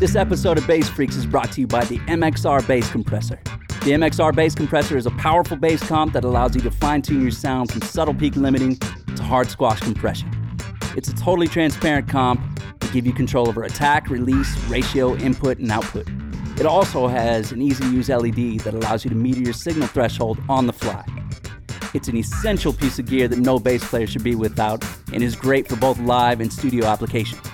This 0.00 0.16
episode 0.16 0.56
of 0.56 0.66
Bass 0.66 0.88
Freaks 0.88 1.14
is 1.14 1.26
brought 1.26 1.52
to 1.52 1.60
you 1.60 1.66
by 1.66 1.84
the 1.84 1.98
MXR 1.98 2.66
Bass 2.66 2.90
Compressor. 2.90 3.38
The 3.84 3.90
MXR 3.90 4.34
Bass 4.34 4.54
Compressor 4.54 4.96
is 4.96 5.04
a 5.04 5.10
powerful 5.10 5.58
bass 5.58 5.86
comp 5.86 6.14
that 6.14 6.24
allows 6.24 6.54
you 6.54 6.62
to 6.62 6.70
fine 6.70 7.02
tune 7.02 7.20
your 7.20 7.30
sound 7.30 7.70
from 7.70 7.82
subtle 7.82 8.14
peak 8.14 8.34
limiting 8.34 8.76
to 8.78 9.22
hard 9.22 9.50
squash 9.50 9.78
compression. 9.80 10.30
It's 10.96 11.10
a 11.10 11.14
totally 11.14 11.48
transparent 11.48 12.08
comp 12.08 12.40
to 12.80 12.90
give 12.92 13.06
you 13.06 13.12
control 13.12 13.46
over 13.46 13.62
attack, 13.62 14.08
release, 14.08 14.56
ratio, 14.68 15.16
input, 15.16 15.58
and 15.58 15.70
output. 15.70 16.08
It 16.58 16.64
also 16.64 17.06
has 17.06 17.52
an 17.52 17.60
easy 17.60 17.84
to 17.84 17.92
use 17.92 18.08
LED 18.08 18.60
that 18.60 18.72
allows 18.72 19.04
you 19.04 19.10
to 19.10 19.16
meter 19.16 19.40
your 19.40 19.52
signal 19.52 19.86
threshold 19.86 20.38
on 20.48 20.66
the 20.66 20.72
fly. 20.72 21.04
It's 21.92 22.08
an 22.08 22.16
essential 22.16 22.72
piece 22.72 22.98
of 22.98 23.04
gear 23.04 23.28
that 23.28 23.38
no 23.38 23.58
bass 23.58 23.86
player 23.86 24.06
should 24.06 24.24
be 24.24 24.34
without 24.34 24.82
and 25.12 25.22
is 25.22 25.36
great 25.36 25.68
for 25.68 25.76
both 25.76 25.98
live 26.00 26.40
and 26.40 26.50
studio 26.50 26.86
applications. 26.86 27.46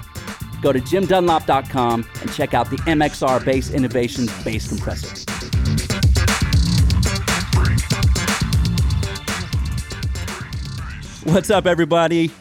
Go 0.67 0.73
to 0.73 0.81
jimdunlop.com 0.81 2.05
and 2.23 2.33
check 2.33 2.53
out 2.53 2.69
the 2.71 2.77
MXR 2.79 3.45
Bass 3.45 3.71
Innovations 3.71 4.33
Bass 4.43 4.67
Compressor. 4.67 5.25
What's 11.23 11.51
up, 11.51 11.67
everybody? 11.67 12.33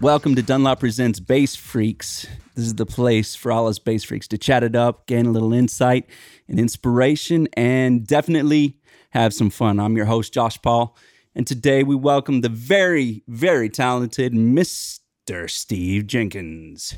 Welcome 0.00 0.34
to 0.34 0.42
Dunlop 0.42 0.80
Presents 0.80 1.20
Bass 1.20 1.54
Freaks. 1.54 2.26
This 2.56 2.64
is 2.64 2.74
the 2.74 2.84
place 2.84 3.36
for 3.36 3.52
all 3.52 3.68
us 3.68 3.78
bass 3.78 4.02
freaks 4.02 4.26
to 4.26 4.38
chat 4.38 4.64
it 4.64 4.74
up, 4.74 5.06
gain 5.06 5.26
a 5.26 5.30
little 5.30 5.52
insight 5.52 6.10
and 6.48 6.58
inspiration, 6.58 7.46
and 7.52 8.04
definitely 8.04 8.76
have 9.10 9.32
some 9.32 9.50
fun. 9.50 9.78
I'm 9.78 9.96
your 9.96 10.06
host, 10.06 10.34
Josh 10.34 10.60
Paul, 10.60 10.96
and 11.32 11.46
today 11.46 11.84
we 11.84 11.94
welcome 11.94 12.40
the 12.40 12.48
very, 12.48 13.22
very 13.28 13.68
talented 13.70 14.32
Mr. 14.32 15.48
Steve 15.48 16.08
Jenkins. 16.08 16.96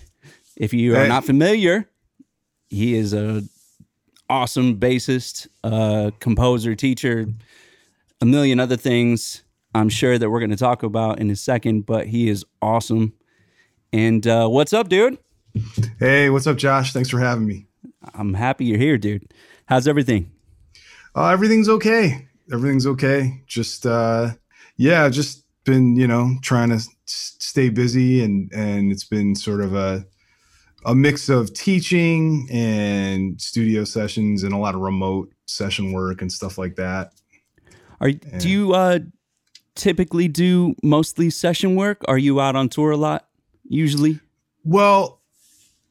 If 0.56 0.72
you 0.74 0.96
are 0.96 1.06
not 1.08 1.24
familiar, 1.24 1.88
he 2.68 2.94
is 2.94 3.12
a 3.14 3.42
awesome 4.28 4.78
bassist, 4.78 5.48
uh, 5.64 6.10
composer, 6.20 6.74
teacher, 6.74 7.26
a 8.20 8.26
million 8.26 8.60
other 8.60 8.76
things. 8.76 9.42
I'm 9.74 9.88
sure 9.88 10.18
that 10.18 10.30
we're 10.30 10.40
going 10.40 10.50
to 10.50 10.56
talk 10.56 10.82
about 10.82 11.18
in 11.20 11.30
a 11.30 11.36
second, 11.36 11.86
but 11.86 12.06
he 12.08 12.28
is 12.28 12.44
awesome. 12.60 13.12
And 13.92 14.26
uh, 14.26 14.48
what's 14.48 14.72
up, 14.72 14.88
dude? 14.88 15.18
Hey, 15.98 16.30
what's 16.30 16.46
up, 16.46 16.56
Josh? 16.56 16.92
Thanks 16.92 17.08
for 17.08 17.18
having 17.18 17.46
me. 17.46 17.66
I'm 18.14 18.34
happy 18.34 18.64
you're 18.64 18.78
here, 18.78 18.98
dude. 18.98 19.32
How's 19.66 19.88
everything? 19.88 20.30
Uh, 21.14 21.28
everything's 21.28 21.68
okay. 21.68 22.28
Everything's 22.52 22.86
okay. 22.86 23.42
Just 23.46 23.86
uh, 23.86 24.30
yeah, 24.76 25.08
just 25.08 25.44
been 25.64 25.96
you 25.96 26.06
know 26.06 26.36
trying 26.42 26.68
to 26.70 26.76
s- 26.76 26.88
stay 27.06 27.68
busy, 27.68 28.22
and 28.22 28.50
and 28.52 28.92
it's 28.92 29.04
been 29.04 29.34
sort 29.34 29.60
of 29.60 29.74
a 29.74 30.06
a 30.84 30.94
mix 30.94 31.28
of 31.28 31.52
teaching 31.52 32.48
and 32.50 33.40
studio 33.40 33.84
sessions 33.84 34.42
and 34.42 34.52
a 34.52 34.56
lot 34.56 34.74
of 34.74 34.80
remote 34.80 35.32
session 35.46 35.92
work 35.92 36.22
and 36.22 36.32
stuff 36.32 36.58
like 36.58 36.76
that. 36.76 37.12
Are 38.00 38.10
do 38.12 38.48
you 38.48 38.72
uh, 38.72 39.00
typically 39.74 40.28
do 40.28 40.74
mostly 40.82 41.28
session 41.28 41.76
work? 41.76 42.02
Are 42.08 42.18
you 42.18 42.40
out 42.40 42.56
on 42.56 42.68
tour 42.68 42.92
a 42.92 42.96
lot? 42.96 43.28
Usually, 43.68 44.18
Well, 44.64 45.20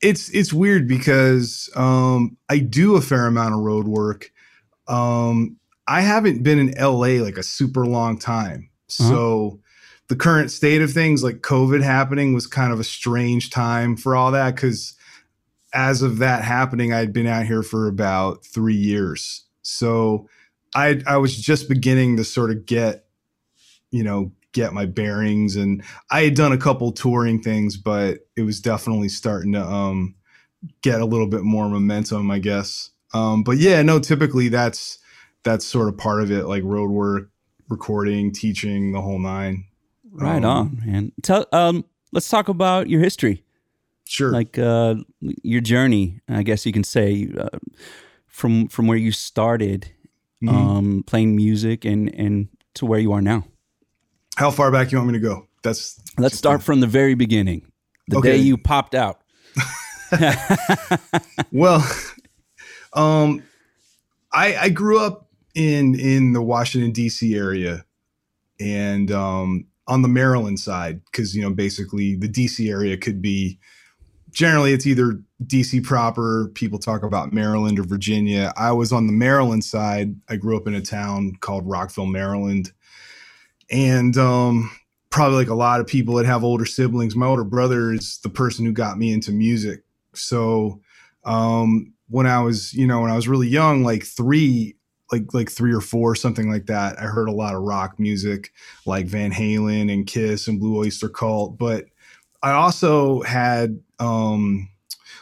it's 0.02 0.30
it's 0.30 0.52
weird 0.52 0.88
because 0.88 1.70
um, 1.76 2.38
I 2.50 2.60
do 2.60 2.96
a 2.96 3.02
fair 3.02 3.28
amount 3.28 3.54
of 3.54 3.62
road 3.62 3.88
work. 3.88 4.32
Um, 4.88 5.58
I 5.88 6.02
haven't 6.02 6.44
been 6.44 6.60
in 6.60 6.74
LA 6.80 7.24
like 7.24 7.38
a 7.38 7.44
super 7.44 7.86
long 7.86 8.18
time, 8.18 8.70
so 8.88 9.60
the 10.10 10.16
current 10.16 10.52
state 10.52 10.82
of 10.82 10.92
things, 10.92 11.24
like 11.24 11.42
COVID 11.42 11.82
happening, 11.82 12.34
was 12.34 12.48
kind 12.48 12.74
of 12.74 12.80
a 12.80 12.84
strange 12.84 13.50
time 13.50 13.96
for 13.96 14.16
all 14.16 14.32
that. 14.32 14.56
Because 14.56 14.94
as 15.74 16.02
of 16.02 16.18
that 16.18 16.44
happening, 16.44 16.92
I'd 16.94 17.14
been 17.14 17.28
out 17.28 17.46
here 17.46 17.64
for 17.64 17.88
about 17.88 18.46
three 18.46 18.76
years, 18.76 19.46
so 19.62 20.28
I 20.76 21.02
I 21.08 21.18
was 21.18 21.36
just 21.36 21.70
beginning 21.70 22.18
to 22.18 22.24
sort 22.24 22.52
of 22.52 22.66
get, 22.66 23.06
you 23.92 24.04
know, 24.04 24.32
get 24.52 24.74
my 24.74 24.86
bearings 24.86 25.56
and 25.56 25.84
I 26.12 26.24
had 26.24 26.36
done 26.36 26.52
a 26.52 26.58
couple 26.58 26.92
touring 26.92 27.42
things, 27.42 27.78
but 27.78 28.20
it 28.36 28.42
was 28.42 28.60
definitely 28.60 29.10
starting 29.10 29.54
to 29.54 29.64
um, 29.64 30.16
get 30.82 31.02
a 31.02 31.06
little 31.06 31.28
bit 31.28 31.44
more 31.44 31.70
momentum, 31.70 32.32
I 32.32 32.40
guess. 32.40 32.90
Um, 33.14 33.44
but 33.44 33.58
yeah, 33.58 33.82
no, 33.82 34.00
typically 34.00 34.50
that's 34.50 35.00
that's 35.44 35.66
sort 35.66 35.88
of 35.88 35.98
part 35.98 36.22
of 36.22 36.32
it, 36.32 36.46
like 36.46 36.64
road 36.64 36.90
work, 36.90 37.30
recording, 37.70 38.32
teaching, 38.32 38.92
the 38.92 39.02
whole 39.02 39.20
nine. 39.20 39.66
Right 40.14 40.44
Um, 40.44 40.50
on, 40.50 40.82
man. 40.86 41.12
Tell 41.22 41.46
um, 41.52 41.86
let's 42.12 42.30
talk 42.30 42.50
about 42.50 42.90
your 42.90 43.02
history, 43.02 43.44
Sure. 44.06 44.32
like 44.32 44.58
uh, 44.58 44.96
your 45.44 45.62
journey. 45.62 46.20
I 46.28 46.44
guess 46.44 46.66
you 46.66 46.72
can 46.74 46.84
say 46.84 47.30
uh, 47.38 47.50
from 48.28 48.68
from 48.68 48.88
where 48.88 48.98
you 48.98 49.12
started 49.12 49.92
Mhm. 50.42 50.50
um, 50.50 51.04
playing 51.06 51.36
music 51.36 51.86
and 51.86 52.14
and 52.16 52.48
to 52.76 52.86
where 52.86 53.00
you 53.00 53.12
are 53.14 53.22
now. 53.22 53.44
How 54.38 54.52
far 54.52 54.72
back 54.72 54.92
you 54.92 54.98
want 54.98 55.12
me 55.12 55.20
to 55.20 55.20
go? 55.28 55.48
That's 55.64 56.00
Let's 56.18 56.38
start 56.38 56.64
from 56.64 56.80
the 56.80 56.88
very 56.88 57.14
beginning, 57.16 57.72
the 58.08 58.18
Okay. 58.18 58.32
day 58.32 58.38
you 58.38 58.58
popped 58.58 58.96
out. 58.96 59.22
well. 61.52 61.86
um, 62.94 63.44
I 64.32 64.56
I 64.56 64.70
grew 64.70 65.00
up 65.00 65.28
in 65.56 66.00
in 66.00 66.34
the 66.34 66.42
Washington 66.42 66.92
D.C. 66.92 67.36
area, 67.36 67.86
and 68.60 69.12
um, 69.12 69.66
on 69.90 70.02
the 70.04 70.08
Maryland 70.08 70.60
side, 70.60 71.02
because 71.06 71.36
you 71.36 71.42
know 71.42 71.50
basically 71.50 72.16
the 72.16 72.30
D.C. 72.30 72.70
area 72.70 72.96
could 72.96 73.22
be 73.22 73.60
generally 74.32 74.74
it's 74.74 74.88
either 74.88 75.20
DC 75.46 75.84
proper, 75.84 76.52
people 76.54 76.80
talk 76.80 77.04
about 77.04 77.34
Maryland 77.34 77.80
or 77.80 77.84
Virginia. 77.84 78.54
I 78.58 78.72
was 78.72 78.92
on 78.92 79.08
the 79.08 79.14
Maryland 79.14 79.64
side. 79.64 80.16
I 80.30 80.36
grew 80.36 80.58
up 80.58 80.68
in 80.68 80.76
a 80.76 80.82
town 80.82 81.34
called 81.40 81.68
Rockville, 81.68 82.06
Maryland. 82.06 82.72
And 83.72 84.18
um, 84.18 84.72
probably 85.10 85.38
like 85.38 85.50
a 85.50 85.56
lot 85.56 85.80
of 85.80 85.88
people 85.88 86.16
that 86.16 86.26
have 86.26 86.44
older 86.44 86.66
siblings, 86.66 87.16
my 87.16 87.26
older 87.26 87.44
brother 87.44 87.94
is 87.94 88.20
the 88.24 88.30
person 88.30 88.66
who 88.66 88.72
got 88.72 88.98
me 88.98 89.14
into 89.14 89.32
music. 89.32 89.84
So 90.14 90.82
um, 91.24 91.94
when 92.10 92.26
I 92.26 92.42
was, 92.42 92.74
you 92.74 92.88
know, 92.88 93.02
when 93.02 93.12
I 93.12 93.16
was 93.16 93.28
really 93.28 93.48
young, 93.48 93.84
like 93.84 94.04
three, 94.04 94.76
like 95.12 95.34
like 95.34 95.50
three 95.50 95.74
or 95.74 95.82
four, 95.82 96.16
something 96.16 96.52
like 96.52 96.66
that, 96.68 97.00
I 97.00 97.04
heard 97.06 97.30
a 97.30 97.34
lot 97.34 97.56
of 97.56 97.62
rock 97.64 98.00
music 98.00 98.52
like 98.86 99.08
Van 99.08 99.32
Halen 99.32 99.92
and 99.92 100.06
Kiss 100.06 100.48
and 100.48 100.60
Blue 100.60 100.78
Oyster 100.78 101.10
Cult. 101.10 101.58
But 101.58 101.86
I 102.44 102.52
also 102.52 103.22
had 103.22 103.80
um 104.00 104.70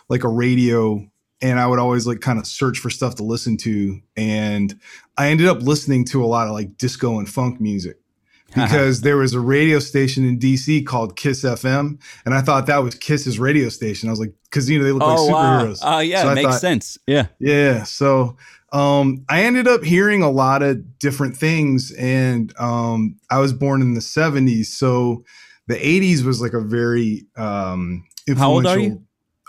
like 0.10 0.24
a 0.24 0.30
radio 0.30 1.06
and 1.42 1.60
I 1.60 1.68
would 1.68 1.80
always 1.80 2.08
like 2.08 2.20
kind 2.22 2.40
of 2.40 2.48
search 2.48 2.80
for 2.80 2.90
stuff 2.90 3.16
to 3.16 3.24
listen 3.24 3.58
to 3.58 4.00
and 4.16 4.80
I 5.18 5.30
ended 5.30 5.48
up 5.48 5.62
listening 5.62 6.06
to 6.06 6.24
a 6.24 6.28
lot 6.28 6.48
of 6.48 6.54
like 6.54 6.78
disco 6.78 7.18
and 7.20 7.28
funk 7.30 7.60
music 7.62 7.98
because 8.56 9.02
there 9.02 9.18
was 9.18 9.34
a 9.34 9.40
radio 9.40 9.80
station 9.80 10.26
in 10.26 10.40
DC 10.40 10.86
called 10.86 11.16
Kiss 11.18 11.44
FM 11.44 12.00
and 12.26 12.34
I 12.34 12.42
thought 12.42 12.66
that 12.68 12.78
was 12.78 12.96
Kiss's 12.96 13.40
radio 13.40 13.70
station. 13.70 14.10
I 14.10 14.12
was 14.12 14.20
like 14.20 14.34
cuz 14.52 14.70
you 14.70 14.80
know 14.80 14.86
they 14.86 14.92
look 14.92 15.04
like 15.04 15.18
oh 15.20 15.28
wow! 15.28 15.64
superheroes. 15.66 15.80
Oh 15.82 16.00
yeah, 16.00 16.22
So 16.24 16.34
makes 16.36 16.50
thought- 16.50 16.62
sense. 16.62 16.98
Yeah. 17.08 17.28
Yeah. 17.40 17.84
So 17.84 18.38
um, 18.74 19.26
I 19.30 19.44
ended 19.44 19.68
up 19.68 19.84
hearing 19.84 20.22
a 20.24 20.30
lot 20.30 20.62
of 20.62 21.00
different 21.00 21.38
things, 21.38 21.92
and 21.94 22.54
um, 22.60 23.18
I 23.30 23.40
was 23.40 23.54
born 23.54 23.82
in 23.82 23.94
the 23.94 24.02
70s. 24.02 24.66
So 24.68 25.24
the 25.68 25.76
80s 25.76 26.24
was 26.24 26.42
like 26.42 26.54
a 26.54 26.62
very 26.62 27.26
um, 27.38 28.04
How 28.38 28.52
old 28.52 28.66
are 28.66 28.80
you? 28.80 29.04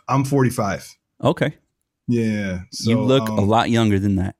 I'm 0.09 0.25
45. 0.25 0.95
Okay. 1.25 1.55
Yeah. 2.07 2.61
So, 2.73 2.91
you 2.91 3.01
look 3.01 3.29
um, 3.29 3.39
a 3.39 3.43
lot 3.43 3.71
younger 3.71 3.99
than 3.99 4.17
that. 4.17 4.37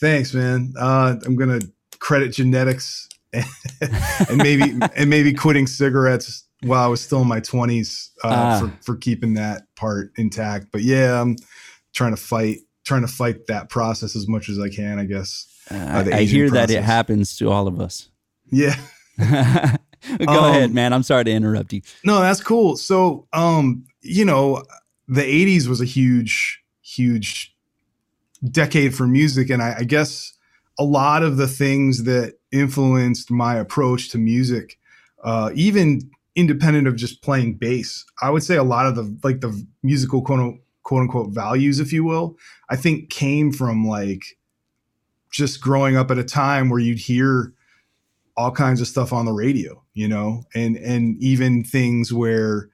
Thanks, 0.00 0.32
man. 0.32 0.72
Uh, 0.78 1.16
I'm 1.26 1.34
gonna 1.36 1.60
credit 1.98 2.28
genetics 2.32 3.08
and 3.32 4.36
maybe 4.36 4.78
and 4.96 5.10
maybe 5.10 5.32
quitting 5.32 5.66
cigarettes 5.66 6.46
while 6.62 6.84
I 6.84 6.86
was 6.86 7.00
still 7.00 7.22
in 7.22 7.28
my 7.28 7.40
20s 7.40 8.10
uh, 8.22 8.28
Ah. 8.28 8.60
for 8.60 8.72
for 8.84 8.96
keeping 8.96 9.34
that 9.34 9.62
part 9.74 10.12
intact. 10.16 10.68
But 10.70 10.82
yeah, 10.82 11.20
I'm 11.20 11.36
trying 11.94 12.12
to 12.14 12.20
fight 12.20 12.58
trying 12.88 13.02
to 13.02 13.08
fight 13.08 13.46
that 13.46 13.68
process 13.68 14.16
as 14.16 14.26
much 14.26 14.48
as 14.48 14.58
I 14.58 14.68
can. 14.70 14.98
I 14.98 15.04
guess. 15.04 15.46
Uh, 15.70 16.08
I 16.12 16.22
hear 16.22 16.50
that 16.50 16.70
it 16.70 16.82
happens 16.82 17.36
to 17.36 17.50
all 17.50 17.68
of 17.68 17.78
us. 17.80 18.08
Yeah. 18.50 18.74
Go 19.18 20.26
Um, 20.26 20.44
ahead, 20.50 20.72
man. 20.72 20.92
I'm 20.94 21.02
sorry 21.02 21.24
to 21.24 21.30
interrupt 21.30 21.72
you. 21.72 21.82
No, 22.04 22.20
that's 22.20 22.40
cool. 22.42 22.76
So, 22.76 23.26
um, 23.32 23.84
you 24.00 24.24
know, 24.24 24.64
the 25.06 25.20
'80s 25.22 25.66
was 25.68 25.80
a 25.80 25.84
huge, 25.84 26.62
huge 26.80 27.54
decade 28.50 28.94
for 28.94 29.06
music, 29.06 29.50
and 29.50 29.60
I, 29.62 29.76
I 29.80 29.84
guess 29.84 30.32
a 30.78 30.84
lot 30.84 31.22
of 31.22 31.36
the 31.36 31.48
things 31.48 32.04
that 32.04 32.34
influenced 32.52 33.30
my 33.30 33.56
approach 33.56 34.08
to 34.10 34.18
music, 34.18 34.78
uh, 35.24 35.50
even 35.54 36.08
independent 36.36 36.86
of 36.86 36.94
just 36.96 37.20
playing 37.20 37.54
bass, 37.54 38.04
I 38.22 38.30
would 38.30 38.44
say 38.44 38.56
a 38.56 38.62
lot 38.62 38.86
of 38.86 38.94
the 38.94 39.18
like 39.24 39.40
the 39.40 39.52
musical 39.82 40.22
quote 40.22 40.40
unquote, 40.40 40.62
quote 40.88 41.02
unquote 41.02 41.28
values, 41.34 41.80
if 41.80 41.92
you 41.92 42.02
will, 42.02 42.38
I 42.70 42.76
think 42.76 43.10
came 43.10 43.52
from 43.52 43.86
like 43.86 44.22
just 45.30 45.60
growing 45.60 45.98
up 45.98 46.10
at 46.10 46.16
a 46.16 46.24
time 46.24 46.70
where 46.70 46.80
you'd 46.80 46.98
hear 46.98 47.52
all 48.38 48.50
kinds 48.50 48.80
of 48.80 48.86
stuff 48.88 49.12
on 49.12 49.26
the 49.26 49.32
radio, 49.32 49.84
you 49.92 50.08
know, 50.08 50.44
and 50.54 50.78
and 50.78 51.22
even 51.22 51.62
things 51.62 52.10
where 52.10 52.70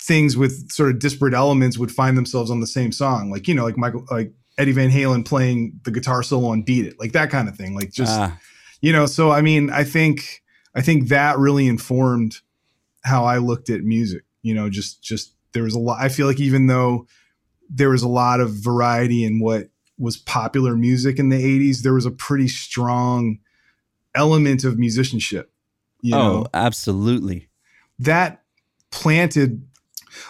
things 0.00 0.34
with 0.34 0.70
sort 0.70 0.88
of 0.88 0.98
disparate 0.98 1.34
elements 1.34 1.76
would 1.76 1.92
find 1.92 2.16
themselves 2.16 2.50
on 2.50 2.60
the 2.60 2.66
same 2.66 2.90
song, 2.90 3.30
like 3.30 3.46
you 3.48 3.54
know, 3.54 3.64
like 3.64 3.76
Michael, 3.76 4.06
like 4.10 4.32
Eddie 4.56 4.72
Van 4.72 4.90
Halen 4.90 5.26
playing 5.26 5.78
the 5.84 5.90
guitar 5.90 6.22
solo 6.22 6.48
on 6.48 6.62
"Beat 6.62 6.86
It," 6.86 6.98
like 6.98 7.12
that 7.12 7.28
kind 7.28 7.50
of 7.50 7.54
thing. 7.54 7.74
Like 7.74 7.92
just 7.92 8.18
uh. 8.18 8.30
you 8.80 8.94
know, 8.94 9.04
so 9.04 9.30
I 9.30 9.42
mean, 9.42 9.68
I 9.68 9.84
think 9.84 10.42
I 10.74 10.80
think 10.80 11.08
that 11.08 11.36
really 11.36 11.68
informed 11.68 12.38
how 13.04 13.26
I 13.26 13.36
looked 13.36 13.68
at 13.68 13.82
music. 13.82 14.24
You 14.40 14.54
know, 14.54 14.70
just 14.70 15.02
just 15.02 15.34
there 15.52 15.62
was 15.62 15.74
a 15.74 15.78
lot. 15.78 16.00
I 16.00 16.08
feel 16.08 16.26
like 16.26 16.40
even 16.40 16.66
though 16.66 17.06
there 17.68 17.90
was 17.90 18.02
a 18.02 18.08
lot 18.08 18.40
of 18.40 18.50
variety 18.50 19.24
in 19.24 19.40
what 19.40 19.68
was 19.98 20.16
popular 20.16 20.76
music 20.76 21.18
in 21.18 21.28
the 21.28 21.36
80s, 21.36 21.82
there 21.82 21.94
was 21.94 22.06
a 22.06 22.10
pretty 22.10 22.48
strong 22.48 23.38
element 24.14 24.64
of 24.64 24.78
musicianship. 24.78 25.52
You 26.00 26.14
oh, 26.14 26.18
know? 26.18 26.46
absolutely. 26.54 27.48
That 27.98 28.42
planted 28.90 29.66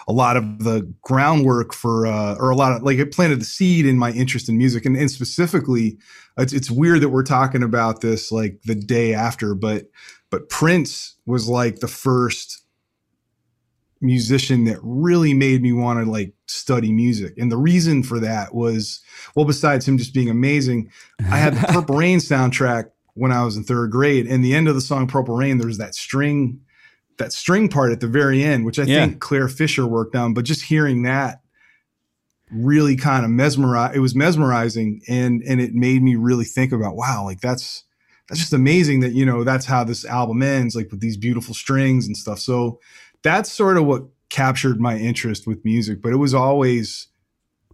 a 0.07 0.13
lot 0.13 0.37
of 0.37 0.63
the 0.63 0.91
groundwork 1.01 1.73
for, 1.73 2.05
uh, 2.05 2.35
or 2.35 2.49
a 2.49 2.55
lot 2.55 2.73
of 2.73 2.83
like 2.83 2.97
it 2.97 3.13
planted 3.13 3.39
the 3.39 3.45
seed 3.45 3.85
in 3.85 3.97
my 3.97 4.11
interest 4.11 4.49
in 4.49 4.57
music. 4.57 4.85
And, 4.85 4.97
and 4.97 5.09
specifically, 5.09 5.97
it's, 6.37 6.53
it's 6.53 6.69
weird 6.69 7.01
that 7.01 7.09
we're 7.09 7.23
talking 7.23 7.63
about 7.63 8.01
this 8.01 8.31
like 8.31 8.61
the 8.63 8.75
day 8.75 9.13
after, 9.13 9.55
but, 9.55 9.85
but 10.29 10.49
Prince 10.49 11.15
was 11.25 11.47
like 11.47 11.79
the 11.79 11.87
first 11.87 12.63
musician 14.01 14.65
that 14.65 14.79
really 14.81 15.33
made 15.33 15.61
me 15.61 15.73
want 15.73 16.03
to 16.03 16.09
like 16.09 16.33
study 16.47 16.91
music. 16.91 17.33
And 17.37 17.51
the 17.51 17.57
reason 17.57 18.03
for 18.03 18.19
that 18.19 18.53
was, 18.53 19.01
well, 19.35 19.45
besides 19.45 19.87
him 19.87 19.97
just 19.97 20.13
being 20.13 20.29
amazing, 20.29 20.89
I 21.29 21.37
had 21.37 21.55
the 21.55 21.67
Purple 21.67 21.95
Rain 21.97 22.19
soundtrack 22.19 22.91
when 23.13 23.31
I 23.31 23.43
was 23.43 23.57
in 23.57 23.63
third 23.63 23.91
grade. 23.91 24.27
And 24.27 24.43
the 24.43 24.55
end 24.55 24.67
of 24.67 24.75
the 24.75 24.81
song 24.81 25.07
Purple 25.07 25.35
Rain, 25.35 25.57
there's 25.57 25.77
that 25.77 25.95
string, 25.95 26.61
that 27.17 27.33
string 27.33 27.67
part 27.67 27.91
at 27.91 27.99
the 27.99 28.07
very 28.07 28.43
end, 28.43 28.65
which 28.65 28.79
I 28.79 28.83
yeah. 28.83 29.05
think 29.05 29.19
Clare 29.19 29.49
Fischer 29.49 29.85
worked 29.85 30.15
on. 30.15 30.33
But 30.33 30.45
just 30.45 30.63
hearing 30.63 31.03
that 31.03 31.41
really 32.51 32.95
kind 32.95 33.25
of 33.25 33.31
mesmerized, 33.31 33.95
it 33.95 33.99
was 33.99 34.15
mesmerizing 34.15 35.01
and 35.07 35.43
and 35.43 35.61
it 35.61 35.73
made 35.73 36.01
me 36.01 36.15
really 36.15 36.45
think 36.45 36.71
about, 36.71 36.95
wow, 36.95 37.23
like 37.25 37.41
that's 37.41 37.83
that's 38.29 38.39
just 38.39 38.53
amazing 38.53 38.99
that, 38.99 39.13
you 39.13 39.25
know, 39.25 39.43
that's 39.43 39.65
how 39.65 39.83
this 39.83 40.05
album 40.05 40.41
ends, 40.43 40.75
like 40.75 40.91
with 40.91 41.01
these 41.01 41.17
beautiful 41.17 41.53
strings 41.53 42.05
and 42.05 42.15
stuff. 42.15 42.39
So 42.39 42.79
that's 43.21 43.51
sort 43.51 43.77
of 43.77 43.85
what 43.85 44.05
captured 44.29 44.79
my 44.79 44.97
interest 44.97 45.47
with 45.47 45.63
music, 45.65 46.01
but 46.01 46.11
it 46.11 46.17
was 46.17 46.33
always 46.33 47.07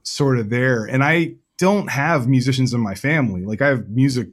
sort 0.04 0.40
of 0.40 0.50
there. 0.50 0.86
And 0.86 1.04
I 1.04 1.36
don't 1.58 1.90
have 1.90 2.28
musicians 2.28 2.74
in 2.74 2.82
my 2.82 2.96
family. 2.96 3.46
Like 3.46 3.62
I 3.62 3.68
have 3.68 3.90
music 3.90 4.30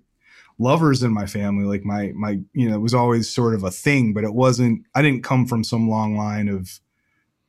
lovers 0.59 1.03
in 1.03 1.13
my 1.13 1.27
family. 1.27 1.65
Like 1.65 1.85
my 1.85 2.13
my 2.15 2.41
you 2.53 2.69
know, 2.69 2.77
it 2.77 2.81
was 2.81 2.95
always 2.95 3.29
sort 3.29 3.55
of 3.55 3.65
a 3.65 3.71
thing, 3.71 4.13
but 4.13 4.25
it 4.25 4.35
wasn't 4.35 4.87
I 4.95 5.03
didn't 5.03 5.25
come 5.25 5.47
from 5.47 5.65
some 5.65 5.89
long 5.89 6.17
line 6.17 6.49
of 6.49 6.81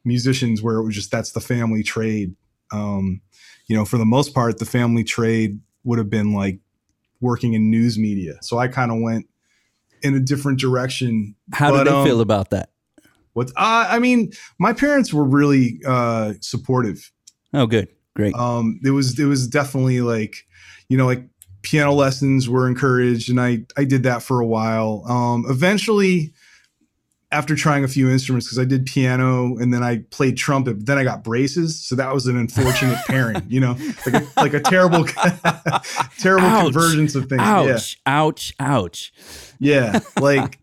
musicians 0.04 0.62
where 0.62 0.78
it 0.78 0.84
was 0.84 0.96
just 0.96 1.12
that's 1.12 1.32
the 1.32 1.42
family 1.42 1.84
trade. 1.84 2.36
Um, 2.72 3.22
you 3.68 3.76
know, 3.76 3.86
for 3.86 3.98
the 3.98 4.06
most 4.06 4.34
part, 4.34 4.60
the 4.60 4.66
family 4.66 5.04
trade 5.04 5.60
would 5.84 5.98
have 5.98 6.10
been 6.10 6.34
like 6.34 6.60
working 7.22 7.54
in 7.54 7.70
news 7.70 7.98
media. 7.98 8.36
So 8.42 8.58
I 8.58 8.68
kind 8.68 8.92
of 8.92 9.00
went 9.00 9.28
in 10.02 10.16
a 10.16 10.20
different 10.20 10.60
direction. 10.60 11.36
How 11.54 11.72
but, 11.72 11.86
did 11.86 11.88
they 11.88 11.98
um, 11.98 12.06
feel 12.06 12.22
about 12.22 12.50
that? 12.50 12.73
What 13.34 13.50
uh, 13.50 13.88
I 13.90 14.00
mean, 14.00 14.32
my 14.60 14.74
parents 14.74 15.14
were 15.14 15.24
really 15.24 15.80
uh, 15.86 16.34
supportive. 16.42 17.12
Oh, 17.54 17.66
good, 17.66 17.88
great. 18.16 18.36
Um, 18.36 18.80
it 18.84 18.92
was 18.92 19.20
it 19.20 19.26
was 19.26 19.48
definitely 19.48 20.02
like, 20.02 20.36
you 20.88 20.98
know, 20.98 21.06
like 21.06 21.28
piano 21.64 21.94
lessons 21.94 22.48
were 22.48 22.68
encouraged, 22.68 23.30
and 23.30 23.42
I 23.42 23.66
I 23.76 23.86
did 23.86 24.04
that 24.04 24.22
for 24.22 24.40
a 24.40 24.46
while. 24.46 25.04
Um, 25.08 25.46
eventually, 25.50 26.34
after 27.32 27.56
trying 27.56 27.84
a 27.84 27.88
few 27.88 28.08
instruments, 28.08 28.46
because 28.46 28.60
I 28.60 28.66
did 28.66 28.86
piano 28.86 29.58
and 29.58 29.74
then 29.74 29.82
I 29.82 30.04
played 30.12 30.38
trumpet, 30.38 30.78
but 30.78 30.86
then 30.86 31.00
I 31.00 31.04
got 31.04 31.24
braces, 31.24 31.84
so 31.84 31.96
that 31.96 32.14
was 32.14 32.28
an 32.28 32.38
unfortunate 32.38 33.00
pairing. 33.08 33.42
You 33.48 33.62
know, 33.62 33.78
like 34.06 34.22
a, 34.22 34.28
like 34.38 34.54
a 34.54 34.60
terrible 34.60 35.06
terrible 36.20 36.48
ouch, 36.48 36.66
convergence 36.66 37.16
of 37.16 37.30
things. 37.30 37.42
Ouch! 37.42 37.98
Yeah. 38.06 38.14
Ouch! 38.14 38.54
Ouch! 38.60 39.12
Yeah, 39.60 40.02
like. 40.22 40.60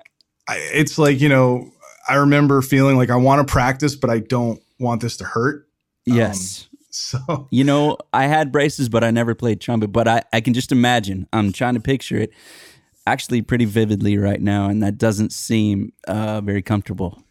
it's 0.49 0.99
like 0.99 1.21
you 1.21 1.29
know 1.29 1.71
I 2.11 2.15
remember 2.17 2.61
feeling 2.61 2.97
like 2.97 3.09
I 3.09 3.17
want 3.17 3.47
to 3.47 3.51
practice, 3.51 3.95
but 3.95 4.11
I 4.11 4.19
don't 4.19 4.61
want 4.81 5.01
this 5.01 5.17
to 5.19 5.25
hurt. 5.25 5.69
Yes. 6.05 6.69
Um, 6.73 6.79
so 6.91 7.49
you 7.53 7.63
know, 7.63 7.99
I 8.13 8.27
had 8.27 8.51
braces, 8.51 8.89
but 8.89 9.05
I 9.05 9.13
never 9.13 9.37
played 9.37 9.61
trumpet. 9.61 9.93
But 9.93 10.09
I, 10.09 10.23
I 10.33 10.41
can 10.41 10.53
just 10.53 10.73
imagine. 10.73 11.29
I'm 11.33 11.53
trying 11.53 11.75
to 11.75 11.81
picture 11.81 12.17
it 12.17 12.33
actually 13.07 13.43
pretty 13.43 13.65
vividly 13.65 14.19
right 14.19 14.41
now, 14.41 14.69
and 14.69 14.83
that 14.83 14.99
doesn't 14.99 15.33
seem 15.33 15.93
uh, 16.09 16.41
very 16.41 16.63
comfortable. 16.63 17.23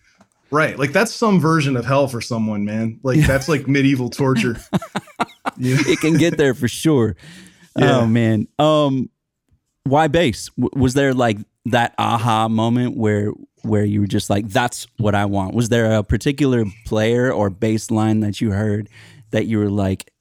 Right, 0.50 0.80
like 0.80 0.94
that's 0.94 1.14
some 1.14 1.42
version 1.42 1.76
of 1.76 1.86
hell 1.86 2.08
for 2.08 2.22
someone, 2.22 2.64
man. 2.64 3.02
Like 3.04 3.20
that's 3.20 3.50
like 3.50 3.68
medieval 3.68 4.10
torture. 4.10 4.58
It 5.62 6.00
can 6.00 6.14
get 6.14 6.38
there 6.38 6.54
for 6.54 6.70
sure. 6.70 7.18
Yeah. 7.76 7.98
Oh 7.98 8.08
man. 8.08 8.48
Um, 8.60 9.10
why 9.84 10.08
bass? 10.08 10.50
W- 10.58 10.70
was 10.74 10.94
there 10.94 11.14
like 11.14 11.38
that 11.66 11.94
aha 11.98 12.48
moment 12.48 12.96
where 12.96 13.34
where 13.64 13.86
you 13.86 14.02
were 14.02 14.08
just 14.08 14.30
like, 14.30 14.48
that's 14.50 14.88
what 14.98 15.16
I 15.16 15.26
want? 15.26 15.56
Was 15.56 15.70
there 15.70 15.92
a 15.94 16.04
particular 16.04 16.66
player 16.86 17.32
or 17.32 17.50
bass 17.50 17.92
line 17.92 18.22
that 18.22 18.42
you 18.42 18.52
heard 18.52 18.90
that 19.32 19.46
you 19.46 19.60
were 19.60 19.70
like, 19.70 20.12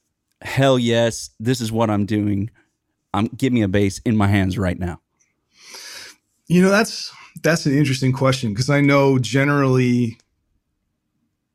hell 0.42 0.78
yes, 0.78 1.30
this 1.40 1.60
is 1.60 1.72
what 1.72 1.90
I'm 1.90 2.06
doing. 2.06 2.50
I'm 3.14 3.26
give 3.26 3.52
me 3.52 3.62
a 3.62 3.68
bass 3.68 4.00
in 4.04 4.16
my 4.16 4.26
hands 4.26 4.58
right 4.58 4.78
now. 4.78 5.00
You 6.46 6.62
know, 6.62 6.70
that's 6.70 7.12
that's 7.42 7.66
an 7.66 7.76
interesting 7.76 8.12
question 8.12 8.50
because 8.50 8.70
I 8.70 8.80
know 8.80 9.18
generally 9.18 10.18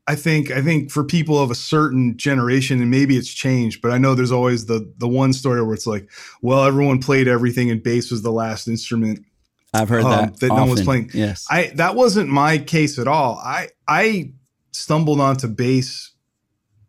I 0.06 0.14
think 0.16 0.50
I 0.50 0.60
think 0.60 0.90
for 0.90 1.02
people 1.02 1.38
of 1.38 1.50
a 1.50 1.54
certain 1.54 2.16
generation, 2.16 2.80
and 2.80 2.90
maybe 2.90 3.16
it's 3.16 3.32
changed, 3.32 3.80
but 3.80 3.90
I 3.90 3.98
know 3.98 4.14
there's 4.14 4.32
always 4.32 4.66
the 4.66 4.92
the 4.98 5.08
one 5.08 5.32
story 5.32 5.62
where 5.62 5.74
it's 5.74 5.86
like, 5.86 6.10
well, 6.42 6.64
everyone 6.64 7.00
played 7.00 7.28
everything 7.28 7.70
and 7.70 7.82
bass 7.82 8.10
was 8.10 8.22
the 8.22 8.32
last 8.32 8.68
instrument 8.68 9.24
I've 9.74 9.88
heard 9.88 10.04
um, 10.04 10.10
that 10.10 10.40
that 10.40 10.50
often. 10.50 10.56
no 10.56 10.62
one 10.62 10.70
was 10.70 10.82
playing. 10.82 11.10
Yes, 11.12 11.46
I 11.50 11.72
that 11.74 11.94
wasn't 11.94 12.30
my 12.30 12.58
case 12.58 12.98
at 12.98 13.08
all. 13.08 13.40
I 13.44 13.68
I 13.88 14.32
stumbled 14.72 15.20
onto 15.20 15.48
bass 15.48 16.12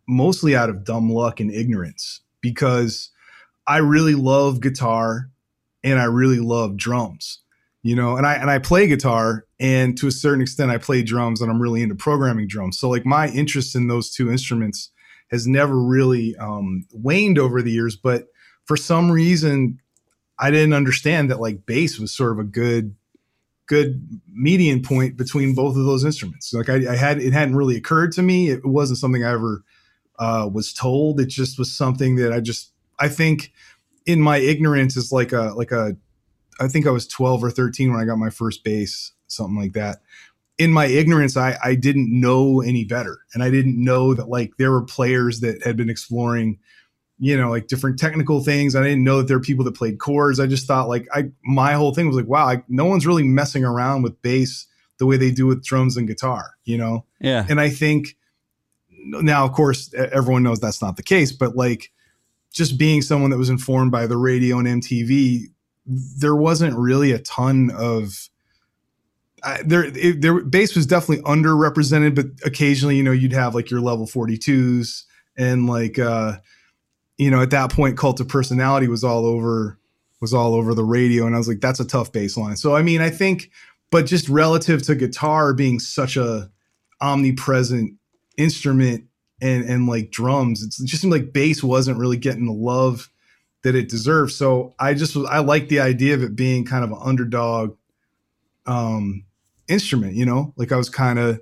mostly 0.07 0.55
out 0.55 0.69
of 0.69 0.83
dumb 0.83 1.09
luck 1.09 1.39
and 1.39 1.51
ignorance 1.51 2.21
because 2.41 3.11
I 3.67 3.77
really 3.77 4.15
love 4.15 4.61
guitar 4.61 5.29
and 5.83 5.99
I 5.99 6.05
really 6.05 6.39
love 6.39 6.77
drums. 6.77 7.41
You 7.81 7.95
know, 7.95 8.17
and 8.17 8.25
I 8.25 8.35
and 8.35 8.49
I 8.49 8.59
play 8.59 8.87
guitar 8.87 9.45
and 9.59 9.97
to 9.97 10.07
a 10.07 10.11
certain 10.11 10.41
extent 10.41 10.71
I 10.71 10.77
play 10.77 11.03
drums 11.03 11.41
and 11.41 11.51
I'm 11.51 11.61
really 11.61 11.83
into 11.83 11.95
programming 11.95 12.47
drums. 12.47 12.79
So 12.79 12.89
like 12.89 13.05
my 13.05 13.29
interest 13.29 13.75
in 13.75 13.87
those 13.87 14.11
two 14.11 14.31
instruments 14.31 14.91
has 15.29 15.45
never 15.47 15.79
really 15.79 16.35
um, 16.37 16.85
waned 16.91 17.37
over 17.37 17.61
the 17.61 17.71
years, 17.71 17.95
but 17.95 18.25
for 18.65 18.75
some 18.75 19.11
reason 19.11 19.80
I 20.37 20.51
didn't 20.51 20.73
understand 20.73 21.31
that 21.31 21.39
like 21.39 21.65
bass 21.65 21.99
was 21.99 22.15
sort 22.15 22.33
of 22.33 22.39
a 22.39 22.44
good 22.44 22.95
good 23.68 24.21
median 24.31 24.81
point 24.81 25.18
between 25.18 25.56
both 25.56 25.75
of 25.75 25.85
those 25.85 26.04
instruments. 26.04 26.54
Like 26.54 26.69
I, 26.69 26.94
I 26.94 26.95
had 26.95 27.19
it 27.19 27.33
hadn't 27.33 27.56
really 27.56 27.75
occurred 27.75 28.11
to 28.13 28.21
me. 28.21 28.49
It 28.49 28.65
wasn't 28.65 28.99
something 28.99 29.23
I 29.23 29.31
ever 29.31 29.63
uh, 30.19 30.49
was 30.51 30.73
told. 30.73 31.19
It 31.19 31.27
just 31.27 31.57
was 31.57 31.71
something 31.75 32.15
that 32.18 32.31
I 32.31 32.39
just 32.39 32.71
I 32.99 33.09
think 33.09 33.51
in 34.06 34.21
my 34.21 34.37
ignorance 34.37 34.95
is 34.95 35.11
like 35.11 35.31
a 35.31 35.54
like 35.56 35.71
a 35.71 35.97
I 36.59 36.68
think 36.68 36.87
I 36.87 36.92
was 36.92 37.07
12 37.07 37.44
or 37.44 37.51
13 37.51 37.92
when 37.92 37.99
I 37.99 38.06
got 38.06 38.18
my 38.18 38.30
first 38.30 38.63
bass, 38.63 39.11
something 39.27 39.59
like 39.59 39.73
that. 39.73 39.97
In 40.57 40.71
my 40.71 40.85
ignorance, 40.85 41.35
I 41.35 41.57
I 41.63 41.75
didn't 41.75 42.18
know 42.18 42.61
any 42.61 42.85
better, 42.85 43.19
and 43.33 43.44
I 43.44 43.49
didn't 43.49 43.83
know 43.83 44.13
that 44.13 44.30
like 44.30 44.54
there 44.57 44.71
were 44.71 44.83
players 44.83 45.42
that 45.42 45.63
had 45.63 45.75
been 45.75 45.89
exploring 45.89 46.59
you 47.18 47.38
know, 47.38 47.50
like 47.50 47.68
different 47.68 47.98
technical 47.98 48.44
things. 48.44 48.76
I 48.76 48.84
didn't 48.84 49.04
know 49.04 49.18
that 49.18 49.28
there 49.28 49.38
were 49.38 49.44
people 49.44 49.64
that 49.66 49.76
played 49.76 50.00
chords. 50.00 50.40
I 50.40 50.48
just 50.48 50.68
thought 50.68 50.90
like 50.90 51.07
I 51.14 51.31
my 51.44 51.74
whole 51.74 51.94
thing 51.94 52.07
was 52.07 52.16
like, 52.16 52.28
wow, 52.28 52.48
I, 52.48 52.64
no 52.68 52.86
one's 52.86 53.07
really 53.07 53.24
messing 53.24 53.64
around 53.64 54.02
with 54.02 54.22
bass 54.22 54.68
the 54.98 55.06
way 55.06 55.18
they 55.18 55.31
do 55.31 55.45
with 55.45 55.64
drums 55.64 55.98
and 55.98 56.07
guitar, 56.07 56.56
you 56.64 56.78
know? 56.78 57.06
Yeah. 57.19 57.45
And 57.50 57.60
I 57.60 57.69
think 57.69 58.16
now, 58.90 59.45
of 59.45 59.52
course, 59.52 59.94
everyone 59.94 60.44
knows 60.44 60.60
that's 60.60 60.81
not 60.81 60.95
the 60.98 61.04
case, 61.04 61.31
but 61.31 61.56
like 61.56 61.92
just 62.52 62.78
being 62.78 63.02
someone 63.02 63.31
that 63.31 63.38
was 63.38 63.50
informed 63.50 63.92
by 63.92 64.07
the 64.07 64.18
radio 64.18 64.60
and 64.60 64.68
MTV, 64.81 65.48
there 65.86 66.36
wasn't 66.36 66.76
really 66.78 67.12
a 67.12 67.19
ton 67.19 67.72
of 67.76 68.30
uh, 69.44 69.57
there, 69.64 69.84
it, 69.84 70.22
there 70.22 70.42
bass 70.42 70.76
was 70.76 70.88
definitely 70.88 71.24
underrepresented, 71.24 72.16
but 72.16 72.26
occasionally, 72.44 72.98
you 72.98 73.04
know, 73.04 73.12
you'd 73.12 73.34
have 73.34 73.54
like 73.54 73.69
your 73.69 73.81
level 73.81 74.07
42s 74.07 75.04
and 75.38 75.68
like, 75.68 76.00
uh, 76.00 76.38
you 77.18 77.31
know, 77.31 77.42
at 77.42 77.52
that 77.52 77.72
point, 77.72 77.98
Cult 77.98 78.19
of 78.19 78.28
Personality 78.28 78.88
was 78.88 79.04
all 79.04 79.26
over 79.26 79.80
was 80.22 80.34
all 80.34 80.56
over 80.56 80.74
the 80.74 80.84
radio, 80.84 81.26
and 81.26 81.36
I 81.36 81.38
was 81.38 81.48
like, 81.48 81.60
that's 81.60 81.80
a 81.80 81.86
tough 81.86 82.12
bass 82.12 82.38
line. 82.38 82.56
So 82.56 82.76
I 82.76 82.81
mean, 82.81 83.02
I 83.02 83.10
think, 83.10 83.52
but 83.92 84.06
just 84.06 84.30
relative 84.30 84.81
to 84.84 84.95
guitar 84.95 85.54
being 85.54 85.80
such 85.80 86.18
a 86.18 86.50
omnipresent 87.02 87.94
instrument 88.38 89.06
and 89.42 89.64
and 89.66 89.88
like 89.88 90.12
drums, 90.12 90.64
it 90.64 90.74
just 90.86 91.02
seemed 91.02 91.14
like 91.14 91.34
bass 91.34 91.64
wasn't 91.64 92.00
really 92.00 92.18
getting 92.18 92.45
the 92.45 92.54
love 92.54 93.10
that 93.64 93.76
it 93.76 93.90
deserved. 93.90 94.31
So 94.31 94.76
I 94.80 94.94
just 94.94 95.16
was 95.16 95.26
I 95.26 95.40
like 95.40 95.69
the 95.69 95.80
idea 95.80 96.14
of 96.14 96.24
it 96.24 96.36
being 96.36 96.66
kind 96.66 96.84
of 96.84 96.92
an 96.92 97.00
underdog 97.02 97.76
um 98.66 99.26
instrument, 99.68 100.14
you 100.16 100.26
know, 100.26 100.54
like 100.56 100.72
I 100.72 100.78
was 100.78 100.90
kind 100.90 101.19
of 101.19 101.42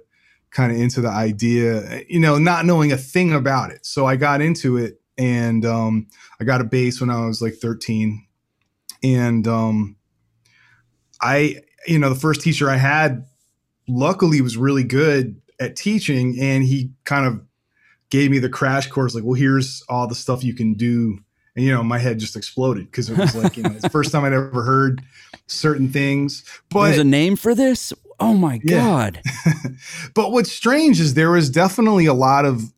kind 0.52 0.72
of 0.72 0.78
into 0.78 1.02
the 1.02 1.10
idea, 1.10 2.04
you 2.08 2.20
know, 2.20 2.38
not 2.38 2.66
knowing 2.66 2.92
a 2.92 2.98
thing 2.98 3.34
about 3.34 3.72
it. 3.72 3.86
So 3.86 4.06
I 4.06 4.16
got 4.16 4.40
into 4.40 4.78
it 4.78 5.02
and 5.18 5.66
um, 5.66 6.08
I 6.40 6.44
got 6.44 6.62
a 6.62 6.66
bass 6.66 7.00
when 7.00 7.10
I 7.10 7.26
was 7.26 7.42
like 7.42 7.56
13. 7.56 8.26
And 9.04 9.48
um, 9.48 9.96
I, 11.22 11.58
you 11.88 12.00
know, 12.00 12.10
the 12.10 12.16
first 12.16 12.42
teacher 12.42 12.70
I 12.70 12.78
had, 12.78 13.26
luckily, 13.88 14.42
was 14.42 14.58
really 14.58 14.84
good 14.84 15.42
at 15.60 15.76
teaching. 15.76 16.38
And 16.40 16.64
he 16.64 16.92
kind 17.06 17.26
of 17.26 17.42
gave 18.10 18.32
me 18.32 18.40
the 18.40 18.50
crash 18.50 18.88
course 18.88 19.14
like, 19.14 19.24
well, 19.24 19.34
here's 19.34 19.84
all 19.90 20.08
the 20.08 20.16
stuff 20.16 20.44
you 20.44 20.54
can 20.54 20.74
do. 20.74 21.20
And, 21.56 21.64
you 21.64 21.72
know, 21.72 21.84
my 21.84 22.00
head 22.00 22.18
just 22.18 22.36
exploded 22.36 22.86
because 22.86 23.10
it 23.10 23.18
was 23.18 23.36
like, 23.36 23.58
you 23.58 23.64
know, 23.64 23.72
it's 23.72 23.84
the 23.84 23.90
first 23.90 24.12
time 24.12 24.24
I'd 24.24 24.34
ever 24.34 24.64
heard 24.64 25.04
certain 25.46 25.90
things. 25.90 26.44
But 26.70 26.86
there's 26.86 26.98
a 26.98 27.04
name 27.04 27.36
for 27.36 27.54
this? 27.54 27.94
Oh 28.20 28.34
my 28.34 28.60
yeah. 28.64 28.78
God. 28.78 29.22
but 30.16 30.32
what's 30.32 30.52
strange 30.52 31.00
is 31.00 31.14
there 31.14 31.32
was 31.32 31.50
definitely 31.50 32.08
a 32.08 32.14
lot 32.14 32.46
of 32.46 32.74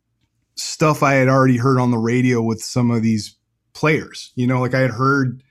stuff 0.56 1.02
I 1.02 1.14
had 1.14 1.28
already 1.28 1.56
heard 1.56 1.78
on 1.78 1.90
the 1.90 1.98
radio 1.98 2.42
with 2.42 2.62
some 2.62 2.90
of 2.90 3.02
these 3.02 3.36
players. 3.72 4.32
You 4.34 4.46
know, 4.46 4.60
like 4.60 4.74
I 4.74 4.80
had 4.80 4.90
heard 4.90 5.42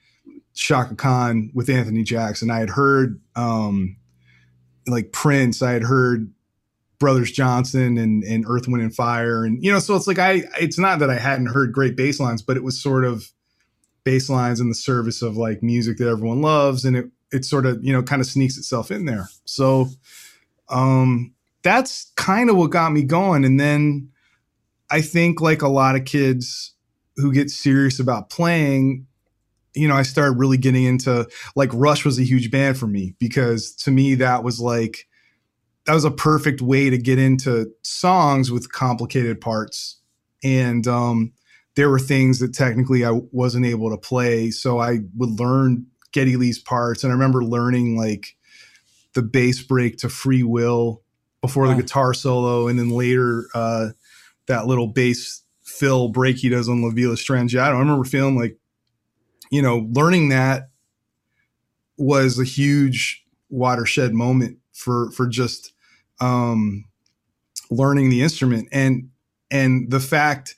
Chaka 0.54 0.96
Khan 0.96 1.52
with 1.54 1.70
Anthony 1.70 2.04
Jackson. 2.04 2.52
I 2.52 2.60
had 2.60 2.70
heard 2.70 3.20
um 3.36 3.98
like 4.88 5.12
Prince. 5.12 5.62
I 5.62 5.72
had 5.72 5.84
heard 5.84 6.32
Brothers 7.00 7.32
Johnson 7.32 7.98
and, 7.98 8.24
and 8.24 8.46
Earth, 8.48 8.68
Wind 8.68 8.84
and 8.84 8.96
Fire. 8.96 9.44
And, 9.44 9.64
you 9.64 9.72
know, 9.72 9.80
so 9.80 9.96
it's 9.96 10.08
like 10.08 10.20
I, 10.20 10.44
it's 10.60 10.80
not 10.80 11.00
that 11.00 11.10
I 11.10 11.18
hadn't 11.18 11.48
heard 11.48 11.74
great 11.74 11.96
bass 11.96 12.20
lines, 12.20 12.42
but 12.42 12.58
it 12.58 12.64
was 12.64 12.82
sort 12.82 13.04
of 13.04 13.32
bass 14.04 14.30
lines 14.30 14.60
in 14.60 14.70
the 14.70 14.76
service 14.76 15.22
of 15.22 15.36
like 15.36 15.64
music 15.64 15.98
that 15.98 16.08
everyone 16.08 16.42
loves. 16.42 16.86
And 16.86 16.96
it, 16.96 17.06
it 17.32 17.46
sort 17.46 17.66
of, 17.66 17.84
you 17.84 17.92
know, 17.92 18.04
kind 18.04 18.22
of 18.22 18.28
sneaks 18.28 18.58
itself 18.58 18.92
in 18.92 19.06
there. 19.06 19.30
So, 19.46 19.90
um, 20.70 21.34
that's 21.64 22.12
kind 22.16 22.50
of 22.50 22.56
what 22.56 22.72
got 22.72 22.92
me 22.92 23.04
going. 23.04 23.44
And 23.44 23.60
then 23.60 24.10
I 24.90 25.02
think 25.02 25.42
like 25.42 25.62
a 25.62 25.68
lot 25.68 25.96
of 25.96 26.06
kids 26.06 26.74
who 27.18 27.32
get 27.32 27.50
serious 27.50 28.00
about 28.00 28.30
playing, 28.30 29.08
you 29.74 29.88
know, 29.88 29.96
I 29.96 30.04
started 30.04 30.38
really 30.38 30.58
getting 30.58 30.84
into 30.84 31.28
like 31.56 31.70
Rush 31.74 32.06
was 32.06 32.20
a 32.20 32.24
huge 32.24 32.52
band 32.52 32.78
for 32.78 32.88
me 32.88 33.16
because 33.20 33.74
to 33.78 33.92
me 33.92 34.16
that 34.16 34.44
was 34.44 34.60
like, 34.60 35.08
that 35.86 35.94
was 35.94 36.06
a 36.06 36.12
perfect 36.12 36.62
way 36.62 36.90
to 36.90 36.98
get 36.98 37.20
into 37.20 37.72
songs 37.84 38.52
with 38.52 38.72
complicated 38.72 39.40
parts. 39.40 40.00
And 40.44 40.88
um, 40.88 41.34
there 41.76 41.90
were 41.90 42.00
things 42.00 42.40
that 42.40 42.54
technically 42.54 43.06
I 43.06 43.12
wasn't 43.32 43.66
able 43.66 43.90
to 43.92 43.98
play. 43.98 44.50
So 44.52 44.80
I 44.80 45.00
would 45.16 45.40
learn 45.40 45.86
Geddy 46.12 46.38
Lee's 46.38 46.60
parts. 46.60 47.04
And 47.04 47.12
I 47.12 47.14
remember 47.14 47.44
learning 47.44 47.98
like 47.98 48.36
the 49.14 49.22
bass 49.22 49.62
break 49.62 49.98
to 49.98 50.10
Free 50.10 50.44
Will 50.44 51.02
before 51.42 51.64
wow. 51.64 51.76
the 51.76 51.82
guitar 51.82 52.14
solo. 52.14 52.68
And 52.68 52.80
then 52.80 52.90
later, 52.90 53.48
uh, 53.54 53.90
that 54.48 54.68
little 54.68 54.88
bass 54.88 55.44
fill 55.64 56.10
break 56.10 56.38
he 56.38 56.50
does 56.50 56.70
on 56.70 56.82
La 56.82 56.92
Villa 56.92 57.16
Strangiato. 57.16 57.62
I 57.62 57.70
don't 57.70 57.80
remember 57.80 58.06
feeling 58.06 58.38
like, 58.38 58.58
you 59.52 59.62
know, 59.62 59.88
learning 59.92 60.30
that 60.30 60.70
was 61.98 62.40
a 62.40 62.44
huge 62.44 63.24
watershed 63.50 64.14
moment 64.14 64.58
for 64.74 65.12
for 65.12 65.28
just 65.28 65.74
um, 66.20 66.86
learning 67.70 68.10
the 68.10 68.22
instrument. 68.22 68.68
And 68.72 69.10
and 69.52 69.90
the 69.90 70.00
fact 70.00 70.56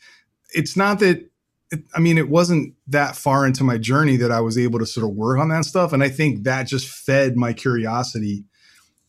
it's 0.54 0.76
not 0.76 1.00
that 1.00 1.30
it, 1.72 1.84
I 1.96 2.00
mean 2.00 2.18
it 2.18 2.30
wasn't 2.30 2.74
that 2.88 3.16
far 3.16 3.46
into 3.46 3.64
my 3.64 3.78
journey 3.78 4.18
that 4.18 4.32
I 4.32 4.42
was 4.42 4.58
able 4.58 4.80
to 4.80 4.86
sort 4.86 5.10
of 5.10 5.16
work 5.16 5.40
on 5.40 5.50
that 5.50 5.66
stuff. 5.66 5.94
And 5.94 6.04
I 6.04 6.10
think 6.10 6.44
that 6.44 6.68
just 6.68 6.88
fed 6.88 7.36
my 7.36 7.54
curiosity. 7.54 8.46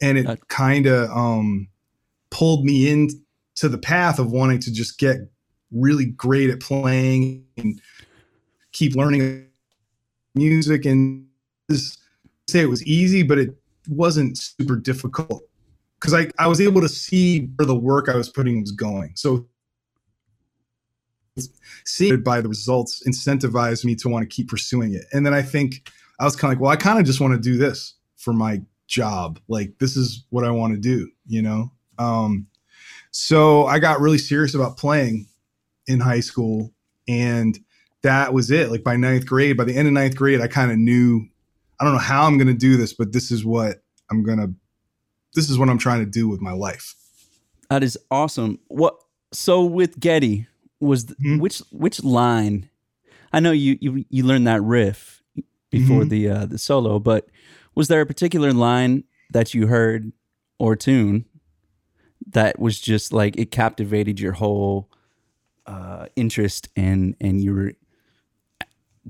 And 0.00 0.16
it 0.16 0.46
kind 0.46 0.86
of 0.86 1.10
um, 1.10 1.68
pulled 2.30 2.64
me 2.64 2.88
into 3.58 3.68
the 3.68 3.78
path 3.78 4.18
of 4.18 4.30
wanting 4.30 4.58
to 4.60 4.72
just 4.72 4.98
get 4.98 5.18
really 5.70 6.06
great 6.06 6.50
at 6.50 6.60
playing 6.60 7.44
and 7.56 7.80
keep 8.72 8.94
learning 8.94 9.46
music 10.34 10.84
and 10.84 11.26
say 12.48 12.60
it 12.60 12.68
was 12.68 12.84
easy 12.84 13.22
but 13.22 13.38
it 13.38 13.54
wasn't 13.88 14.38
super 14.38 14.76
difficult 14.76 15.42
because 15.98 16.14
I, 16.14 16.28
I 16.38 16.46
was 16.46 16.60
able 16.60 16.80
to 16.80 16.88
see 16.88 17.46
where 17.56 17.66
the 17.66 17.74
work 17.74 18.08
I 18.08 18.16
was 18.16 18.28
putting 18.28 18.60
was 18.60 18.70
going. 18.70 19.12
So 19.16 19.46
seeing 21.84 22.22
by 22.22 22.40
the 22.40 22.48
results 22.48 23.02
incentivized 23.06 23.84
me 23.84 23.94
to 23.96 24.08
want 24.08 24.28
to 24.28 24.34
keep 24.34 24.48
pursuing 24.48 24.94
it. 24.94 25.04
And 25.12 25.26
then 25.26 25.34
I 25.34 25.42
think 25.42 25.90
I 26.20 26.24
was 26.24 26.36
kind 26.36 26.52
of 26.52 26.58
like, 26.58 26.62
well, 26.62 26.70
I 26.70 26.76
kind 26.76 26.98
of 26.98 27.04
just 27.04 27.20
want 27.20 27.34
to 27.34 27.40
do 27.40 27.56
this 27.56 27.94
for 28.16 28.32
my 28.32 28.60
job. 28.86 29.40
Like 29.48 29.78
this 29.78 29.96
is 29.96 30.24
what 30.30 30.44
I 30.44 30.50
want 30.50 30.74
to 30.74 30.78
do, 30.78 31.10
you 31.26 31.42
know? 31.42 31.72
Um, 31.98 32.46
so 33.20 33.66
I 33.66 33.80
got 33.80 33.98
really 33.98 34.16
serious 34.16 34.54
about 34.54 34.76
playing 34.76 35.26
in 35.88 35.98
high 35.98 36.20
school 36.20 36.72
and 37.08 37.58
that 38.02 38.32
was 38.32 38.48
it. 38.52 38.70
Like 38.70 38.84
by 38.84 38.94
ninth 38.94 39.26
grade, 39.26 39.56
by 39.56 39.64
the 39.64 39.74
end 39.74 39.88
of 39.88 39.94
ninth 39.94 40.14
grade, 40.14 40.40
I 40.40 40.46
kind 40.46 40.70
of 40.70 40.78
knew, 40.78 41.26
I 41.80 41.84
don't 41.84 41.94
know 41.94 41.98
how 41.98 42.26
I'm 42.26 42.38
going 42.38 42.46
to 42.46 42.54
do 42.54 42.76
this, 42.76 42.92
but 42.92 43.12
this 43.12 43.32
is 43.32 43.44
what 43.44 43.82
I'm 44.08 44.22
going 44.22 44.38
to 44.38 44.54
this 45.34 45.50
is 45.50 45.58
what 45.58 45.68
I'm 45.68 45.78
trying 45.78 45.98
to 45.98 46.10
do 46.10 46.28
with 46.28 46.40
my 46.40 46.52
life. 46.52 46.94
That 47.70 47.82
is 47.82 47.98
awesome. 48.08 48.60
What 48.68 48.96
so 49.32 49.64
with 49.64 49.98
Geddy 49.98 50.46
was 50.78 51.06
mm-hmm. 51.06 51.40
which 51.40 51.58
which 51.72 52.04
line? 52.04 52.70
I 53.32 53.40
know 53.40 53.50
you 53.50 53.78
you 53.80 54.04
you 54.10 54.22
learned 54.22 54.46
that 54.46 54.62
riff 54.62 55.24
before 55.70 56.02
mm-hmm. 56.02 56.08
the 56.08 56.28
uh, 56.28 56.46
the 56.46 56.56
solo, 56.56 57.00
but 57.00 57.26
was 57.74 57.88
there 57.88 58.00
a 58.00 58.06
particular 58.06 58.52
line 58.52 59.02
that 59.32 59.54
you 59.54 59.66
heard 59.66 60.12
or 60.60 60.76
tune 60.76 61.24
that 62.30 62.58
was 62.58 62.80
just 62.80 63.12
like 63.12 63.36
it 63.38 63.50
captivated 63.50 64.20
your 64.20 64.32
whole 64.32 64.90
uh, 65.66 66.06
interest 66.16 66.68
and 66.76 67.14
and 67.20 67.42
you 67.42 67.54
were 67.54 67.72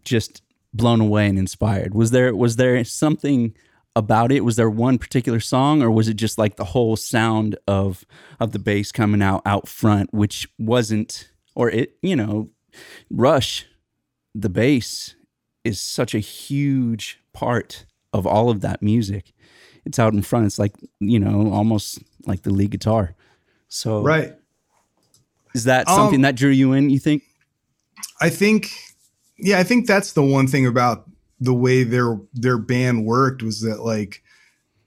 just 0.04 0.42
blown 0.72 1.00
away 1.00 1.26
and 1.26 1.38
inspired? 1.38 1.94
Was 1.94 2.10
there 2.10 2.34
was 2.34 2.56
there 2.56 2.82
something 2.84 3.54
about 3.96 4.30
it? 4.30 4.44
Was 4.44 4.56
there 4.56 4.70
one 4.70 4.98
particular 4.98 5.40
song, 5.40 5.82
or 5.82 5.90
was 5.90 6.08
it 6.08 6.14
just 6.14 6.38
like 6.38 6.56
the 6.56 6.66
whole 6.66 6.96
sound 6.96 7.56
of 7.66 8.04
of 8.38 8.52
the 8.52 8.58
bass 8.58 8.92
coming 8.92 9.22
out 9.22 9.42
out 9.44 9.68
front, 9.68 10.14
which 10.14 10.48
wasn't, 10.58 11.30
or 11.54 11.70
it, 11.70 11.96
you 12.02 12.16
know, 12.16 12.50
Rush, 13.10 13.66
the 14.34 14.48
bass 14.48 15.16
is 15.64 15.80
such 15.80 16.14
a 16.14 16.20
huge 16.20 17.20
part 17.32 17.86
of 18.12 18.26
all 18.26 18.50
of 18.50 18.60
that 18.60 18.82
music. 18.82 19.32
It's 19.84 19.98
out 19.98 20.14
in 20.14 20.22
front. 20.22 20.46
It's 20.46 20.58
like 20.58 20.76
you 21.00 21.18
know, 21.18 21.50
almost 21.52 21.98
like 22.28 22.42
the 22.42 22.50
lead 22.50 22.70
guitar. 22.70 23.14
So 23.68 24.02
right, 24.02 24.34
is 25.54 25.64
that 25.64 25.88
something 25.88 26.20
um, 26.20 26.22
that 26.22 26.36
drew 26.36 26.50
you 26.50 26.72
in? 26.72 26.90
You 26.90 26.98
think? 26.98 27.22
I 28.20 28.30
think, 28.30 28.70
yeah, 29.38 29.58
I 29.58 29.64
think 29.64 29.86
that's 29.86 30.12
the 30.12 30.22
one 30.22 30.46
thing 30.46 30.66
about 30.66 31.08
the 31.40 31.54
way 31.54 31.84
their 31.84 32.18
their 32.32 32.58
band 32.58 33.04
worked 33.04 33.42
was 33.42 33.60
that 33.62 33.80
like 33.80 34.22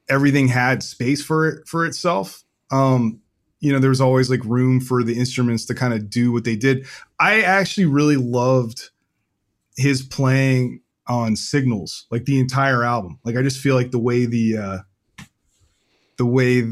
everything 0.09 0.47
had 0.47 0.83
space 0.83 1.23
for 1.23 1.47
it 1.47 1.67
for 1.67 1.85
itself. 1.85 2.43
Um, 2.71 3.21
you 3.59 3.71
know, 3.71 3.79
there 3.79 3.89
was 3.89 4.01
always 4.01 4.29
like 4.29 4.43
room 4.43 4.81
for 4.81 5.03
the 5.03 5.17
instruments 5.17 5.65
to 5.65 5.75
kind 5.75 5.93
of 5.93 6.09
do 6.09 6.31
what 6.31 6.43
they 6.43 6.55
did. 6.55 6.85
I 7.19 7.41
actually 7.41 7.85
really 7.85 8.17
loved 8.17 8.89
his 9.77 10.01
playing 10.01 10.81
on 11.07 11.35
signals, 11.35 12.07
like 12.11 12.25
the 12.25 12.39
entire 12.39 12.83
album. 12.83 13.19
Like 13.23 13.37
I 13.37 13.41
just 13.41 13.59
feel 13.59 13.75
like 13.75 13.91
the 13.91 13.99
way 13.99 14.25
the 14.25 14.57
uh 14.57 14.77
the 16.17 16.25
way 16.25 16.63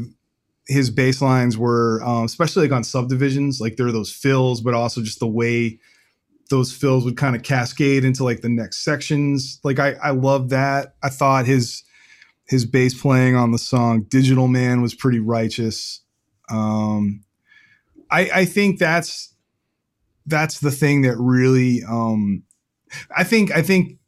his 0.66 0.90
bass 0.90 1.20
lines 1.20 1.58
were, 1.58 2.02
um, 2.04 2.24
especially 2.24 2.62
like 2.62 2.72
on 2.72 2.84
subdivisions, 2.84 3.60
like 3.60 3.76
there 3.76 3.86
are 3.86 3.92
those 3.92 4.12
fills, 4.12 4.60
but 4.60 4.74
also 4.74 5.02
just 5.02 5.20
the 5.20 5.26
way 5.26 5.78
those 6.50 6.72
fills 6.72 7.04
would 7.04 7.16
kind 7.16 7.36
of 7.36 7.42
cascade 7.42 8.04
into 8.04 8.24
like 8.24 8.40
the 8.40 8.48
next 8.48 8.84
sections. 8.84 9.60
Like 9.64 9.78
I 9.78 9.92
I 10.02 10.10
love 10.10 10.50
that. 10.50 10.94
I 11.02 11.08
thought 11.08 11.46
his 11.46 11.84
his 12.46 12.66
bass 12.66 13.00
playing 13.00 13.36
on 13.36 13.52
the 13.52 13.58
song 13.58 14.02
Digital 14.02 14.48
Man 14.48 14.82
was 14.82 14.94
pretty 14.94 15.20
righteous. 15.20 16.02
Um 16.50 17.24
I 18.10 18.30
I 18.34 18.44
think 18.44 18.78
that's 18.78 19.34
that's 20.26 20.58
the 20.58 20.72
thing 20.72 21.02
that 21.02 21.16
really 21.16 21.82
um 21.88 22.42
I 23.16 23.22
think 23.22 23.52
I 23.52 23.62
think 23.62 23.99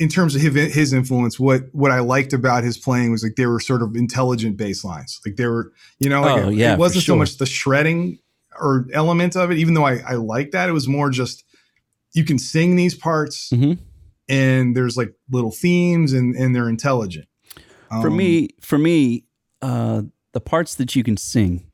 in 0.00 0.08
terms 0.08 0.34
of 0.34 0.40
his, 0.40 0.92
influence, 0.92 1.38
what 1.38 1.64
what 1.72 1.92
I 1.92 2.00
liked 2.00 2.32
about 2.32 2.64
his 2.64 2.78
playing 2.78 3.12
was 3.12 3.22
like 3.22 3.36
they 3.36 3.46
were 3.46 3.60
sort 3.60 3.82
of 3.82 3.94
intelligent 3.94 4.56
bass 4.56 4.82
lines. 4.82 5.20
Like 5.24 5.36
they 5.36 5.46
were, 5.46 5.72
you 5.98 6.08
know, 6.08 6.22
like 6.22 6.44
oh, 6.44 6.48
it, 6.48 6.54
yeah, 6.54 6.72
it 6.72 6.78
wasn't 6.78 7.04
sure. 7.04 7.14
so 7.14 7.18
much 7.18 7.36
the 7.36 7.46
shredding 7.46 8.18
or 8.58 8.86
element 8.92 9.36
of 9.36 9.50
it, 9.50 9.58
even 9.58 9.74
though 9.74 9.86
I, 9.86 9.98
I 9.98 10.14
like 10.14 10.52
that. 10.52 10.68
It 10.68 10.72
was 10.72 10.88
more 10.88 11.10
just 11.10 11.44
you 12.12 12.24
can 12.24 12.38
sing 12.38 12.76
these 12.76 12.94
parts 12.94 13.50
mm-hmm. 13.50 13.80
and 14.28 14.76
there's 14.76 14.96
like 14.96 15.14
little 15.30 15.50
themes 15.52 16.12
and 16.12 16.34
and 16.34 16.54
they're 16.54 16.68
intelligent 16.68 17.28
um, 17.90 18.02
for 18.02 18.10
me 18.10 18.48
for 18.60 18.78
me 18.78 19.24
uh 19.62 20.02
the 20.32 20.40
parts 20.40 20.74
that 20.76 20.94
you 20.96 21.02
can 21.02 21.16
sing 21.16 21.70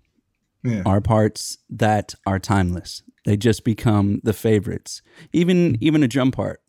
yeah. 0.62 0.82
are 0.84 1.00
parts 1.00 1.58
that 1.70 2.14
are 2.26 2.38
timeless 2.38 3.02
they 3.24 3.36
just 3.36 3.64
become 3.64 4.20
the 4.24 4.32
favorites 4.32 5.02
even 5.32 5.72
mm-hmm. 5.72 5.84
even 5.84 6.02
a 6.02 6.08
drum 6.08 6.30
part 6.30 6.60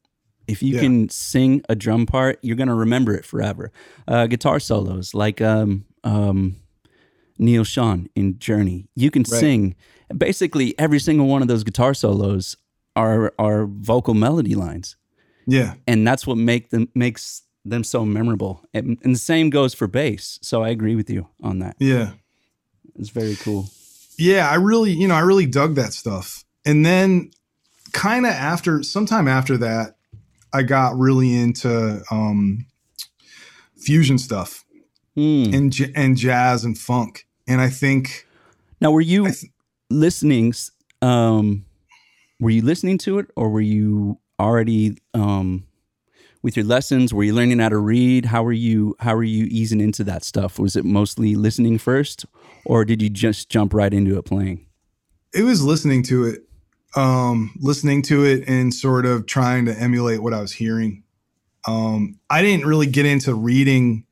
if 0.48 0.64
you 0.64 0.76
yeah. 0.76 0.82
can 0.82 1.10
sing 1.10 1.62
a 1.70 1.76
drum 1.76 2.06
part 2.06 2.40
you're 2.42 2.56
going 2.56 2.68
to 2.68 2.74
remember 2.74 3.14
it 3.14 3.26
forever 3.26 3.72
uh 4.08 4.28
guitar 4.28 4.60
solos 4.60 5.14
like 5.14 5.42
um 5.42 5.86
um 6.04 6.56
Neal 7.40 7.64
Schon 7.64 8.08
in 8.16 8.40
Journey. 8.40 8.90
You 8.96 9.12
can 9.12 9.24
Right. 9.24 9.40
sing 9.40 9.76
basically 10.16 10.78
every 10.80 11.00
single 11.00 11.28
one 11.28 11.42
of 11.42 11.48
those 11.48 11.64
guitar 11.64 11.94
solos 11.94 12.58
are 12.96 13.34
are 13.38 13.66
vocal 13.68 14.14
melody 14.14 14.56
lines. 14.56 14.96
Yeah. 15.46 15.76
And 15.86 16.08
that's 16.08 16.26
what 16.26 16.38
make 16.38 16.72
them 16.72 16.90
makes 16.96 17.44
them 17.64 17.84
so 17.84 18.06
memorable. 18.06 18.64
And, 18.74 18.98
and 19.04 19.14
the 19.14 19.20
same 19.20 19.50
goes 19.50 19.74
for 19.74 19.88
bass. 19.88 20.40
So 20.42 20.64
I 20.64 20.70
agree 20.70 20.96
with 20.96 21.10
you 21.10 21.28
on 21.44 21.60
that. 21.60 21.76
Yeah. 21.80 22.12
It's 22.98 23.10
very 23.10 23.36
cool. 23.36 23.70
Yeah, 24.18 24.50
I 24.50 24.56
really, 24.56 24.92
you 24.94 25.08
know, 25.08 25.14
I 25.14 25.20
really 25.20 25.46
dug 25.46 25.76
that 25.76 25.94
stuff. 25.94 26.44
And 26.66 26.84
then 26.86 27.30
kind 27.94 28.26
of 28.26 28.32
after 28.32 28.82
sometime 28.82 29.28
after 29.28 29.58
that, 29.58 29.97
I 30.58 30.64
got 30.64 30.98
really 30.98 31.34
into 31.34 32.02
um 32.12 32.66
fusion 33.78 34.18
stuff 34.18 34.64
Hmm. 35.16 35.46
and 35.54 35.72
j- 35.72 35.92
and 35.96 36.18
jazz 36.18 36.64
and 36.64 36.78
funk. 36.78 37.26
And 37.48 37.62
I 37.62 37.70
think 37.70 38.26
Now, 38.82 38.92
were 38.92 39.02
you 39.02 39.26
th- 39.26 39.46
listening? 39.90 40.54
Um, 41.02 41.66
were 42.40 42.50
you 42.52 42.62
listening 42.62 42.98
to 43.00 43.20
it, 43.20 43.28
or 43.36 43.50
were 43.50 43.62
you 43.62 44.20
already 44.40 44.98
um, 45.16 45.64
with 46.44 46.56
your 46.56 46.66
lessons? 46.66 47.14
Were 47.14 47.24
you 47.24 47.34
learning 47.34 47.60
how 47.60 47.70
to 47.70 47.78
read? 47.78 48.26
How 48.26 48.44
were 48.44 48.52
you? 48.54 48.96
How 49.00 49.16
were 49.16 49.24
you 49.24 49.46
easing 49.50 49.82
into 49.82 50.04
that 50.06 50.24
stuff? 50.24 50.60
Was 50.60 50.76
it 50.76 50.86
mostly 50.86 51.36
listening 51.36 51.78
first, 51.80 52.26
or 52.66 52.86
did 52.86 53.02
you 53.02 53.10
just 53.10 53.50
jump 53.50 53.74
right 53.74 53.94
into 53.94 54.18
it 54.18 54.24
playing? 54.26 54.66
it 55.34 55.44
was 55.44 55.62
listening 55.62 56.02
to 56.04 56.24
it, 56.26 56.47
um, 56.98 57.52
listening 57.60 58.02
to 58.02 58.26
it 58.26 58.44
and 58.48 58.74
sort 58.74 59.06
of 59.06 59.28
trying 59.28 59.66
to 59.66 59.80
emulate 59.80 60.24
what 60.24 60.34
I 60.34 60.42
was 60.42 60.52
hearing. 60.52 61.04
Um, 61.68 62.20
I 62.28 62.42
didn't 62.42 62.66
really 62.66 62.88
get 62.88 63.06
into 63.06 63.36
reading 63.36 64.06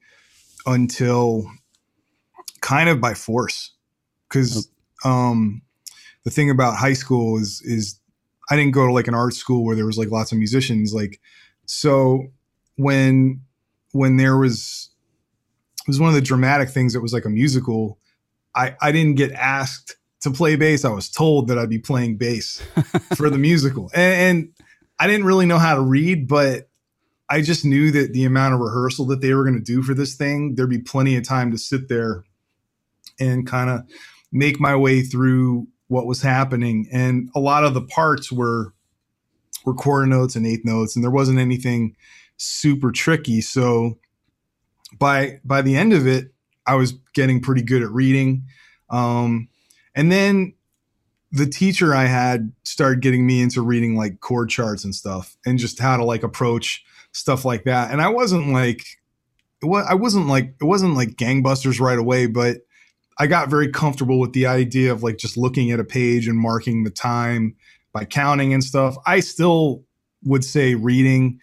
until 0.68 1.50
kind 2.62 2.88
of 2.88 3.01
by 3.01 3.15
force, 3.15 3.72
because 4.30 4.70
um, 5.04 5.63
the 6.25 6.30
thing 6.30 6.51
about 6.51 6.77
high 6.77 6.94
school 6.94 7.39
is 7.39 7.62
is 7.65 8.00
I 8.51 8.56
didn't 8.56 8.74
go 8.74 8.86
to 8.86 8.94
like 8.94 9.08
an 9.08 9.15
art 9.15 9.34
school 9.34 9.65
where 9.65 9.75
there 9.75 9.88
was 9.88 9.98
like 9.98 10.12
lots 10.12 10.32
of 10.32 10.38
musicians. 10.38 10.94
Like, 10.94 11.20
so 11.65 12.27
when 12.77 13.42
when 13.94 14.18
there 14.18 14.38
was 14.38 14.92
it 15.82 15.88
was 15.88 16.00
one 16.00 16.10
of 16.10 16.15
the 16.15 16.22
dramatic 16.22 16.70
things 16.70 16.94
that 16.94 17.01
was 17.01 17.13
like 17.13 17.25
a 17.25 17.30
musical. 17.30 17.98
I 18.56 18.75
I 18.80 18.92
didn't 18.92 19.15
get 19.15 19.32
asked 19.32 19.96
to 20.25 20.32
play 20.32 20.55
bass. 20.55 20.86
I 20.86 20.89
was 20.89 21.10
told 21.10 21.48
that 21.48 21.58
I'd 21.58 21.70
be 21.70 21.79
playing 21.79 22.17
bass 22.17 22.62
for 23.15 23.29
the 23.29 23.38
musical, 23.38 23.89
and, 23.94 24.13
and 24.38 24.53
I 25.00 25.08
didn't 25.08 25.25
really 25.25 25.46
know 25.46 25.58
how 25.58 25.75
to 25.75 25.82
read, 25.82 26.27
but 26.27 26.70
I 27.29 27.41
just 27.41 27.65
knew 27.65 27.91
that 27.91 28.13
the 28.13 28.25
amount 28.25 28.53
of 28.53 28.60
rehearsal 28.60 29.05
that 29.08 29.22
they 29.22 29.34
were 29.34 29.44
going 29.44 29.55
to 29.55 29.62
do 29.62 29.82
for 29.82 29.94
this 29.94 30.15
thing, 30.15 30.55
there'd 30.55 30.70
be 30.70 30.79
plenty 30.79 31.15
of 31.15 31.24
time 31.24 31.51
to 31.51 31.58
sit 31.58 31.89
there 31.89 32.24
and 33.20 33.48
kind 33.48 33.70
of 33.70 33.82
make 34.32 34.60
my 34.60 34.75
way 34.75 35.01
through 35.01 35.67
what 35.88 36.05
was 36.05 36.22
happening. 36.22 36.88
And 36.91 37.29
a 37.36 37.39
lot 37.39 37.63
of 37.63 37.74
the 37.74 37.82
parts 37.82 38.32
were 38.32 38.74
were 39.65 39.74
quarter 39.74 40.05
notes 40.05 40.36
and 40.36 40.46
eighth 40.46 40.65
notes, 40.65 40.96
and 40.96 41.03
there 41.03 41.12
wasn't 41.12 41.39
anything 41.39 41.96
super 42.38 42.91
tricky. 42.91 43.41
So 43.41 43.98
by 45.00 45.39
by 45.44 45.62
the 45.62 45.75
end 45.75 45.94
of 45.94 46.05
it, 46.05 46.34
I 46.67 46.75
was 46.75 46.94
getting 47.13 47.41
pretty 47.41 47.63
good 47.63 47.82
at 47.82 47.89
reading. 47.91 48.44
Um, 48.89 49.50
and 49.96 50.12
then 50.12 50.54
the 51.32 51.48
teacher 51.48 51.94
I 51.94 52.06
had 52.06 52.52
started 52.64 53.02
getting 53.02 53.25
me 53.25 53.42
into 53.42 53.62
reading 53.62 53.96
like 53.96 54.20
chord 54.22 54.50
charts 54.50 54.84
and 54.84 54.94
stuff, 54.94 55.36
and 55.46 55.58
just 55.58 55.80
how 55.80 55.98
to 55.98 56.04
like 56.04 56.24
approach 56.24 56.84
stuff 57.12 57.46
like 57.46 57.64
that. 57.64 57.92
And 57.92 58.02
I 58.02 58.10
wasn't 58.10 58.50
like, 58.50 58.86
I 59.64 59.96
wasn't 59.96 60.28
like, 60.28 60.56
it 60.62 60.66
wasn't 60.66 60.96
like 60.96 61.16
gangbusters 61.16 61.80
right 61.80 61.98
away, 61.98 62.28
but 62.28 62.58
I 63.18 63.28
got 63.28 63.50
very 63.50 63.70
comfortable 63.70 64.20
with 64.20 64.34
the 64.34 64.46
idea 64.46 64.92
of 64.92 65.02
like 65.02 65.18
just 65.18 65.38
looking 65.38 65.72
at 65.72 65.80
a 65.80 65.86
page 65.86 66.28
and 66.28 66.38
marking 66.38 66.84
the 66.84 66.90
time 66.90 67.56
by 67.94 68.04
counting 68.06 68.54
and 68.54 68.64
stuff. 68.64 68.98
I 69.06 69.22
still 69.22 69.84
would 70.24 70.44
say 70.44 70.75
reading. 70.75 71.40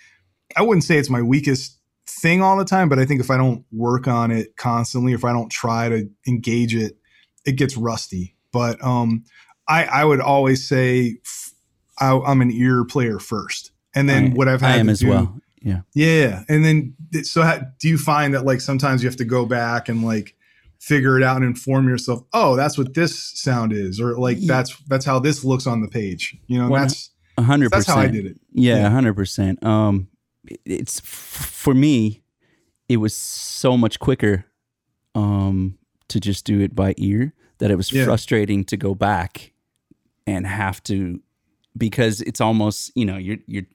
I 0.54 0.62
wouldn't 0.62 0.84
say 0.84 0.98
it's 0.98 1.08
my 1.08 1.22
weakest 1.22 1.78
thing 2.06 2.42
all 2.42 2.58
the 2.58 2.64
time, 2.64 2.90
but 2.90 2.98
I 2.98 3.06
think 3.06 3.20
if 3.20 3.30
I 3.30 3.38
don't 3.38 3.64
work 3.72 4.06
on 4.06 4.30
it 4.30 4.56
constantly, 4.56 5.14
if 5.14 5.24
I 5.24 5.32
don't 5.32 5.50
try 5.50 5.88
to 5.88 6.08
engage 6.28 6.74
it, 6.74 6.98
it 7.46 7.52
gets 7.52 7.76
rusty. 7.76 8.36
But 8.52 8.82
um, 8.84 9.24
I, 9.68 9.84
I 9.84 10.04
would 10.04 10.20
always 10.20 10.66
say 10.68 11.16
f- 11.24 11.52
I, 11.98 12.12
am 12.30 12.40
an 12.42 12.50
ear 12.50 12.84
player 12.84 13.18
first, 13.18 13.72
and 13.94 14.08
then 14.08 14.32
I- 14.32 14.34
what 14.34 14.48
I've 14.48 14.60
had 14.60 14.72
I 14.72 14.76
am 14.76 14.86
to 14.86 14.92
as 14.92 15.00
do, 15.00 15.08
well. 15.08 15.38
Yeah. 15.64 15.82
yeah, 15.94 16.42
and 16.48 16.64
then 16.64 16.94
so 17.22 17.42
how, 17.42 17.60
do 17.78 17.88
you 17.88 17.96
find 17.96 18.34
that 18.34 18.44
like 18.44 18.60
sometimes 18.60 19.02
you 19.02 19.08
have 19.08 19.16
to 19.18 19.24
go 19.24 19.46
back 19.46 19.88
and 19.88 20.02
like 20.04 20.34
figure 20.80 21.16
it 21.16 21.22
out 21.22 21.36
and 21.36 21.44
inform 21.44 21.88
yourself? 21.88 22.24
Oh, 22.32 22.56
that's 22.56 22.76
what 22.76 22.94
this 22.94 23.16
sound 23.40 23.72
is, 23.72 24.00
or 24.00 24.18
like 24.18 24.40
Ye- 24.40 24.48
that's 24.48 24.76
that's 24.88 25.04
how 25.04 25.18
this 25.20 25.44
looks 25.44 25.66
on 25.68 25.80
the 25.80 25.88
page. 25.88 26.36
You 26.48 26.58
know, 26.58 26.68
Well, 26.68 26.82
that's 26.82 27.10
hundred 27.38 27.70
that's 27.70 27.86
how 27.86 27.96
I 27.98 28.08
did 28.08 28.26
it. 28.26 28.40
Yeah, 28.52 28.76
Yeah. 28.78 28.90
hundred 28.90 29.14
percent. 29.14 29.62
Um, 29.64 30.08
it's 30.64 30.98
for 31.00 31.74
me. 31.74 32.22
It 32.88 32.96
was 32.96 33.14
so 33.14 33.78
much 33.78 34.00
quicker, 34.00 34.44
um, 35.14 35.78
to 36.08 36.18
just 36.20 36.44
do 36.44 36.60
it 36.60 36.74
by 36.74 36.94
ear 36.98 37.32
that 37.58 37.70
it 37.70 37.76
was 37.76 37.92
Yeah. 37.92 38.04
frustrating 38.04 38.64
to 38.64 38.76
go 38.76 38.94
back 38.94 39.52
and 40.26 40.46
have 40.46 40.82
to 40.84 41.20
because 41.76 42.20
it's 42.22 42.40
almost 42.40 42.92
you 42.94 43.04
know 43.04 43.16
you're 43.16 43.38
you're 43.46 43.66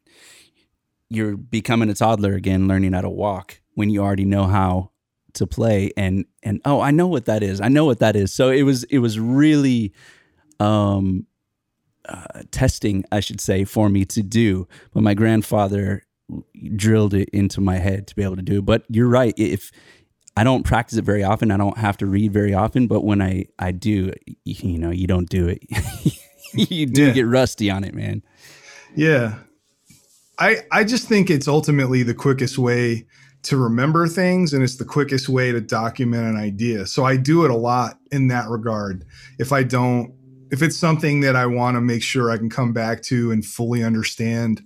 you're 1.10 1.38
becoming 1.38 1.90
a 1.90 1.94
toddler 1.94 2.34
again, 2.34 2.68
learning 2.68 2.94
how 2.94 3.02
to 3.02 3.10
walk 3.10 3.62
when 3.76 3.90
you 3.90 4.02
already 4.02 4.26
know 4.26 4.44
how 4.46 4.92
to 5.34 5.46
play 5.48 5.92
and 5.96 6.26
and 6.44 6.62
oh 6.66 6.82
I 6.82 6.92
know 6.92 7.08
what 7.08 7.26
that 7.26 7.44
is 7.44 7.62
I 7.62 7.68
know 7.68 7.86
what 7.86 8.00
that 8.00 8.16
is 8.16 8.34
so 8.34 8.50
it 8.50 8.64
was 8.64 8.84
it 8.86 8.98
was 9.00 9.20
really 9.20 9.94
um 10.60 11.28
uh, 12.10 12.42
testing, 12.52 13.04
I 13.12 13.20
should 13.20 13.42
say, 13.42 13.66
for 13.66 13.90
me 13.90 14.06
to 14.06 14.24
do. 14.24 14.66
But 14.94 15.04
my 15.04 15.14
grandfather 15.14 16.04
drilled 16.78 17.14
it 17.14 17.28
into 17.34 17.60
my 17.60 17.76
head 17.80 18.08
to 18.08 18.16
be 18.16 18.24
able 18.24 18.38
to 18.38 18.42
do. 18.42 18.62
But 18.62 18.86
you're 18.88 19.10
right. 19.10 19.34
If 19.38 19.72
I 20.38 20.44
don't 20.44 20.64
practice 20.64 20.98
it 20.98 21.04
very 21.06 21.24
often, 21.24 21.50
I 21.52 21.58
don't 21.58 21.78
have 21.78 21.98
to 21.98 22.06
read 22.06 22.32
very 22.32 22.54
often. 22.54 22.88
But 22.88 23.04
when 23.04 23.22
I 23.22 23.48
I 23.58 23.72
do, 23.72 24.14
you, 24.46 24.78
know, 24.78 24.92
you 24.92 25.08
don't 25.08 25.28
do 25.30 25.48
it. 25.48 25.64
you 26.54 26.86
do 26.86 27.08
Yeah. 27.08 27.14
get 27.14 27.26
rusty 27.26 27.70
on 27.70 27.84
it, 27.84 27.94
man. 27.94 28.22
Yeah. 28.96 29.40
I 30.40 30.60
I 30.72 30.84
just 30.84 31.08
think 31.08 31.30
it's 31.30 31.48
ultimately 31.48 32.04
the 32.04 32.14
quickest 32.14 32.58
way 32.58 33.08
to 33.44 33.58
remember 33.58 34.08
things 34.08 34.54
and 34.54 34.64
it's 34.64 34.76
the 34.78 34.86
quickest 34.86 35.30
way 35.30 35.52
to 35.52 35.62
document 35.62 36.28
an 36.28 36.38
idea. 36.38 36.86
So 36.86 37.04
I 37.06 37.18
do 37.18 37.46
it 37.46 37.52
a 37.52 37.56
lot 37.56 37.98
in 38.12 38.28
that 38.28 38.50
regard. 38.50 39.06
If 39.40 39.52
I 39.52 39.64
don't 39.64 40.14
if 40.52 40.62
it's 40.62 40.78
something 40.78 41.22
that 41.22 41.36
I 41.36 41.46
want 41.46 41.76
to 41.76 41.82
make 41.82 42.04
sure 42.04 42.32
I 42.32 42.38
can 42.38 42.50
come 42.50 42.72
back 42.74 43.02
to 43.04 43.32
and 43.32 43.44
fully 43.44 43.84
understand 43.84 44.62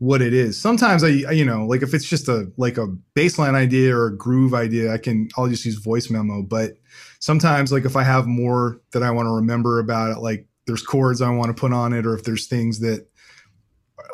what 0.00 0.22
it 0.22 0.32
is. 0.32 0.58
Sometimes 0.58 1.04
I 1.04 1.08
you 1.08 1.44
know, 1.44 1.66
like 1.66 1.82
if 1.82 1.92
it's 1.94 2.08
just 2.08 2.26
a 2.26 2.50
like 2.56 2.78
a 2.78 2.86
bass 3.14 3.38
line 3.38 3.54
idea 3.54 3.94
or 3.94 4.06
a 4.06 4.16
groove 4.16 4.54
idea, 4.54 4.92
I 4.92 4.98
can 4.98 5.28
I'll 5.36 5.46
just 5.46 5.64
use 5.64 5.76
voice 5.76 6.10
memo, 6.10 6.42
but 6.42 6.72
sometimes 7.20 7.70
like 7.70 7.84
if 7.84 7.96
I 7.96 8.02
have 8.02 8.26
more 8.26 8.80
that 8.92 9.02
I 9.02 9.10
want 9.10 9.26
to 9.26 9.34
remember 9.34 9.78
about 9.78 10.16
it 10.16 10.20
like 10.20 10.46
there's 10.66 10.82
chords 10.82 11.20
I 11.20 11.28
want 11.30 11.54
to 11.54 11.60
put 11.60 11.72
on 11.72 11.92
it 11.92 12.06
or 12.06 12.14
if 12.14 12.24
there's 12.24 12.46
things 12.46 12.80
that 12.80 13.06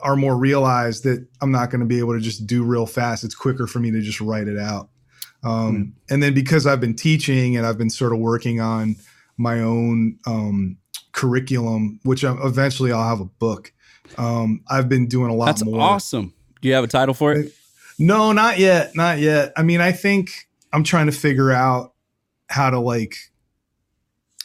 are 0.02 0.16
more 0.16 0.36
realized 0.36 1.04
that 1.04 1.24
I'm 1.40 1.52
not 1.52 1.70
going 1.70 1.80
to 1.80 1.86
be 1.86 2.00
able 2.00 2.14
to 2.14 2.20
just 2.20 2.46
do 2.46 2.64
real 2.64 2.86
fast. 2.86 3.22
It's 3.22 3.34
quicker 3.34 3.68
for 3.68 3.78
me 3.78 3.92
to 3.92 4.00
just 4.00 4.20
write 4.20 4.48
it 4.48 4.58
out. 4.58 4.90
Um, 5.44 5.94
And 6.10 6.20
then 6.20 6.34
because 6.34 6.66
I've 6.66 6.80
been 6.80 6.96
teaching 6.96 7.56
and 7.56 7.64
I've 7.64 7.78
been 7.78 7.90
sort 7.90 8.12
of 8.12 8.18
working 8.18 8.60
on 8.60 8.96
my 9.36 9.60
own 9.60 10.18
um, 10.26 10.78
curriculum, 11.12 12.00
which 12.02 12.24
I, 12.24 12.34
eventually 12.44 12.90
I'll 12.90 13.08
have 13.08 13.20
a 13.20 13.26
book. 13.26 13.72
Um, 14.18 14.62
I've 14.68 14.88
been 14.88 15.06
doing 15.08 15.30
a 15.30 15.34
lot 15.34 15.46
That's 15.46 15.64
more. 15.64 15.80
awesome. 15.80 16.32
Do 16.60 16.68
you 16.68 16.74
have 16.74 16.84
a 16.84 16.88
title 16.88 17.14
for 17.14 17.32
it? 17.32 17.52
No, 17.98 18.32
not 18.32 18.58
yet. 18.58 18.94
Not 18.94 19.18
yet. 19.18 19.52
I 19.56 19.62
mean, 19.62 19.80
I 19.80 19.92
think 19.92 20.30
I'm 20.72 20.84
trying 20.84 21.06
to 21.06 21.12
figure 21.12 21.50
out 21.52 21.92
how 22.48 22.70
to 22.70 22.78
like 22.78 23.14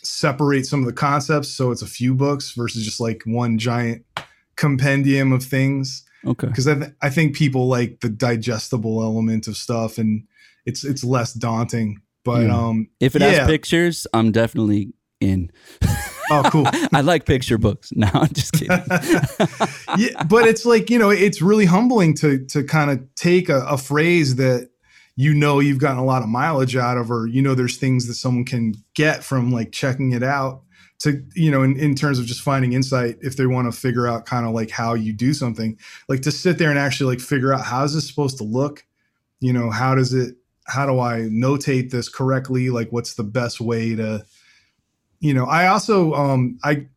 separate 0.04 0.66
some 0.66 0.80
of 0.80 0.86
the 0.88 0.94
concepts 0.94 1.50
so 1.50 1.72
it's 1.72 1.82
a 1.84 1.88
few 1.88 2.16
books 2.16 2.52
versus 2.54 2.84
just 2.84 3.00
like 3.00 3.22
one 3.26 3.58
giant 3.60 4.04
compendium 4.56 5.32
of 5.32 5.44
things 5.44 6.04
Okay. 6.26 6.48
because 6.48 6.68
I, 6.68 6.76
th- 6.76 6.92
I 7.04 7.10
think 7.12 7.36
people 7.36 7.68
like 7.68 8.00
the 8.02 8.10
digestible 8.10 9.02
element 9.04 9.48
of 9.48 9.56
stuff 9.58 9.98
and 10.00 10.24
it's 10.66 10.84
it's 10.84 11.04
less 11.04 11.34
daunting 11.34 12.02
but 12.24 12.46
Yeah. 12.48 12.58
um 12.58 12.88
If 13.00 13.16
it 13.16 13.22
yeah. 13.22 13.30
has 13.30 13.48
pictures, 13.48 14.08
I'm 14.14 14.32
definitely 14.32 14.94
in. 15.20 15.52
oh 16.32 16.50
cool 16.50 16.66
I 16.94 17.02
like 17.02 17.26
picture 17.26 17.58
books. 17.58 17.92
No, 18.02 18.10
I'm 18.14 18.34
just 18.34 18.54
kidding. 18.54 18.70
yeah, 19.98 20.24
but 20.24 20.48
it's 20.48 20.66
like 20.66 20.90
you 20.90 20.98
know, 20.98 21.12
it's 21.12 21.42
really 21.42 21.66
humbling 21.66 22.16
to 22.16 22.44
to 22.48 22.64
kind 22.64 22.90
of 22.90 23.04
take 23.16 23.48
a, 23.50 23.64
a 23.66 23.78
phrase 23.78 24.38
that 24.38 24.70
you 25.16 25.34
know 25.34 25.60
you've 25.60 25.78
gotten 25.78 26.00
a 26.00 26.06
lot 26.06 26.24
of 26.24 26.30
mileage 26.30 26.76
out 26.76 26.98
of, 26.98 27.12
or 27.12 27.28
you 27.28 27.42
know, 27.42 27.54
there's 27.54 27.78
things 27.78 28.08
that 28.08 28.16
someone 28.16 28.46
can 28.46 28.74
get 28.96 29.24
from 29.24 29.52
like 29.52 29.72
checking 29.72 30.14
it 30.14 30.24
out. 30.24 30.64
To 31.02 31.24
you 31.36 31.52
know, 31.52 31.64
in, 31.64 31.78
in 31.78 31.96
terms 31.96 32.18
of 32.18 32.26
just 32.26 32.42
finding 32.42 32.74
insight, 32.74 33.18
if 33.22 33.36
they 33.36 33.46
want 33.46 33.72
to 33.72 33.78
figure 33.78 34.08
out 34.08 34.26
kind 34.26 34.48
of 34.48 34.54
like 34.54 34.72
how 34.72 34.94
you 34.96 35.14
do 35.14 35.34
something, 35.34 35.78
like 36.08 36.22
to 36.22 36.32
sit 36.32 36.58
there 36.58 36.70
and 36.70 36.80
actually 36.80 37.16
like 37.16 37.24
figure 37.24 37.54
out 37.54 37.62
how 37.62 37.84
is 37.84 37.94
this 37.94 38.08
supposed 38.08 38.38
to 38.38 38.44
look, 38.44 38.84
you 39.40 39.54
know, 39.54 39.70
how 39.70 39.94
does 39.96 40.14
it 40.14 40.36
how 40.68 40.86
do 40.86 41.00
I 41.00 41.22
notate 41.22 41.92
this 41.92 42.10
correctly? 42.10 42.70
Like, 42.70 42.92
what's 42.92 43.16
the 43.16 43.24
best 43.24 43.60
way 43.60 43.96
to, 43.96 44.26
you 45.22 45.34
know, 45.34 45.46
I 45.46 45.68
also, 45.68 46.14
um, 46.14 46.60
I, 46.64 46.88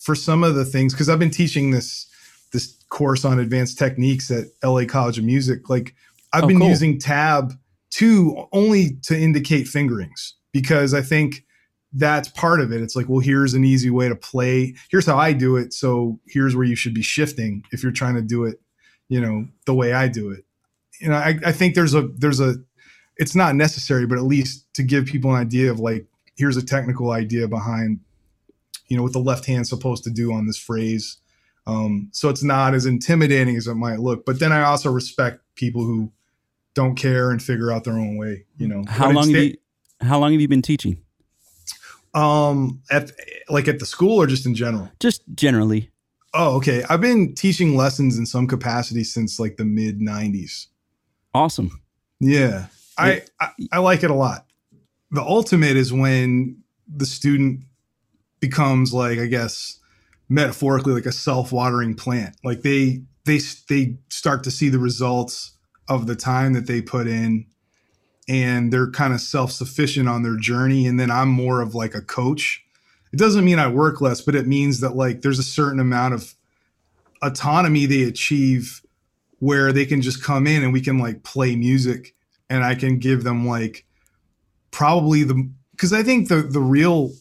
for 0.00 0.14
some 0.16 0.42
of 0.42 0.56
the 0.56 0.64
things, 0.64 0.92
because 0.92 1.08
I've 1.08 1.18
been 1.20 1.30
teaching 1.30 1.70
this, 1.70 2.06
this 2.52 2.74
course 2.88 3.24
on 3.24 3.38
advanced 3.38 3.78
techniques 3.78 4.30
at 4.30 4.46
LA 4.62 4.84
College 4.84 5.18
of 5.18 5.24
Music. 5.24 5.68
Like, 5.70 5.94
I've 6.32 6.44
Oh, 6.44 6.48
been 6.48 6.58
cool. 6.58 6.68
using 6.68 6.98
tab 6.98 7.52
too 7.90 8.48
only 8.52 8.98
to 9.04 9.16
indicate 9.16 9.68
fingerings 9.68 10.34
because 10.52 10.92
I 10.94 11.02
think 11.02 11.44
that's 11.92 12.28
part 12.30 12.60
of 12.60 12.72
it. 12.72 12.82
It's 12.82 12.96
like, 12.96 13.08
well, 13.08 13.20
here's 13.20 13.54
an 13.54 13.64
easy 13.64 13.88
way 13.90 14.08
to 14.08 14.16
play. 14.16 14.74
Here's 14.90 15.06
how 15.06 15.16
I 15.16 15.32
do 15.32 15.56
it. 15.56 15.72
So 15.72 16.18
here's 16.26 16.56
where 16.56 16.64
you 16.64 16.74
should 16.74 16.94
be 16.94 17.02
shifting 17.02 17.62
if 17.70 17.82
you're 17.84 17.92
trying 17.92 18.16
to 18.16 18.22
do 18.22 18.44
it, 18.44 18.60
you 19.08 19.20
know, 19.20 19.46
the 19.66 19.74
way 19.74 19.92
I 19.92 20.08
do 20.08 20.30
it. 20.32 20.44
You 21.00 21.08
know, 21.10 21.16
I, 21.16 21.38
I 21.46 21.52
think 21.52 21.74
there's 21.76 21.94
a 21.94 22.02
there's 22.02 22.40
a 22.40 22.56
it's 23.16 23.36
not 23.36 23.54
necessary, 23.54 24.06
but 24.06 24.18
at 24.18 24.24
least 24.24 24.66
to 24.74 24.82
give 24.82 25.06
people 25.06 25.32
an 25.32 25.40
idea 25.40 25.70
of 25.70 25.78
like, 25.78 26.04
here's 26.36 26.56
a 26.56 26.64
technical 26.64 27.10
idea 27.10 27.48
behind, 27.48 28.00
you 28.88 28.96
know, 28.96 29.02
what 29.02 29.12
the 29.12 29.20
left 29.20 29.46
hand's 29.46 29.68
supposed 29.68 30.04
to 30.04 30.10
do 30.10 30.32
on 30.32 30.46
this 30.46 30.58
phrase. 30.58 31.18
Um, 31.66 32.08
so 32.12 32.28
it's 32.28 32.42
not 32.42 32.74
as 32.74 32.86
intimidating 32.86 33.56
as 33.56 33.66
it 33.66 33.74
might 33.74 34.00
look. 34.00 34.26
But 34.26 34.38
then 34.40 34.52
I 34.52 34.62
also 34.62 34.90
respect 34.90 35.40
people 35.54 35.82
who 35.82 36.12
don't 36.74 36.94
care 36.96 37.30
and 37.30 37.42
figure 37.42 37.70
out 37.72 37.84
their 37.84 37.94
own 37.94 38.16
way. 38.16 38.44
You 38.58 38.68
know, 38.68 38.84
How 38.86 39.06
But 39.06 39.14
long 39.14 39.30
have 39.32 39.42
you 39.42 39.56
how 40.00 40.18
long 40.18 40.32
have 40.32 40.40
you 40.40 40.48
been 40.48 40.62
teaching? 40.62 40.98
Um, 42.14 42.82
at 42.90 43.10
like 43.48 43.66
at 43.68 43.78
the 43.78 43.86
school 43.86 44.20
or 44.20 44.26
just 44.26 44.46
in 44.46 44.54
general? 44.54 44.90
Just 45.00 45.22
generally. 45.34 45.90
Oh, 46.32 46.56
okay. 46.56 46.84
I've 46.88 47.00
been 47.00 47.34
teaching 47.34 47.76
lessons 47.76 48.18
in 48.18 48.26
some 48.26 48.46
capacity 48.46 49.04
since 49.04 49.38
like 49.40 49.56
the 49.56 49.64
mid 49.64 50.00
'90s. 50.00 50.66
Awesome. 51.32 51.80
Yeah, 52.20 52.66
I, 52.98 53.22
I 53.40 53.50
I 53.72 53.78
like 53.78 54.02
it 54.02 54.10
a 54.10 54.14
lot. 54.14 54.46
The 55.14 55.22
ultimate 55.22 55.76
is 55.76 55.92
when 55.92 56.60
the 56.92 57.06
student 57.06 57.60
becomes 58.40 58.92
like 58.92 59.20
I 59.20 59.26
guess 59.26 59.78
metaphorically 60.28 60.92
like 60.92 61.06
a 61.06 61.12
self-watering 61.12 61.94
plant. 61.94 62.36
Like 62.42 62.62
they 62.62 63.02
they 63.24 63.38
they 63.68 63.96
start 64.08 64.42
to 64.42 64.50
see 64.50 64.68
the 64.68 64.80
results 64.80 65.52
of 65.88 66.08
the 66.08 66.16
time 66.16 66.52
that 66.54 66.66
they 66.66 66.82
put 66.82 67.06
in 67.06 67.46
and 68.28 68.72
they're 68.72 68.90
kind 68.90 69.14
of 69.14 69.20
self-sufficient 69.20 70.08
on 70.08 70.24
their 70.24 70.36
journey 70.36 70.86
and 70.86 70.98
then 70.98 71.12
I'm 71.12 71.28
more 71.28 71.60
of 71.60 71.76
like 71.76 71.94
a 71.94 72.02
coach. 72.02 72.64
It 73.12 73.18
doesn't 73.18 73.44
mean 73.44 73.60
I 73.60 73.68
work 73.68 74.00
less, 74.00 74.20
but 74.20 74.34
it 74.34 74.48
means 74.48 74.80
that 74.80 74.96
like 74.96 75.22
there's 75.22 75.38
a 75.38 75.44
certain 75.44 75.78
amount 75.78 76.14
of 76.14 76.34
autonomy 77.22 77.86
they 77.86 78.02
achieve 78.02 78.82
where 79.38 79.72
they 79.72 79.86
can 79.86 80.02
just 80.02 80.24
come 80.24 80.48
in 80.48 80.64
and 80.64 80.72
we 80.72 80.80
can 80.80 80.98
like 80.98 81.22
play 81.22 81.54
music 81.54 82.16
and 82.50 82.64
I 82.64 82.74
can 82.74 82.98
give 82.98 83.22
them 83.22 83.46
like 83.46 83.86
probably 84.74 85.22
the 85.22 85.48
because 85.70 85.92
I 85.92 86.02
think 86.02 86.28
the 86.28 86.42
the 86.42 86.60
real 86.60 87.12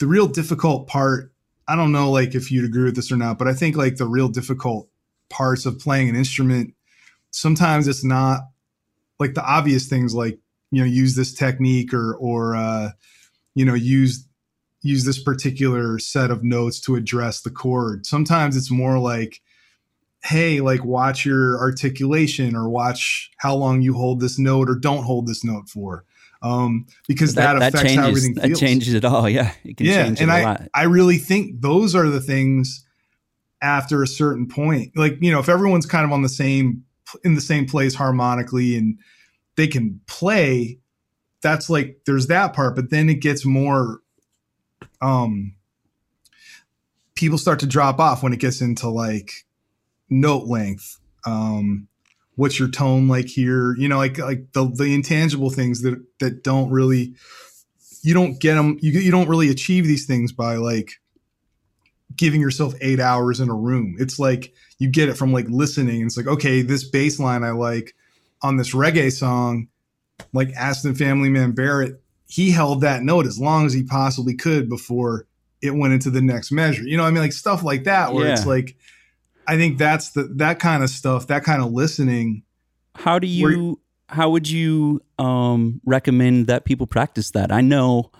the 0.00 0.06
real 0.06 0.26
difficult 0.26 0.88
part 0.88 1.30
I 1.68 1.76
don't 1.76 1.92
know 1.92 2.10
like 2.10 2.34
if 2.34 2.50
you'd 2.50 2.64
agree 2.64 2.84
with 2.84 2.96
this 2.96 3.12
or 3.12 3.18
not 3.18 3.38
but 3.38 3.46
I 3.46 3.52
think 3.52 3.76
like 3.76 3.96
the 3.96 4.06
real 4.06 4.30
difficult 4.30 4.88
parts 5.28 5.66
of 5.66 5.78
playing 5.78 6.08
an 6.08 6.16
instrument 6.16 6.72
sometimes 7.32 7.86
it's 7.86 8.02
not 8.02 8.40
like 9.20 9.34
the 9.34 9.44
obvious 9.44 9.88
things 9.88 10.14
like 10.14 10.38
you 10.70 10.80
know 10.80 10.86
use 10.86 11.16
this 11.16 11.34
technique 11.34 11.92
or 11.92 12.16
or 12.16 12.56
uh 12.56 12.92
you 13.54 13.66
know 13.66 13.74
use 13.74 14.26
use 14.80 15.04
this 15.04 15.22
particular 15.22 15.98
set 15.98 16.30
of 16.30 16.42
notes 16.42 16.80
to 16.80 16.94
address 16.94 17.42
the 17.42 17.50
chord. 17.50 18.06
Sometimes 18.06 18.56
it's 18.56 18.70
more 18.70 18.98
like 18.98 19.42
hey 20.22 20.60
like 20.60 20.82
watch 20.82 21.26
your 21.26 21.58
articulation 21.58 22.56
or 22.56 22.70
watch 22.70 23.30
how 23.36 23.54
long 23.54 23.82
you 23.82 23.92
hold 23.92 24.20
this 24.20 24.38
note 24.38 24.70
or 24.70 24.76
don't 24.76 25.04
hold 25.04 25.26
this 25.26 25.44
note 25.44 25.68
for 25.68 26.04
um 26.42 26.86
because 27.08 27.34
that, 27.34 27.56
affects 27.56 27.80
changes 27.80 27.96
how 27.96 28.08
everything 28.08 28.34
feels. 28.34 28.60
that 28.60 28.66
changes 28.66 28.94
it 28.94 29.04
all. 29.04 29.28
Yeah, 29.28 29.52
it 29.64 29.76
can 29.76 29.86
yeah 29.86 30.04
change 30.04 30.20
and 30.20 30.30
i 30.30 30.44
lot. 30.44 30.62
i 30.74 30.84
really 30.84 31.18
think 31.18 31.60
those 31.60 31.94
are 31.94 32.08
the 32.08 32.20
things 32.20 32.84
after 33.60 34.02
a 34.02 34.06
certain 34.06 34.46
point 34.46 34.96
like 34.96 35.16
you 35.20 35.32
know 35.32 35.40
if 35.40 35.48
everyone's 35.48 35.86
kind 35.86 36.04
of 36.04 36.12
on 36.12 36.22
the 36.22 36.28
same 36.28 36.84
in 37.24 37.34
the 37.34 37.40
same 37.40 37.66
place 37.66 37.94
harmonically 37.94 38.76
and 38.76 38.98
they 39.56 39.66
can 39.66 40.00
play 40.06 40.78
that's 41.42 41.68
like 41.68 42.00
there's 42.06 42.28
that 42.28 42.52
part 42.52 42.76
but 42.76 42.90
then 42.90 43.08
it 43.08 43.20
gets 43.20 43.44
more 43.44 44.00
um 45.00 45.54
people 47.14 47.38
start 47.38 47.58
to 47.58 47.66
drop 47.66 47.98
off 47.98 48.22
when 48.22 48.32
it 48.32 48.38
gets 48.38 48.60
into 48.60 48.88
like 48.88 49.44
note 50.08 50.46
length 50.46 51.00
um 51.26 51.87
what's 52.38 52.56
your 52.56 52.68
tone 52.68 53.08
like 53.08 53.26
here? 53.26 53.74
You 53.76 53.88
know 53.88 53.98
like 53.98 54.16
like 54.16 54.52
the 54.52 54.70
the 54.72 54.94
intangible 54.94 55.50
things 55.50 55.82
that 55.82 56.00
that 56.20 56.44
don't 56.44 56.70
really 56.70 57.14
you 58.02 58.14
don't 58.14 58.38
get 58.38 58.54
them 58.54 58.78
you, 58.80 58.92
you 58.92 59.10
don't 59.10 59.28
really 59.28 59.50
achieve 59.50 59.86
these 59.86 60.06
things 60.06 60.30
by 60.30 60.54
like 60.54 60.92
giving 62.14 62.40
yourself 62.40 62.74
eight 62.80 63.00
hours 63.00 63.40
in 63.40 63.50
a 63.50 63.54
room. 63.54 63.96
It's 63.98 64.20
like 64.20 64.54
you 64.78 64.88
get 64.88 65.08
it 65.08 65.16
from 65.16 65.32
like 65.32 65.46
listening. 65.48 66.06
It's 66.06 66.16
like 66.16 66.28
okay 66.28 66.62
this 66.62 66.88
bass 66.88 67.18
line 67.18 67.42
i 67.42 67.50
like 67.50 67.94
on 68.40 68.56
this 68.56 68.72
reggae 68.72 69.10
song 69.10 69.66
like 70.32 70.50
aston 70.52 70.94
family 70.94 71.28
man 71.28 71.50
barrett 71.52 72.00
he 72.28 72.52
held 72.52 72.82
that 72.82 73.02
note 73.02 73.26
as 73.26 73.40
long 73.40 73.66
as 73.66 73.72
he 73.72 73.82
possibly 73.82 74.34
could 74.34 74.68
before 74.68 75.26
it 75.60 75.74
went 75.74 75.92
into 75.92 76.10
the 76.10 76.20
next 76.20 76.52
measure. 76.52 76.84
You 76.84 76.96
know 76.96 77.04
i 77.04 77.10
mean? 77.10 77.22
Like 77.22 77.32
stuff 77.32 77.64
like 77.64 77.84
that 77.84 78.14
where 78.14 78.28
it's 78.28 78.46
like 78.46 78.76
i 79.48 79.56
think 79.56 79.78
that's 79.78 80.10
the 80.10 80.24
that 80.36 80.60
kind 80.60 80.84
of 80.84 80.90
stuff 80.90 81.26
that 81.26 81.42
kind 81.42 81.60
of 81.62 81.72
listening 81.72 82.42
How 82.94 83.18
do 83.18 83.26
you? 83.26 83.80
How 84.08 84.30
would 84.30 84.48
you 84.48 85.02
um, 85.18 85.80
recommend 85.84 86.46
that 86.46 86.64
people 86.64 86.86
practice 86.86 87.30
that? 87.32 87.52
I 87.52 87.60
know 87.60 88.10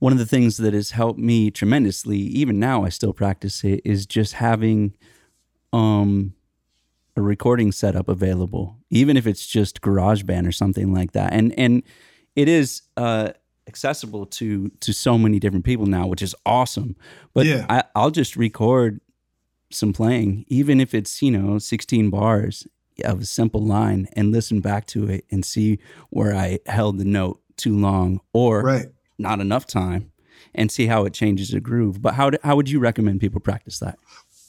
one 0.00 0.12
of 0.12 0.18
the 0.18 0.26
things 0.26 0.56
that 0.58 0.74
has 0.74 0.90
helped 0.90 1.18
me 1.18 1.50
tremendously, 1.50 2.18
even 2.18 2.58
now 2.58 2.84
I 2.84 2.88
still 2.90 3.12
practice 3.12 3.64
it, 3.64 3.80
is 3.84 4.04
just 4.04 4.34
having 4.34 4.94
um, 5.72 6.34
a 7.16 7.22
recording 7.22 7.72
setup 7.72 8.08
available, 8.08 8.76
even 8.90 9.16
if 9.16 9.26
it's 9.26 9.46
just 9.46 9.80
GarageBand 9.80 10.46
or 10.46 10.52
something 10.52 10.92
like 10.92 11.12
that. 11.12 11.32
And 11.32 11.58
and 11.58 11.82
it 12.36 12.48
is 12.48 12.82
uh, 12.96 13.30
accessible 13.66 14.26
to 14.26 14.68
to 14.80 14.92
so 14.92 15.16
many 15.16 15.38
different 15.38 15.64
people 15.64 15.86
now, 15.86 16.06
which 16.06 16.22
is 16.22 16.34
awesome. 16.44 16.96
But 17.32 17.46
Yeah. 17.46 17.64
I, 17.68 17.84
I'll 17.94 18.10
just 18.10 18.36
record 18.36 19.00
some 19.70 19.92
playing, 19.92 20.44
even 20.48 20.80
if 20.80 20.94
it's 20.94 21.22
you 21.22 21.30
know 21.30 21.58
16 21.58 22.10
bars 22.10 22.66
of 23.04 23.20
a 23.20 23.24
simple 23.24 23.64
line, 23.64 24.08
and 24.14 24.32
listen 24.32 24.60
back 24.60 24.86
to 24.88 25.08
it 25.08 25.24
and 25.30 25.44
see 25.44 25.78
where 26.10 26.34
I 26.34 26.58
held 26.66 26.98
the 26.98 27.04
note 27.04 27.40
too 27.56 27.76
long 27.76 28.20
or 28.32 28.62
right 28.62 28.86
not 29.18 29.40
enough 29.40 29.66
time, 29.66 30.12
and 30.54 30.70
see 30.70 30.86
how 30.86 31.04
it 31.04 31.12
changes 31.12 31.50
the 31.50 31.60
groove. 31.60 32.00
But 32.00 32.14
how 32.14 32.30
do, 32.30 32.38
how 32.44 32.56
would 32.56 32.70
you 32.70 32.78
recommend 32.78 33.20
people 33.20 33.40
practice 33.40 33.78
that? 33.80 33.98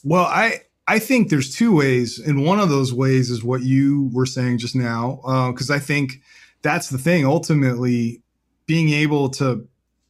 Well, 0.03 0.25
I 0.25 0.61
I 0.87 0.99
think 0.99 1.29
there's 1.29 1.55
two 1.55 1.75
ways, 1.75 2.19
and 2.19 2.43
one 2.43 2.59
of 2.59 2.69
those 2.69 2.93
ways 2.93 3.29
is 3.29 3.43
what 3.43 3.61
you 3.61 4.09
were 4.13 4.25
saying 4.25 4.57
just 4.57 4.75
now, 4.75 5.19
because 5.51 5.69
I 5.69 5.79
think 5.79 6.21
that's 6.61 6.89
the 6.89 6.97
thing. 6.97 7.25
Ultimately, 7.25 8.21
being 8.65 8.89
able 8.89 9.29
to 9.29 9.67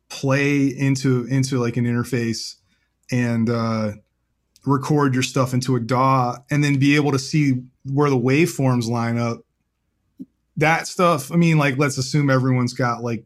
play 0.10 0.68
into 0.68 1.26
into 1.26 1.60
like 1.60 1.78
an 1.78 1.86
interface 1.86 2.56
and 3.12 3.50
uh, 3.50 3.92
record 4.70 5.14
your 5.14 5.24
stuff 5.24 5.54
into 5.54 5.76
a 5.76 5.80
DAW, 5.80 6.38
and 6.52 6.64
then 6.64 6.78
be 6.80 6.96
able 6.96 7.12
to 7.12 7.20
see 7.20 7.62
where 7.92 8.10
the 8.10 8.18
waveforms 8.20 8.88
line 8.88 9.18
up. 9.18 9.40
That 10.58 10.88
stuff. 10.88 11.32
I 11.32 11.36
mean, 11.36 11.58
like 11.58 11.78
let's 11.78 11.98
assume 11.98 12.30
everyone's 12.30 12.74
got 12.74 13.02
like 13.04 13.24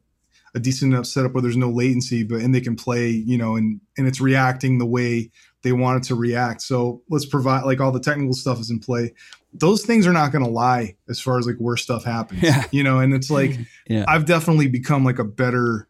a 0.55 0.59
decent 0.59 0.93
enough 0.93 1.07
setup 1.07 1.33
where 1.33 1.41
there's 1.41 1.57
no 1.57 1.69
latency, 1.71 2.23
but 2.23 2.41
and 2.41 2.53
they 2.53 2.61
can 2.61 2.75
play, 2.75 3.09
you 3.09 3.37
know, 3.37 3.55
and 3.55 3.81
and 3.97 4.07
it's 4.07 4.21
reacting 4.21 4.77
the 4.77 4.85
way 4.85 5.31
they 5.63 5.71
want 5.71 6.03
it 6.03 6.07
to 6.09 6.15
react. 6.15 6.61
So 6.61 7.01
let's 7.09 7.25
provide 7.25 7.63
like 7.63 7.79
all 7.79 7.91
the 7.91 7.99
technical 7.99 8.33
stuff 8.33 8.59
is 8.59 8.69
in 8.69 8.79
play. 8.79 9.13
Those 9.53 9.83
things 9.85 10.05
are 10.05 10.13
not 10.13 10.31
going 10.31 10.43
to 10.43 10.49
lie 10.49 10.95
as 11.09 11.19
far 11.19 11.39
as 11.39 11.47
like 11.47 11.55
where 11.57 11.77
stuff 11.77 12.03
happens, 12.03 12.41
Yeah. 12.43 12.65
you 12.71 12.83
know. 12.83 12.99
And 12.99 13.13
it's 13.13 13.31
like 13.31 13.57
Yeah. 13.87 14.05
I've 14.07 14.25
definitely 14.25 14.67
become 14.67 15.03
like 15.05 15.19
a 15.19 15.23
better 15.23 15.87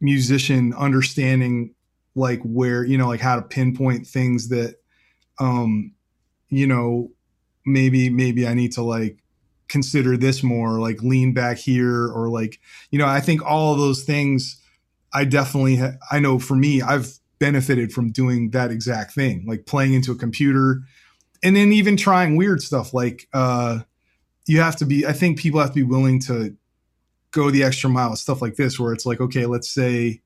musician, 0.00 0.72
understanding 0.74 1.74
like 2.18 2.40
where 2.42 2.84
you 2.84 2.98
know 2.98 3.08
like 3.08 3.20
how 3.20 3.36
to 3.36 3.42
pinpoint 3.42 4.06
things 4.06 4.48
that, 4.48 4.76
um, 5.38 5.92
you 6.48 6.66
know, 6.66 7.10
maybe 7.64 8.10
maybe 8.10 8.46
I 8.46 8.54
need 8.54 8.72
to 8.72 8.82
like 8.82 9.18
consider 9.68 10.16
this 10.16 10.42
more, 10.42 10.80
like 10.80 11.02
lean 11.02 11.32
back 11.32 11.58
here, 11.58 12.08
or 12.08 12.28
like 12.28 12.60
you 12.90 12.98
know 12.98 13.06
I 13.06 13.20
think 13.20 13.44
all 13.44 13.72
of 13.72 13.78
those 13.78 14.04
things. 14.04 14.62
I 15.10 15.24
definitely 15.24 15.76
ha- 15.76 15.96
I 16.10 16.18
know 16.18 16.38
for 16.38 16.54
me 16.54 16.82
I've 16.82 17.18
benefited 17.38 17.92
from 17.92 18.12
doing 18.12 18.50
that 18.50 18.70
exact 18.70 19.14
thing, 19.14 19.46
like 19.46 19.64
playing 19.64 19.94
into 19.94 20.12
a 20.12 20.16
computer 20.16 20.82
and 21.42 21.56
then 21.56 21.72
even 21.72 21.96
trying 21.96 22.36
weird 22.36 22.60
stuff 22.62 22.92
like 22.92 23.28
uh 23.32 23.80
you 24.46 24.60
have 24.60 24.76
to 24.76 24.86
be 24.86 25.06
I 25.06 25.12
think 25.12 25.38
people 25.38 25.60
have 25.60 25.70
to 25.70 25.74
be 25.74 25.82
willing 25.82 26.20
to 26.20 26.56
go 27.30 27.50
the 27.50 27.62
extra 27.62 27.90
mile 27.90 28.10
with 28.10 28.18
stuff 28.18 28.40
like 28.40 28.56
this 28.56 28.78
where 28.78 28.92
it's 28.92 29.06
like 29.06 29.20
okay, 29.20 29.46
let's 29.46 29.70
say 29.70 30.22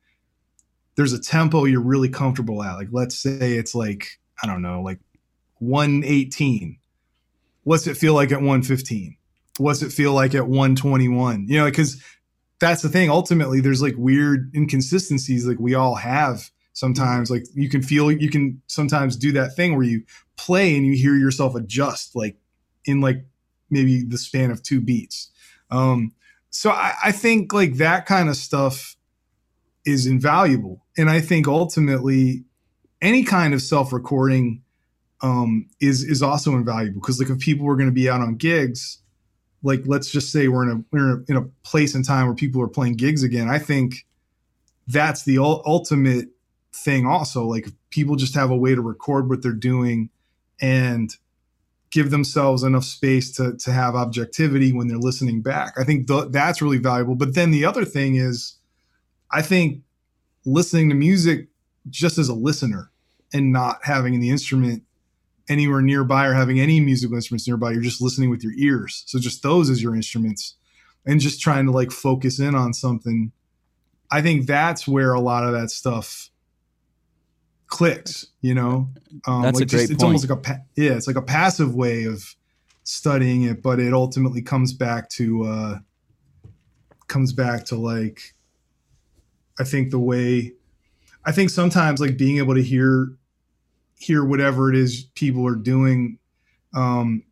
there's 0.97 1.13
a 1.13 1.21
tempo 1.21 1.65
you're 1.65 1.81
really 1.81 2.09
comfortable 2.09 2.63
at. 2.63 2.75
Like 2.75 2.89
let's 2.91 3.19
say 3.19 3.55
it's 3.55 3.75
like 3.75 4.19
I 4.43 4.47
don't 4.47 4.63
know, 4.63 4.83
like 4.83 4.99
118. 5.59 6.79
What's 7.65 7.87
it 7.87 7.97
feel 7.97 8.15
like 8.15 8.33
at 8.33 8.39
115? 8.39 9.17
what's 9.59 9.83
it 9.83 9.93
feel 9.93 10.13
like 10.13 10.35
at 10.35 10.47
121 10.47 11.47
you 11.49 11.59
know 11.59 11.67
because 11.67 12.03
that's 12.59 12.83
the 12.83 12.89
thing 12.89 13.11
ultimately 13.11 13.61
there's 13.61 13.83
like 13.83 13.95
weird 13.97 14.51
inconsistencies 14.55 15.47
like 15.47 15.59
we 15.59 15.75
all 15.75 15.95
have 15.95 16.51
sometimes 16.73 17.31
like 17.31 17.45
you 17.55 17.69
can 17.69 17.83
feel 17.83 18.11
you 18.11 18.31
can 18.31 18.61
sometimes 18.67 19.17
do 19.17 19.33
that 19.33 19.55
thing 19.55 19.77
where 19.77 19.87
you 19.87 20.03
play 20.37 20.75
and 20.77 20.87
you 20.87 20.95
hear 20.95 21.15
yourself 21.15 21.55
adjust 21.55 22.17
like 22.17 22.37
in 22.87 23.01
like 23.01 23.25
maybe 23.69 24.03
the 24.05 24.19
span 24.19 24.51
of 24.51 24.63
two 24.63 24.81
beats 24.81 25.31
um 25.71 26.13
so 26.51 26.71
I, 26.71 26.95
I 27.05 27.13
think 27.13 27.53
like 27.53 27.75
that 27.75 28.07
kind 28.07 28.29
of 28.29 28.37
stuff 28.37 28.97
is 29.85 30.07
invaluable 30.07 30.85
and 30.97 31.11
i 31.11 31.21
think 31.21 31.47
ultimately 31.49 32.45
any 33.01 33.25
kind 33.25 33.53
of 33.53 33.61
self-recording 33.61 34.63
um, 35.23 35.69
is 35.81 36.03
is 36.03 36.23
also 36.23 36.53
invaluable 36.53 37.01
because 37.01 37.21
like 37.21 37.31
if 37.31 37.39
people 37.39 37.67
were 37.67 37.77
going 37.77 37.89
to 37.89 37.95
be 37.95 38.09
out 38.11 38.21
on 38.21 38.37
gigs, 38.37 38.99
like 39.63 39.83
let's 39.87 40.11
just 40.11 40.33
say 40.33 40.49
we're 40.49 40.69
in 40.69 40.71
a 40.71 40.85
we're 40.93 41.25
in 41.29 41.37
a, 41.37 41.43
place 41.63 41.95
and 41.95 42.05
time 42.05 42.27
where 42.27 42.35
people 42.35 42.61
are 42.61 42.69
playing 42.69 42.97
gigs 42.97 43.23
again. 43.23 43.49
I 43.49 43.59
think 43.59 44.07
that's 44.89 45.25
the 45.25 45.39
ul- 45.39 45.63
ultimate 45.65 46.29
thing. 46.73 47.07
Also, 47.07 47.45
like 47.45 47.69
people 47.91 48.17
just 48.17 48.35
have 48.35 48.51
a 48.51 48.57
way 48.57 48.75
to 48.75 48.81
record 48.81 49.29
what 49.29 49.43
they're 49.43 49.53
doing 49.53 50.11
and 50.61 51.17
give 51.91 52.11
themselves 52.11 52.65
enough 52.65 52.85
space 52.85 53.31
to 53.37 53.57
to 53.59 53.73
have 53.73 53.95
objectivity 53.95 54.73
when 54.73 54.89
they're 54.89 54.99
listening 54.99 55.41
back. 55.41 55.75
I 55.79 55.85
think 55.85 56.09
th- 56.09 56.31
that's 56.31 56.61
really 56.61 56.79
valuable. 56.79 57.15
But 57.15 57.35
then 57.35 57.53
the 57.53 57.65
other 57.65 57.85
thing 57.85 58.17
is, 58.17 58.57
I 59.33 59.43
think 59.43 59.83
listening 60.45 60.89
to 60.91 60.95
music 60.95 61.49
just 61.89 62.19
as 62.19 62.29
a 62.29 62.35
listener 62.35 62.91
and 63.33 63.53
not 63.53 63.79
having 63.83 64.21
the 64.21 64.31
instrument 64.31 64.83
anywhere 65.49 65.83
nearby 65.83 66.27
or 66.27 66.35
having 66.35 66.61
any 66.61 66.81
musical 66.81 67.17
instruments 67.17 67.47
nearby. 67.47 67.73
You're 67.73 67.83
just 67.83 68.01
listening 68.01 68.31
with 68.31 68.43
your 68.43 68.53
ears. 68.53 69.05
So 69.07 69.19
just 69.19 69.43
those 69.43 69.71
as 69.71 69.83
your 69.83 69.95
instruments 69.95 70.57
and 71.07 71.21
just 71.21 71.41
trying 71.41 71.67
to 71.67 71.73
like 71.73 71.91
focus 71.91 72.39
in 72.39 72.55
on 72.55 72.73
something. 72.73 73.33
I 74.11 74.23
think 74.23 74.47
that's 74.47 74.87
where 74.87 75.15
a 75.15 75.21
lot 75.21 75.45
of 75.45 75.53
that 75.53 75.71
stuff 75.71 76.31
clicks, 77.67 78.27
you 78.43 78.55
know? 78.55 78.91
Um, 79.27 79.43
that's 79.43 79.59
like 79.59 79.69
a 79.69 79.71
great 79.71 79.81
just, 79.81 79.93
It's 79.93 80.03
almost 80.03 80.29
like 80.29 80.39
a, 80.39 80.41
pa- 80.41 80.63
yeah, 80.77 80.93
it's 80.93 81.07
like 81.07 81.17
a 81.17 81.23
passive 81.23 81.75
way 81.75 82.05
of 82.05 82.23
studying 82.85 83.45
it, 83.45 83.63
but 83.63 83.81
it 83.81 83.95
ultimately 83.95 84.43
comes 84.43 84.73
back 84.73 85.09
to, 85.11 85.45
uh, 85.45 85.79
comes 87.09 87.33
back 87.33 87.65
to 87.67 87.77
like, 87.77 88.35
I 89.63 89.65
think 89.65 89.93
the 89.93 89.99
way, 90.01 90.55
I 91.25 91.31
think 91.31 91.51
sometimes 91.51 92.01
like 92.01 92.17
being 92.17 92.39
able 92.39 92.57
to 92.57 92.63
hear 92.63 93.17
hear 93.97 94.25
whatever 94.25 94.69
it 94.69 94.77
is 94.77 95.05
people 95.15 95.47
are 95.47 95.55
doing 95.55 96.19
um, 96.75 97.23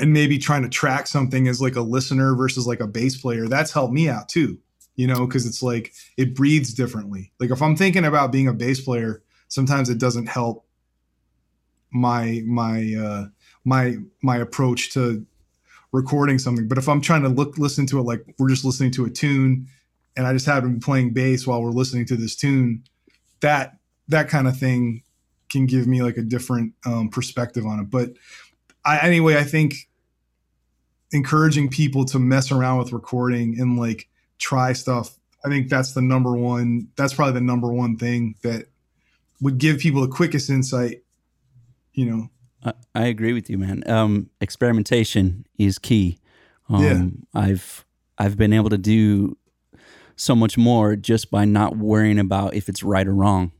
and 0.00 0.12
maybe 0.12 0.38
trying 0.38 0.62
to 0.62 0.68
track 0.68 1.06
something 1.06 1.46
as 1.46 1.62
like 1.62 1.76
a 1.76 1.80
listener 1.82 2.34
versus 2.34 2.66
like 2.66 2.80
a 2.80 2.88
bass 2.88 3.16
player 3.16 3.46
that's 3.46 3.70
helped 3.70 3.94
me 3.94 4.08
out 4.08 4.28
too 4.28 4.58
you 4.96 5.06
know 5.06 5.24
because 5.24 5.46
it's 5.46 5.62
like 5.62 5.92
it 6.16 6.34
breathes 6.34 6.74
differently. 6.74 7.32
Like 7.38 7.52
if 7.52 7.62
i'm 7.62 7.76
thinking 7.76 8.04
about 8.04 8.32
being 8.32 8.48
a 8.48 8.52
bass 8.52 8.80
player 8.80 9.22
sometimes 9.46 9.88
it 9.88 9.98
doesn't 9.98 10.26
help 10.26 10.66
my 11.92 12.42
my 12.44 12.92
uh 12.98 13.26
my 13.64 13.98
my 14.20 14.38
approach 14.38 14.92
to 14.94 15.24
recording 15.92 16.40
something. 16.40 16.66
But 16.66 16.78
if 16.78 16.88
i'm 16.88 17.00
trying 17.00 17.22
to 17.22 17.28
look 17.28 17.56
listen 17.56 17.86
to 17.86 18.00
it 18.00 18.02
like 18.02 18.24
we're 18.36 18.50
just 18.50 18.64
listening 18.64 18.90
to 18.92 19.04
a 19.04 19.10
tune 19.10 19.68
and 20.16 20.26
i 20.26 20.32
just 20.32 20.46
happen 20.46 20.68
to 20.70 20.74
be 20.74 20.80
playing 20.80 21.12
bass 21.12 21.46
while 21.46 21.62
we're 21.62 21.70
listening 21.70 22.04
to 22.04 22.16
this 22.16 22.36
tune 22.36 22.82
that 23.40 23.76
that 24.08 24.28
kind 24.28 24.48
of 24.48 24.58
thing 24.58 25.02
can 25.54 25.66
give 25.66 25.86
me 25.86 26.02
like 26.02 26.16
a 26.16 26.22
different 26.22 26.74
um, 26.84 27.08
perspective 27.08 27.64
on 27.64 27.80
it. 27.80 27.90
But 27.90 28.10
I, 28.84 28.98
anyway, 28.98 29.36
I 29.36 29.44
think 29.44 29.88
encouraging 31.12 31.70
people 31.70 32.04
to 32.06 32.18
mess 32.18 32.50
around 32.50 32.78
with 32.78 32.92
recording 32.92 33.58
and 33.58 33.78
like 33.78 34.08
try 34.38 34.72
stuff. 34.72 35.16
I 35.44 35.48
think 35.48 35.68
that's 35.68 35.92
the 35.92 36.02
number 36.02 36.32
one. 36.32 36.88
That's 36.96 37.14
probably 37.14 37.34
the 37.34 37.40
number 37.40 37.72
one 37.72 37.96
thing 37.96 38.34
that 38.42 38.66
would 39.40 39.58
give 39.58 39.78
people 39.78 40.00
the 40.00 40.08
quickest 40.08 40.50
insight. 40.50 41.02
You 41.92 42.06
know, 42.06 42.30
I, 42.64 43.02
I 43.02 43.06
agree 43.06 43.32
with 43.32 43.48
you, 43.48 43.58
man. 43.58 43.88
Um, 43.88 44.30
experimentation 44.40 45.46
is 45.58 45.78
key. 45.78 46.18
Um, 46.68 47.24
yeah. 47.34 47.40
I've 47.40 47.84
I've 48.18 48.36
been 48.36 48.52
able 48.52 48.70
to 48.70 48.78
do 48.78 49.36
so 50.16 50.34
much 50.34 50.56
more 50.56 50.96
just 50.96 51.30
by 51.30 51.44
not 51.44 51.76
worrying 51.76 52.18
about 52.18 52.54
if 52.54 52.68
it's 52.68 52.82
right 52.82 53.06
or 53.06 53.14
wrong. 53.14 53.52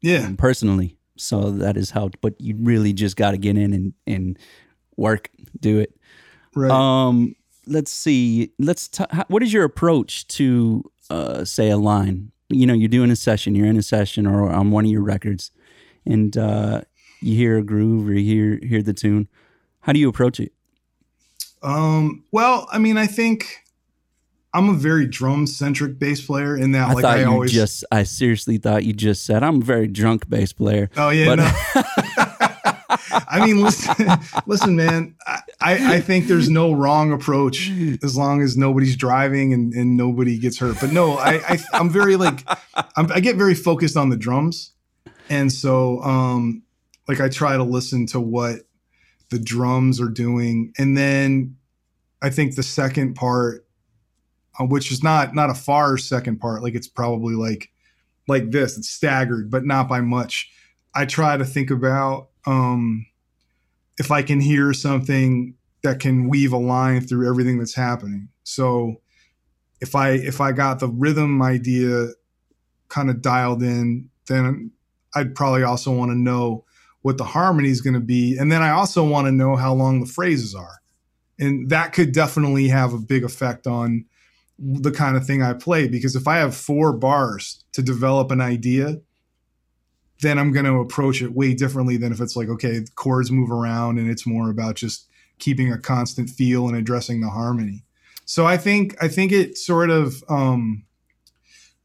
Yeah. 0.00 0.26
Um, 0.26 0.36
personally, 0.36 0.96
so 1.16 1.50
that 1.50 1.76
has 1.76 1.90
helped. 1.90 2.20
But 2.20 2.40
you 2.40 2.56
really 2.58 2.92
just 2.92 3.16
got 3.16 3.32
to 3.32 3.38
get 3.38 3.56
in 3.56 3.72
and 3.72 3.94
and 4.06 4.38
work, 4.96 5.30
do 5.58 5.78
it. 5.78 5.98
Right. 6.54 6.70
Um, 6.70 7.34
let's 7.66 7.92
see. 7.92 8.52
Let's. 8.58 8.88
T- 8.88 9.04
what 9.28 9.42
is 9.42 9.52
your 9.52 9.64
approach 9.64 10.26
to 10.28 10.90
uh, 11.10 11.44
say 11.44 11.70
a 11.70 11.76
line? 11.76 12.32
You 12.48 12.66
know, 12.66 12.74
you're 12.74 12.88
doing 12.88 13.10
a 13.10 13.16
session. 13.16 13.54
You're 13.54 13.66
in 13.66 13.76
a 13.76 13.82
session 13.82 14.26
or 14.26 14.50
on 14.50 14.70
one 14.70 14.84
of 14.84 14.90
your 14.90 15.02
records, 15.02 15.50
and 16.04 16.36
uh, 16.36 16.82
you 17.20 17.34
hear 17.34 17.58
a 17.58 17.62
groove 17.62 18.08
or 18.08 18.14
you 18.14 18.24
hear 18.24 18.60
hear 18.62 18.82
the 18.82 18.94
tune. 18.94 19.28
How 19.80 19.92
do 19.92 19.98
you 19.98 20.08
approach 20.08 20.40
it? 20.40 20.52
Um. 21.62 22.24
Well, 22.32 22.68
I 22.70 22.78
mean, 22.78 22.96
I 22.96 23.06
think 23.06 23.64
I'm 24.56 24.70
a 24.70 24.74
very 24.74 25.06
drum 25.06 25.46
centric 25.46 25.98
bass 25.98 26.24
player 26.24 26.56
in 26.56 26.72
that 26.72 26.88
I 26.88 26.92
like 26.94 27.02
thought 27.02 27.18
I 27.18 27.20
you 27.20 27.26
always 27.26 27.52
just 27.52 27.84
I 27.92 28.04
seriously 28.04 28.56
thought 28.56 28.84
you 28.84 28.94
just 28.94 29.26
said 29.26 29.42
I'm 29.42 29.60
a 29.60 29.64
very 29.64 29.86
drunk 29.86 30.28
bass 30.30 30.52
player. 30.54 30.88
Oh 30.96 31.10
yeah, 31.10 31.26
But- 31.26 31.36
no. 31.36 31.82
I 33.28 33.44
mean, 33.44 33.62
listen, 33.62 34.08
listen, 34.46 34.76
man. 34.76 35.14
I, 35.60 35.96
I 35.96 36.00
think 36.00 36.26
there's 36.26 36.48
no 36.48 36.72
wrong 36.72 37.12
approach 37.12 37.70
as 38.02 38.16
long 38.16 38.42
as 38.42 38.56
nobody's 38.56 38.96
driving 38.96 39.52
and, 39.52 39.72
and 39.74 39.96
nobody 39.96 40.38
gets 40.38 40.58
hurt. 40.58 40.76
But 40.80 40.92
no, 40.92 41.18
I, 41.18 41.34
I 41.46 41.58
I'm 41.72 41.90
very 41.90 42.16
like 42.16 42.46
I'm, 42.96 43.10
I 43.12 43.20
get 43.20 43.36
very 43.36 43.54
focused 43.54 43.96
on 43.96 44.08
the 44.08 44.16
drums, 44.16 44.72
and 45.28 45.52
so 45.52 46.00
um 46.02 46.62
like 47.08 47.20
I 47.20 47.28
try 47.28 47.56
to 47.56 47.62
listen 47.62 48.06
to 48.06 48.20
what 48.20 48.60
the 49.30 49.38
drums 49.38 50.00
are 50.00 50.08
doing, 50.08 50.72
and 50.78 50.96
then 50.96 51.56
I 52.22 52.30
think 52.30 52.54
the 52.54 52.62
second 52.62 53.14
part, 53.14 53.65
which 54.60 54.90
is 54.90 55.02
not 55.02 55.34
not 55.34 55.50
a 55.50 55.54
far 55.54 55.98
second 55.98 56.38
part, 56.40 56.62
like 56.62 56.74
it's 56.74 56.88
probably 56.88 57.34
like 57.34 57.70
like 58.28 58.50
this, 58.50 58.76
it's 58.76 58.88
staggered, 58.88 59.50
but 59.50 59.64
not 59.64 59.88
by 59.88 60.00
much. 60.00 60.50
I 60.94 61.04
try 61.04 61.36
to 61.36 61.44
think 61.44 61.70
about 61.70 62.28
um, 62.46 63.06
if 63.98 64.10
I 64.10 64.22
can 64.22 64.40
hear 64.40 64.72
something 64.72 65.54
that 65.82 66.00
can 66.00 66.28
weave 66.28 66.52
a 66.52 66.58
line 66.58 67.00
through 67.02 67.28
everything 67.28 67.58
that's 67.58 67.74
happening. 67.74 68.28
So 68.44 69.00
if 69.80 69.94
I 69.94 70.10
if 70.10 70.40
I 70.40 70.52
got 70.52 70.80
the 70.80 70.88
rhythm 70.88 71.42
idea 71.42 72.08
kind 72.88 73.10
of 73.10 73.22
dialed 73.22 73.62
in, 73.62 74.08
then 74.26 74.70
I'd 75.14 75.34
probably 75.34 75.62
also 75.62 75.92
want 75.92 76.10
to 76.10 76.16
know 76.16 76.64
what 77.02 77.18
the 77.18 77.24
harmony 77.24 77.68
is 77.68 77.80
going 77.80 77.94
to 77.94 78.00
be, 78.00 78.36
and 78.36 78.50
then 78.50 78.62
I 78.62 78.70
also 78.70 79.06
want 79.06 79.28
to 79.28 79.32
know 79.32 79.54
how 79.54 79.72
long 79.72 80.00
the 80.00 80.06
phrases 80.06 80.54
are, 80.54 80.80
and 81.38 81.70
that 81.70 81.92
could 81.92 82.12
definitely 82.12 82.68
have 82.68 82.92
a 82.92 82.98
big 82.98 83.22
effect 83.22 83.66
on 83.66 84.06
the 84.58 84.90
kind 84.90 85.16
of 85.16 85.26
thing 85.26 85.42
I 85.42 85.52
play. 85.52 85.88
Because 85.88 86.16
if 86.16 86.26
I 86.26 86.36
have 86.36 86.56
four 86.56 86.92
bars 86.92 87.64
to 87.72 87.82
develop 87.82 88.30
an 88.30 88.40
idea, 88.40 89.00
then 90.22 90.38
I'm 90.38 90.52
going 90.52 90.64
to 90.64 90.80
approach 90.80 91.20
it 91.22 91.34
way 91.34 91.54
differently 91.54 91.96
than 91.96 92.12
if 92.12 92.20
it's 92.20 92.36
like, 92.36 92.48
okay, 92.48 92.84
chords 92.94 93.30
move 93.30 93.50
around 93.50 93.98
and 93.98 94.10
it's 94.10 94.26
more 94.26 94.50
about 94.50 94.76
just 94.76 95.08
keeping 95.38 95.70
a 95.72 95.78
constant 95.78 96.30
feel 96.30 96.68
and 96.68 96.76
addressing 96.76 97.20
the 97.20 97.28
harmony. 97.28 97.84
So 98.24 98.46
I 98.46 98.56
think 98.56 98.96
I 99.02 99.08
think 99.08 99.30
it 99.30 99.56
sort 99.56 99.90
of 99.90 100.24
um, 100.28 100.84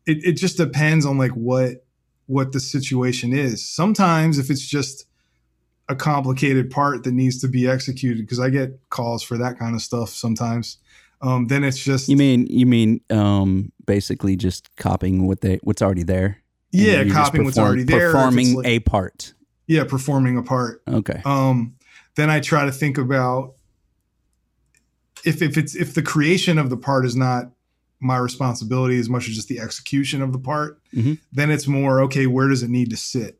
it 0.06 0.24
it 0.24 0.32
just 0.34 0.58
depends 0.58 1.06
on 1.06 1.18
like 1.18 1.32
what 1.32 1.86
what 2.26 2.52
the 2.52 2.60
situation 2.60 3.34
is. 3.34 3.68
Sometimes 3.68 4.40
if 4.40 4.50
it's 4.50 4.66
just 4.66 5.06
a 5.90 5.96
complicated 5.96 6.72
part 6.72 7.04
that 7.04 7.12
needs 7.12 7.40
to 7.42 7.48
be 7.48 7.68
executed, 7.68 8.22
because 8.22 8.40
I 8.40 8.50
get 8.50 8.80
calls 8.90 9.22
for 9.22 9.38
that 9.38 9.60
kind 9.60 9.76
of 9.76 9.82
stuff 9.82 10.10
sometimes. 10.10 10.78
Um, 11.22 11.48
then 11.48 11.64
it's 11.64 11.78
just 11.78 12.10
You 12.10 12.18
mean 12.18 12.48
you 12.48 12.66
mean 12.66 13.02
um, 13.10 13.72
basically 13.86 14.36
just 14.36 14.76
copying 14.76 15.28
what 15.28 15.42
they 15.42 15.60
what's 15.64 15.82
already 15.82 16.04
there? 16.04 16.38
yeah, 16.72 17.04
copying 17.10 17.44
what's 17.46 17.58
already 17.58 17.84
there. 17.84 18.12
Performing 18.12 18.56
like- 18.56 18.66
a 18.68 18.80
part. 18.80 19.34
yeah, 19.68 19.84
performing 19.84 20.38
a 20.38 20.44
part. 20.44 20.82
Okay. 20.88 21.22
um, 21.26 21.76
then 22.16 22.30
I 22.30 22.40
try 22.40 22.66
to 22.66 22.72
think 22.72 22.98
about 22.98 23.54
if 25.24 25.42
if 25.42 25.58
it's 25.58 25.76
if 25.76 25.94
the 25.94 26.02
creation 26.02 26.58
of 26.58 26.70
the 26.70 26.78
part 26.78 27.06
is 27.06 27.16
not 27.16 27.52
my 28.00 28.18
responsibility 28.18 28.98
as 29.00 29.08
much 29.10 29.30
as 29.30 29.36
just 29.36 29.48
the 29.48 29.60
execution 29.60 30.22
of 30.24 30.32
the 30.34 30.40
part, 30.40 30.82
Mhm. 30.94 31.20
then 31.32 31.52
it's 31.52 31.68
more 31.68 32.02
okay. 32.04 32.26
Where 32.26 32.48
does 32.48 32.64
it 32.64 32.70
need 32.70 32.90
to 32.90 32.98
sit? 32.98 33.38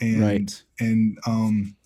And 0.00 0.20
Right. 0.20 0.62
and 0.80 1.16
um, 1.26 1.76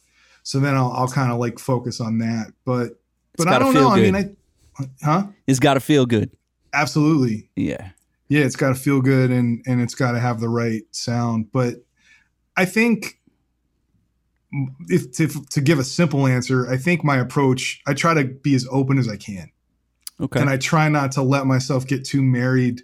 so 0.43 0.59
then 0.61 0.75
I'll 0.75 0.91
I'll 0.93 1.09
kind 1.09 1.31
of 1.31 1.39
like 1.39 1.59
focus 1.59 2.01
on 2.01 2.19
that. 2.19 2.53
But 2.65 2.99
but 3.37 3.49
I 3.49 3.59
don't 3.59 3.75
know. 3.75 3.89
I 3.91 4.01
mean, 4.01 4.17
I 4.17 4.31
huh? 5.03 5.27
It's 5.47 5.59
got 5.59 5.75
to 5.75 5.81
feel 5.81 6.07
good. 6.07 6.31
Absolutely. 6.73 7.51
Yeah. 7.57 7.91
yeah 8.29 8.45
it's 8.45 8.57
got 8.57 8.69
to 8.69 8.75
feel 8.75 9.01
good 9.01 9.31
and 9.31 9.63
and 9.67 9.81
it's 9.81 9.95
got 9.95 10.13
to 10.13 10.21
have 10.21 10.39
the 10.39 10.49
right 10.51 10.83
sound 10.93 11.51
but 11.51 11.77
i 12.59 12.67
think 12.67 13.19
if 14.89 15.13
to, 15.13 15.29
to 15.51 15.61
give 15.61 15.79
a 15.79 15.85
simple 15.85 16.27
answer, 16.27 16.69
I 16.69 16.77
think 16.77 17.05
my 17.05 17.19
approach, 17.19 17.83
I 17.87 17.95
try 17.95 18.15
to 18.15 18.25
be 18.25 18.55
as 18.55 18.67
open 18.71 18.99
as 18.99 19.09
I 19.09 19.17
can. 19.17 19.51
Okay. 20.21 20.41
And 20.41 20.51
I 20.51 20.57
try 20.57 20.89
not 20.89 21.13
to 21.13 21.23
let 21.23 21.47
myself 21.47 21.87
get 21.87 22.05
too 22.05 22.23
married 22.23 22.83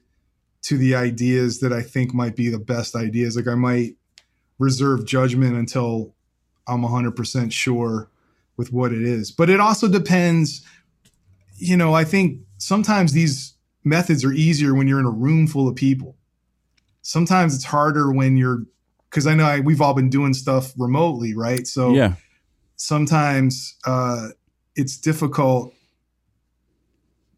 to 0.62 0.76
the 0.78 0.94
ideas 0.94 1.60
that 1.60 1.72
I 1.72 1.82
think 1.82 2.14
might 2.14 2.36
be 2.36 2.48
the 2.48 2.58
best 2.58 2.94
ideas. 2.94 3.36
Like 3.36 3.48
I 3.48 3.54
might 3.54 3.96
reserve 4.58 5.04
judgment 5.06 5.56
until 5.56 6.14
I'm 6.66 6.82
100% 6.82 7.52
sure 7.52 8.08
with 8.56 8.72
what 8.72 8.92
it 8.92 9.02
is. 9.02 9.30
But 9.30 9.50
it 9.50 9.58
also 9.58 9.88
depends, 9.88 10.64
you 11.56 11.76
know, 11.76 11.94
I 11.94 12.04
think 12.04 12.40
sometimes 12.58 13.12
these 13.12 13.54
methods 13.84 14.24
are 14.24 14.32
easier 14.32 14.74
when 14.74 14.88
you're 14.88 15.00
in 15.00 15.06
a 15.06 15.10
room 15.10 15.46
full 15.46 15.68
of 15.68 15.76
people. 15.76 16.16
Sometimes 17.02 17.54
it's 17.54 17.64
harder 17.64 18.12
when 18.12 18.36
you're 18.36 18.64
because 19.10 19.26
I 19.26 19.34
know 19.34 19.44
I, 19.44 19.60
we've 19.60 19.80
all 19.80 19.94
been 19.94 20.10
doing 20.10 20.34
stuff 20.34 20.72
remotely, 20.76 21.36
right? 21.36 21.66
So 21.66 21.92
yeah. 21.92 22.14
sometimes 22.76 23.76
uh, 23.86 24.28
it's 24.74 24.96
difficult 24.96 25.72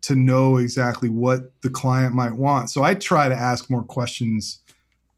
to 0.02 0.14
know 0.14 0.56
exactly 0.56 1.10
what 1.10 1.52
the 1.62 1.68
client 1.68 2.14
might 2.14 2.32
want. 2.32 2.70
So 2.70 2.82
I 2.82 2.94
try 2.94 3.28
to 3.28 3.34
ask 3.34 3.68
more 3.68 3.82
questions 3.82 4.60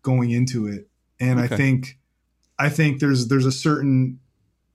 going 0.02 0.30
into 0.30 0.66
it, 0.66 0.88
and 1.20 1.38
Okay. 1.38 1.54
I 1.54 1.56
think 1.56 1.98
I 2.58 2.68
think 2.70 3.00
there's 3.00 3.28
there's 3.28 3.46
a 3.46 3.52
certain 3.52 4.18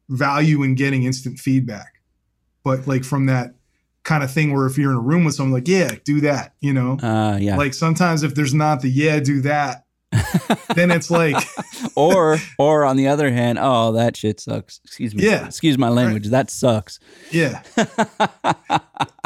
value 0.09 0.63
in 0.63 0.75
getting 0.75 1.03
instant 1.03 1.39
feedback, 1.39 1.99
but 2.63 2.88
like 2.88 3.03
from 3.03 3.25
that 3.25 3.55
kind 4.03 4.23
of 4.23 4.31
thing 4.31 4.53
where 4.53 4.65
if 4.65 4.77
you're 4.77 4.91
in 4.91 4.97
a 4.97 5.01
room 5.01 5.23
with 5.23 5.33
someone 5.35 5.53
like 5.53 5.67
yeah 5.67 5.91
do 6.03 6.19
that 6.21 6.53
you 6.59 6.73
know 6.73 6.97
Uh, 7.01 7.37
yeah. 7.39 7.55
like 7.57 7.73
sometimes 7.73 8.23
if 8.23 8.35
there's 8.35 8.53
not 8.53 8.81
the 8.81 8.89
yeah 8.89 9.19
do 9.19 9.41
that 9.41 9.85
then 10.75 10.91
it's 10.91 11.09
like 11.09 11.35
or 11.95 12.37
or 12.59 12.85
on 12.85 12.97
the 12.97 13.07
other 13.07 13.31
hand, 13.31 13.57
oh 13.59 13.93
that 13.93 14.15
shit 14.15 14.39
sucks. 14.39 14.79
Excuse 14.83 15.15
me. 15.15 15.23
Yeah. 15.23 15.47
Excuse 15.47 15.75
my 15.79 15.89
language. 15.89 16.27
That 16.27 16.51
sucks. 16.51 16.99
Yeah. 17.31 17.63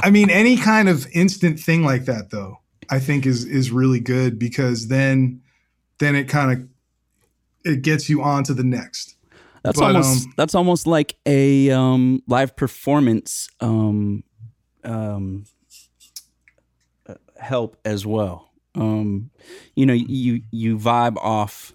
I 0.02 0.10
mean, 0.10 0.30
any 0.30 0.56
kind 0.56 0.88
of 0.90 1.06
instant 1.14 1.60
thing 1.60 1.84
like 1.84 2.06
that, 2.06 2.30
though, 2.30 2.60
I 2.90 3.00
think 3.00 3.26
is 3.26 3.44
is 3.44 3.70
really 3.70 4.00
good 4.00 4.40
because 4.40 4.88
then 4.88 5.42
then 6.00 6.16
it 6.16 6.30
kind 6.30 6.52
of 6.54 6.68
it 7.66 7.82
gets 7.82 8.10
you 8.10 8.24
on 8.24 8.46
to 8.46 8.54
the 8.54 8.64
next. 8.64 9.16
That's 9.64 9.80
But, 9.80 9.88
almost 9.88 10.26
um, 10.28 10.34
that's 10.38 10.56
almost 10.56 10.88
like 10.88 11.18
a 11.26 11.70
um, 11.72 12.22
live 12.28 12.56
performance 12.56 13.50
um, 13.60 14.24
um, 14.88 15.46
help 17.40 17.78
as 17.86 18.06
well. 18.06 18.50
Um, 18.76 19.32
you 19.76 19.86
know, 19.86 19.94
you 19.94 20.42
you 20.52 20.78
vibe 20.78 21.18
off 21.18 21.74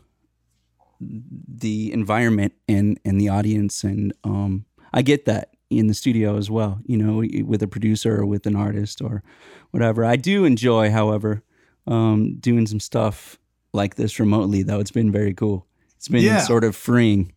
the 1.01 1.93
environment 1.93 2.53
and 2.69 2.99
and 3.05 3.21
the 3.21 3.29
audience, 3.29 3.83
and 3.85 4.13
um, 4.25 4.65
I 4.93 5.03
get 5.03 5.25
that 5.27 5.51
in 5.71 5.87
the 5.89 5.95
studio 5.95 6.37
as 6.37 6.51
well. 6.51 6.81
You 6.85 6.97
know, 6.99 7.25
with 7.45 7.63
a 7.63 7.69
producer 7.69 8.21
or 8.21 8.27
with 8.27 8.47
an 8.47 8.57
artist 8.57 9.01
or 9.03 9.23
whatever. 9.71 10.05
I 10.05 10.17
do 10.17 10.45
enjoy, 10.45 10.91
however, 10.91 11.43
um, 11.87 12.37
doing 12.39 12.67
some 12.67 12.81
stuff 12.81 13.39
like 13.73 13.97
this 13.97 14.21
remotely. 14.21 14.63
Though 14.63 14.81
it's 14.81 14.91
been 14.93 15.11
very 15.11 15.35
cool. 15.35 15.67
It's 15.97 16.09
been 16.09 16.23
Yeah. 16.23 16.41
sort 16.41 16.65
of 16.65 16.77
freeing. 16.77 17.33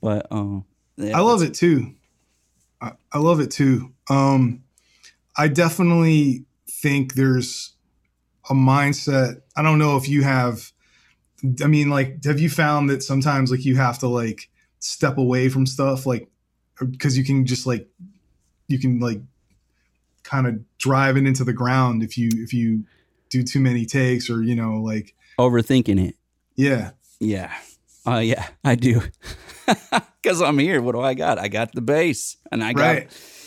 But 0.00 0.26
um, 0.30 0.64
yeah, 0.96 1.16
I 1.16 1.20
love 1.20 1.42
it 1.42 1.54
too. 1.54 1.94
I, 2.80 2.92
I 3.12 3.18
love 3.18 3.40
it 3.40 3.50
too. 3.50 3.92
Um, 4.08 4.62
I 5.36 5.48
definitely 5.48 6.44
think 6.68 7.14
there's 7.14 7.72
a 8.48 8.54
mindset. 8.54 9.42
I 9.56 9.62
don't 9.62 9.78
know 9.78 9.96
if 9.96 10.08
you 10.08 10.22
have. 10.22 10.72
I 11.62 11.66
mean, 11.66 11.88
like, 11.88 12.22
have 12.24 12.38
you 12.38 12.50
found 12.50 12.90
that 12.90 13.02
sometimes 13.02 13.50
like 13.50 13.64
you 13.64 13.76
have 13.76 13.98
to 14.00 14.08
like 14.08 14.50
step 14.78 15.16
away 15.16 15.48
from 15.48 15.66
stuff, 15.66 16.04
like, 16.04 16.28
because 16.78 17.16
you 17.16 17.24
can 17.24 17.46
just 17.46 17.66
like, 17.66 17.88
you 18.68 18.78
can 18.78 19.00
like, 19.00 19.20
kind 20.22 20.46
of 20.46 20.78
drive 20.78 21.16
it 21.16 21.26
into 21.26 21.44
the 21.44 21.52
ground 21.52 22.02
if 22.02 22.16
you 22.16 22.28
if 22.34 22.52
you 22.52 22.84
do 23.30 23.42
too 23.42 23.58
many 23.58 23.84
takes 23.86 24.28
or 24.28 24.42
you 24.42 24.54
know 24.54 24.74
like 24.74 25.14
overthinking 25.38 26.08
it. 26.08 26.14
yeah 26.56 26.90
Yeah. 27.18 27.52
Uh, 28.06 28.18
yeah, 28.18 28.48
I 28.64 28.74
do. 28.74 29.02
Because 30.22 30.42
I'm 30.42 30.58
here. 30.58 30.82
What 30.82 30.94
do 30.94 31.00
I 31.00 31.14
got? 31.14 31.38
I 31.38 31.48
got 31.48 31.72
the 31.72 31.80
bass, 31.80 32.36
and 32.52 32.62
I 32.62 32.74
got 32.74 32.82
right 32.82 33.39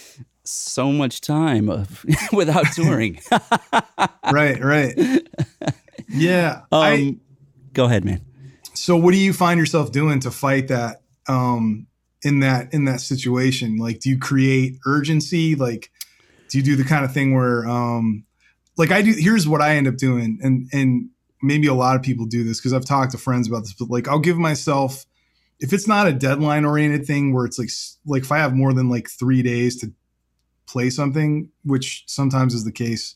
so 0.46 0.92
much 0.92 1.22
time 1.22 1.70
of, 1.70 2.06
without 2.34 2.66
touring. 2.74 3.20
right 4.32 4.64
right 4.64 4.98
yeah 6.10 6.62
um, 6.72 6.82
I, 6.82 7.16
go 7.74 7.86
ahead, 7.86 8.06
man. 8.06 8.22
so 8.74 8.96
what 8.96 9.12
do 9.12 9.18
you 9.18 9.34
find 9.34 9.60
yourself 9.60 9.92
doing 9.92 10.20
to 10.22 10.32
fight 10.32 10.68
that 10.70 11.02
um 11.28 11.88
in 12.24 12.40
that 12.40 12.74
in 12.74 12.86
that 12.86 13.02
situation 13.02 13.78
like 13.78 14.00
do 14.00 14.10
you 14.10 14.18
create 14.18 14.78
urgency 14.86 15.56
like 15.56 15.92
do 16.50 16.58
you 16.58 16.64
do 16.64 16.76
the 16.76 16.84
kind 16.84 17.04
of 17.04 17.14
thing 17.14 17.34
where 17.36 17.68
um 17.68 18.24
like 18.78 18.92
i 18.92 19.02
do 19.02 19.14
here's 19.18 19.48
what 19.48 19.62
i 19.62 19.76
end 19.76 19.88
up 19.88 19.98
doing 19.98 20.40
and 20.42 20.68
and 20.74 21.10
maybe 21.42 21.68
a 21.68 21.74
lot 21.74 21.96
of 21.96 22.02
people 22.02 22.26
do 22.26 22.44
this 22.44 22.60
because 22.60 22.74
i've 22.74 22.86
talked 22.86 23.12
to 23.12 23.18
friends 23.18 23.48
about 23.48 23.62
this 23.62 23.74
but 23.74 23.90
like 23.90 24.08
i'll 24.08 24.20
give 24.20 24.38
myself 24.38 25.06
if 25.60 25.74
it's 25.74 25.88
not 25.88 26.08
a 26.08 26.14
deadline 26.14 26.66
oriented 26.66 27.06
thing 27.06 27.34
where 27.34 27.46
it's 27.46 27.60
like 27.60 27.70
like 28.06 28.24
if 28.24 28.32
i 28.32 28.38
have 28.38 28.54
more 28.54 28.74
than 28.74 28.90
like 28.90 29.10
three 29.10 29.42
days 29.42 29.78
to 29.80 29.92
play 30.66 30.90
something 30.90 31.50
which 31.64 32.04
sometimes 32.08 32.54
is 32.54 32.64
the 32.64 32.72
case 32.72 33.16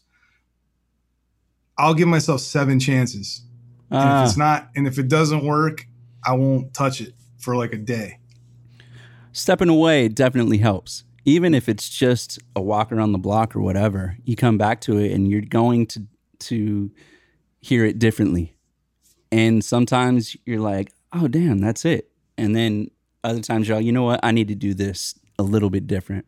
i'll 1.77 1.93
give 1.93 2.07
myself 2.07 2.41
seven 2.41 2.79
chances 2.79 3.43
and 3.89 3.99
Ah, 3.99 4.23
if 4.23 4.27
it's 4.29 4.37
not, 4.37 4.67
and 4.75 4.85
if 4.85 4.99
it 4.99 5.07
doesn't 5.07 5.45
work, 5.45 5.87
I 6.25 6.33
won't 6.33 6.73
touch 6.73 6.99
it 6.99 7.13
for 7.39 7.55
like 7.55 7.71
a 7.71 7.77
day. 7.77 8.19
stepping 9.31 9.69
away 9.69 10.09
definitely 10.09 10.57
helps. 10.57 11.05
Even 11.23 11.53
if 11.53 11.69
it's 11.69 11.87
just 11.87 12.37
a 12.53 12.61
walk 12.61 12.91
around 12.91 13.13
the 13.13 13.17
block 13.17 13.55
or 13.55 13.61
whatever, 13.61 14.17
you 14.25 14.35
come 14.35 14.57
back 14.57 14.81
to 14.81 14.97
it 14.97 15.13
and 15.13 15.29
you're 15.29 15.39
going 15.39 15.85
to 15.87 16.05
to 16.39 16.91
hear 17.61 17.85
it 17.85 17.97
differently. 17.97 18.57
And 19.31 19.63
sometimes 19.63 20.35
you're 20.45 20.59
like, 20.59 20.91
"Oh, 21.13 21.29
damn, 21.29 21.59
that's 21.59 21.85
it." 21.85 22.11
And 22.37 22.53
then 22.53 22.91
other 23.23 23.39
times 23.39 23.69
you're 23.69 23.77
like, 23.77 23.85
"You 23.85 23.93
know 23.93 24.03
what? 24.03 24.19
I 24.21 24.31
need 24.31 24.49
to 24.49 24.55
do 24.55 24.73
this 24.73 25.17
a 25.39 25.43
little 25.43 25.69
bit 25.69 25.87
different." 25.87 26.25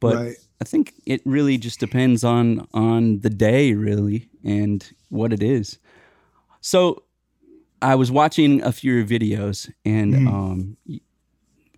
But 0.00 0.16
right. 0.16 0.36
I 0.60 0.64
think 0.64 0.94
it 1.06 1.20
really 1.24 1.58
just 1.58 1.80
depends 1.80 2.24
on 2.24 2.66
on 2.74 3.20
the 3.20 3.30
day, 3.30 3.74
really, 3.74 4.28
and 4.44 4.88
what 5.08 5.32
it 5.32 5.42
is. 5.42 5.78
So, 6.60 7.02
I 7.80 7.94
was 7.94 8.10
watching 8.10 8.60
a 8.62 8.72
few 8.72 9.04
videos, 9.04 9.70
and 9.84 10.14
Mhm. 10.14 10.26
um, 10.28 10.76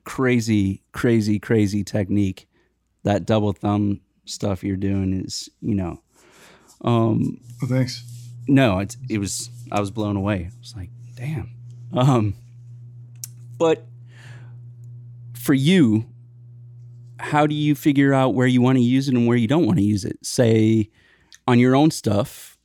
crazy, 0.04 0.82
crazy, 0.92 1.38
crazy 1.38 1.84
technique. 1.84 2.48
That 3.02 3.26
double 3.26 3.52
thumb 3.52 4.00
stuff 4.24 4.62
you're 4.64 4.76
doing 4.76 5.12
is, 5.12 5.48
you 5.60 5.74
know, 5.74 6.00
um, 6.82 7.40
Well, 7.60 7.70
thanks. 7.70 8.04
no, 8.48 8.78
it, 8.78 8.96
it 9.08 9.18
was 9.18 9.50
I 9.72 9.80
was 9.80 9.90
blown 9.90 10.16
away. 10.16 10.50
I 10.52 10.58
was 10.58 10.74
like, 10.76 10.90
damn. 11.16 11.50
Um, 11.92 12.34
but 13.58 13.86
for 15.34 15.54
you, 15.54 16.06
how 17.20 17.46
do 17.46 17.54
you 17.54 17.74
figure 17.74 18.12
out 18.12 18.34
where 18.34 18.46
you 18.46 18.60
want 18.60 18.78
to 18.78 18.82
use 18.82 19.08
it 19.08 19.14
and 19.14 19.26
where 19.26 19.36
you 19.36 19.46
don't 19.46 19.66
want 19.66 19.78
to 19.78 19.84
use 19.84 20.04
it? 20.04 20.18
Say 20.24 20.90
on 21.46 21.58
your 21.58 21.74
own 21.76 21.90
stuff 21.90 22.56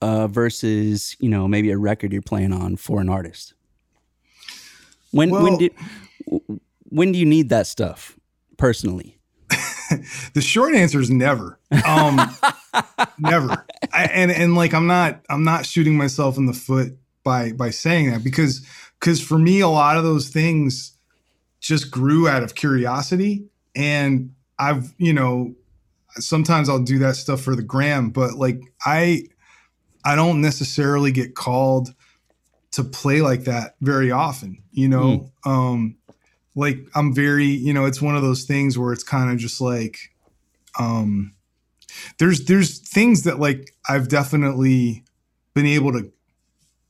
uh, 0.00 0.26
versus 0.26 1.16
you 1.18 1.28
know 1.28 1.48
maybe 1.48 1.70
a 1.70 1.78
record 1.78 2.12
you're 2.12 2.22
playing 2.22 2.52
on 2.52 2.76
for 2.76 3.00
an 3.00 3.08
artist. 3.08 3.54
When 5.10 5.30
when 5.30 5.58
did 5.58 5.72
when 6.84 7.12
do 7.12 7.18
you 7.18 7.26
need 7.26 7.48
that 7.48 7.66
stuff 7.66 8.18
personally? 8.56 9.18
The 10.34 10.42
short 10.42 10.74
answer 10.74 11.00
is 11.00 11.08
never. 11.08 11.58
Um, 11.86 12.20
never. 13.18 13.64
I, 13.90 14.04
and 14.04 14.30
and 14.30 14.54
like 14.54 14.74
I'm 14.74 14.86
not 14.86 15.22
I'm 15.30 15.44
not 15.44 15.64
shooting 15.64 15.96
myself 15.96 16.36
in 16.36 16.44
the 16.44 16.52
foot 16.52 16.98
by 17.24 17.52
by 17.52 17.70
saying 17.70 18.10
that 18.10 18.22
because 18.22 18.66
because 19.00 19.22
for 19.22 19.38
me 19.38 19.60
a 19.60 19.68
lot 19.68 19.96
of 19.96 20.04
those 20.04 20.28
things 20.28 20.97
just 21.60 21.90
grew 21.90 22.28
out 22.28 22.42
of 22.42 22.54
curiosity. 22.54 23.44
And 23.74 24.34
I've 24.58 24.94
you 24.98 25.12
know 25.12 25.54
sometimes 26.16 26.68
I'll 26.68 26.82
do 26.82 26.98
that 27.00 27.16
stuff 27.16 27.40
for 27.42 27.54
the 27.54 27.62
gram 27.62 28.10
but 28.10 28.34
like 28.34 28.60
I 28.84 29.24
I 30.04 30.16
don't 30.16 30.40
necessarily 30.40 31.12
get 31.12 31.34
called 31.34 31.94
to 32.72 32.82
play 32.82 33.20
like 33.20 33.44
that 33.44 33.76
very 33.80 34.10
often 34.10 34.62
you 34.72 34.88
know? 34.88 35.30
Um 35.44 35.96
like 36.54 36.78
I'm 36.96 37.14
very, 37.14 37.46
you 37.46 37.72
know, 37.72 37.84
it's 37.84 38.02
one 38.02 38.16
of 38.16 38.22
those 38.22 38.42
things 38.42 38.76
where 38.76 38.92
it's 38.92 39.04
kind 39.04 39.30
of 39.30 39.38
just 39.38 39.60
like 39.60 40.10
um 40.78 41.34
there's 42.18 42.44
there's 42.46 42.78
things 42.78 43.22
that 43.24 43.38
like 43.38 43.74
I've 43.88 44.08
definitely 44.08 45.04
been 45.54 45.66
able 45.66 45.92
to 45.92 46.12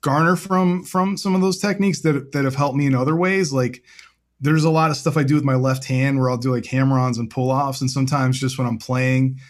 garner 0.00 0.36
from 0.36 0.84
from 0.84 1.16
some 1.16 1.34
of 1.34 1.40
those 1.40 1.58
techniques 1.58 2.00
that 2.00 2.32
that 2.32 2.44
have 2.44 2.54
helped 2.54 2.76
me 2.76 2.86
in 2.86 2.94
other 2.94 3.14
ways. 3.14 3.52
Like 3.52 3.82
there's 4.40 4.64
a 4.64 4.70
lot 4.70 4.90
of 4.90 4.96
stuff 4.96 5.16
I 5.16 5.24
do 5.24 5.34
with 5.34 5.44
my 5.44 5.56
left 5.56 5.84
hand 5.84 6.18
where 6.18 6.30
I'll 6.30 6.36
do 6.36 6.54
like 6.54 6.66
hammer-ons 6.66 7.18
and 7.18 7.28
pull-offs 7.30 7.80
and 7.80 7.90
sometimes 7.90 8.38
just 8.38 8.58
when 8.58 8.66
I'm 8.66 8.78
playing 8.78 9.40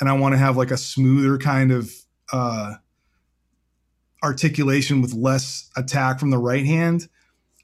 and 0.00 0.08
I 0.08 0.12
want 0.12 0.34
to 0.34 0.38
have 0.38 0.56
like 0.56 0.70
a 0.70 0.76
smoother 0.76 1.38
kind 1.38 1.72
of 1.72 1.92
uh 2.32 2.74
articulation 4.22 5.02
with 5.02 5.12
less 5.12 5.70
attack 5.76 6.18
from 6.18 6.30
the 6.30 6.38
right 6.38 6.64
hand 6.64 7.08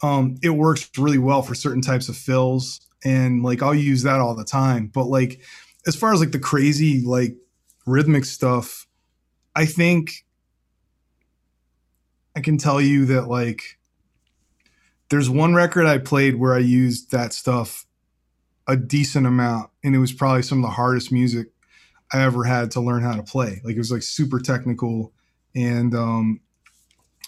um, 0.02 0.36
it 0.42 0.50
works 0.50 0.90
really 0.98 1.18
well 1.18 1.42
for 1.42 1.54
certain 1.54 1.80
types 1.80 2.08
of 2.08 2.16
fills, 2.16 2.80
and 3.04 3.42
like 3.42 3.62
I'll 3.62 3.74
use 3.74 4.02
that 4.02 4.20
all 4.20 4.34
the 4.34 4.44
time. 4.44 4.88
But 4.88 5.04
like 5.04 5.40
as 5.86 5.94
far 5.96 6.12
as 6.12 6.20
like 6.20 6.32
the 6.32 6.38
crazy 6.38 7.02
like 7.04 7.36
rhythmic 7.86 8.24
stuff, 8.24 8.86
I 9.54 9.64
think 9.64 10.24
I 12.36 12.40
can 12.40 12.58
tell 12.58 12.80
you 12.80 13.06
that 13.06 13.28
like 13.28 13.78
there's 15.12 15.28
one 15.28 15.52
record 15.54 15.84
I 15.84 15.98
played 15.98 16.36
where 16.36 16.54
I 16.54 16.60
used 16.60 17.10
that 17.10 17.34
stuff 17.34 17.84
a 18.66 18.78
decent 18.78 19.26
amount, 19.26 19.68
and 19.84 19.94
it 19.94 19.98
was 19.98 20.10
probably 20.10 20.40
some 20.40 20.56
of 20.56 20.62
the 20.62 20.74
hardest 20.74 21.12
music 21.12 21.48
I 22.14 22.22
ever 22.22 22.44
had 22.44 22.70
to 22.70 22.80
learn 22.80 23.02
how 23.02 23.16
to 23.16 23.22
play. 23.22 23.60
Like 23.62 23.74
it 23.74 23.78
was 23.78 23.92
like 23.92 24.00
super 24.00 24.40
technical, 24.40 25.12
and 25.54 25.94
um, 25.94 26.40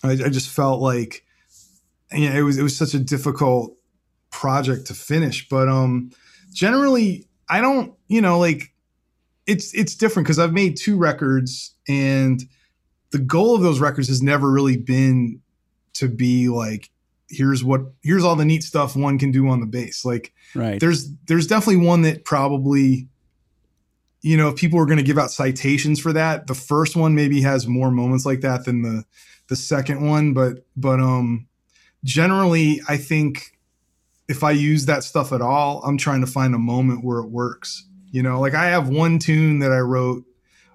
I, 0.02 0.12
I 0.12 0.30
just 0.30 0.48
felt 0.48 0.80
like 0.80 1.26
yeah, 2.10 2.34
it 2.34 2.40
was 2.40 2.56
it 2.56 2.62
was 2.62 2.74
such 2.74 2.94
a 2.94 2.98
difficult 2.98 3.76
project 4.30 4.86
to 4.86 4.94
finish. 4.94 5.46
But 5.50 5.68
um, 5.68 6.10
generally, 6.54 7.28
I 7.50 7.60
don't, 7.60 7.92
you 8.08 8.22
know, 8.22 8.38
like 8.38 8.72
it's 9.46 9.74
it's 9.74 9.94
different 9.94 10.26
because 10.26 10.38
I've 10.38 10.54
made 10.54 10.78
two 10.78 10.96
records, 10.96 11.74
and 11.86 12.42
the 13.10 13.18
goal 13.18 13.54
of 13.54 13.60
those 13.60 13.78
records 13.78 14.08
has 14.08 14.22
never 14.22 14.50
really 14.50 14.78
been 14.78 15.42
to 15.96 16.08
be 16.08 16.48
like 16.48 16.88
here's 17.34 17.62
what 17.64 17.80
here's 18.02 18.24
all 18.24 18.36
the 18.36 18.44
neat 18.44 18.62
stuff 18.62 18.96
one 18.96 19.18
can 19.18 19.30
do 19.30 19.48
on 19.48 19.60
the 19.60 19.66
bass 19.66 20.04
like 20.04 20.32
Right. 20.54 20.78
there's 20.80 21.10
there's 21.26 21.46
definitely 21.46 21.84
one 21.86 22.02
that 22.02 22.24
probably 22.24 23.08
you 24.22 24.36
know 24.36 24.48
if 24.48 24.56
people 24.56 24.78
were 24.78 24.86
going 24.86 24.98
to 24.98 25.02
give 25.04 25.18
out 25.18 25.30
citations 25.30 26.00
for 26.00 26.12
that 26.12 26.46
the 26.46 26.54
first 26.54 26.96
one 26.96 27.14
maybe 27.14 27.42
has 27.42 27.66
more 27.66 27.90
moments 27.90 28.24
like 28.24 28.40
that 28.40 28.64
than 28.64 28.82
the 28.82 29.04
the 29.48 29.56
second 29.56 30.06
one 30.06 30.32
but 30.32 30.64
but 30.76 31.00
um 31.00 31.46
generally 32.04 32.80
i 32.88 32.96
think 32.96 33.56
if 34.28 34.42
i 34.42 34.50
use 34.50 34.86
that 34.86 35.04
stuff 35.04 35.32
at 35.32 35.42
all 35.42 35.82
i'm 35.84 35.98
trying 35.98 36.20
to 36.20 36.26
find 36.26 36.54
a 36.54 36.58
moment 36.58 37.04
where 37.04 37.18
it 37.18 37.28
works 37.30 37.86
you 38.10 38.22
know 38.22 38.40
like 38.40 38.54
i 38.54 38.66
have 38.66 38.88
one 38.88 39.18
tune 39.18 39.58
that 39.58 39.72
i 39.72 39.78
wrote 39.78 40.24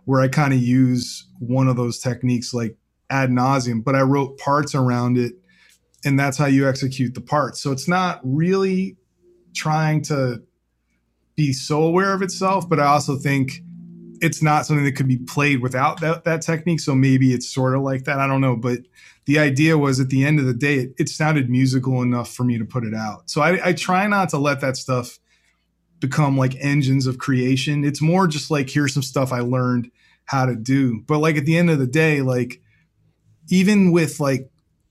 where 0.05 0.22
i 0.22 0.28
kind 0.28 0.53
of 0.53 0.60
use 0.60 1.26
one 1.39 1.68
of 1.68 1.76
those 1.76 1.99
techniques 1.99 2.53
like 2.53 2.76
ad 3.10 3.30
nauseum 3.30 3.84
but 3.84 3.95
i 3.95 4.01
wrote 4.01 4.38
parts 4.38 4.76
around 4.76 5.18
it 5.18 5.34
and 6.06 6.20
that's 6.20 6.38
how 6.38 6.45
you 6.45 6.68
execute 6.68 7.14
the 7.14 7.22
part. 7.22 7.58
so 7.58 7.72
it's 7.72 7.88
not 7.88 8.20
really 8.24 8.95
trying 9.54 10.02
to 10.02 10.41
be 11.36 11.54
so 11.54 11.84
aware 11.84 12.14
of 12.14 12.22
itself, 12.22 12.68
but 12.68 12.80
I 12.80 12.86
also 12.86 13.16
think 13.16 13.62
it's 14.22 14.43
not 14.43 14.66
something 14.66 14.84
that 14.84 14.97
could 14.97 15.08
be 15.08 15.18
played 15.18 15.62
without 15.62 16.02
that, 16.02 16.26
that 16.26 16.41
technique. 16.41 16.82
So 16.82 16.93
maybe 16.93 17.34
it's 17.34 17.47
sort 17.47 17.76
of 17.76 17.82
like 17.82 18.04
that. 18.04 18.20
I 18.20 18.28
don't 18.28 18.41
know. 18.41 18.58
But 18.58 18.80
the 19.26 19.39
idea 19.39 19.78
was 19.78 20.00
at 20.00 20.10
the 20.10 20.26
end 20.26 20.39
of 20.39 20.45
the 20.45 20.54
day, 20.54 20.80
it, 20.80 20.93
it 20.97 21.10
sounded 21.10 21.50
musical 21.50 22.02
enough 22.02 22.30
for 22.30 22.43
me 22.43 22.58
to 22.58 22.66
put 22.66 22.84
it 22.84 22.93
out. 22.93 23.30
So 23.30 23.41
I, 23.41 23.70
I 23.70 23.74
try 23.74 24.06
not 24.08 24.30
to 24.30 24.38
let 24.38 24.60
that 24.62 24.76
stuff 24.76 25.20
become 26.00 26.38
like 26.38 26.56
engines 26.60 27.08
of 27.08 27.18
creation. 27.18 27.84
It's 27.84 28.02
more 28.02 28.28
just 28.28 28.52
like, 28.52 28.70
here's 28.70 28.93
some 28.93 29.04
stuff 29.04 29.32
I 29.32 29.39
learned 29.39 29.91
how 30.26 30.45
to 30.45 30.56
do. 30.56 31.02
But 31.08 31.20
like 31.20 31.38
at 31.38 31.45
the 31.45 31.58
end 31.58 31.70
of 31.70 31.80
the 31.80 31.88
day, 31.88 32.22
like 32.22 32.62
even 33.50 33.91
with 33.91 34.20
like 34.20 34.49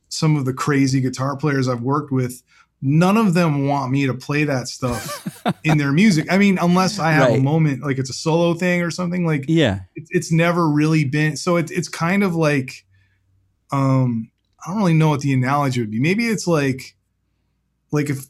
some 0.09 0.37
of 0.37 0.45
the 0.45 0.53
crazy 0.55 1.01
guitar 1.01 1.37
players 1.37 1.69
I've 1.69 1.83
worked 1.83 2.11
with, 2.13 2.43
none 2.81 3.17
of 3.17 3.35
them 3.35 3.67
want 3.67 3.91
me 3.91 4.07
to 4.07 4.15
play 4.15 4.45
that 4.45 4.69
stuff 4.69 5.37
in 5.65 5.79
their 5.79 5.93
music. 5.93 6.27
I 6.31 6.39
mean, 6.39 6.59
unless 6.61 6.99
I 6.99 7.13
have 7.13 7.29
Right. 7.31 7.39
a 7.39 7.43
moment 7.43 7.83
like 7.83 7.99
it's 7.99 8.11
a 8.11 8.15
solo 8.15 8.55
thing 8.55 8.83
or 8.83 8.91
something 8.91 9.27
like 9.27 9.45
yeah. 9.49 9.81
it's, 9.97 10.09
it's 10.13 10.33
never 10.33 10.69
really 10.69 11.05
been. 11.05 11.37
So 11.37 11.57
it's 11.57 11.71
it's 11.73 11.89
kind 11.89 12.23
of 12.23 12.35
like, 12.37 12.85
um, 13.71 14.31
I 14.65 14.71
don't 14.71 14.79
really 14.79 14.95
know 14.95 15.09
what 15.11 15.21
the 15.21 15.33
analogy 15.33 15.81
would 15.81 15.91
be. 15.91 16.01
Maybe 16.01 16.27
it's 16.27 16.47
like, 16.47 16.97
like 17.91 18.11
if, 18.11 18.27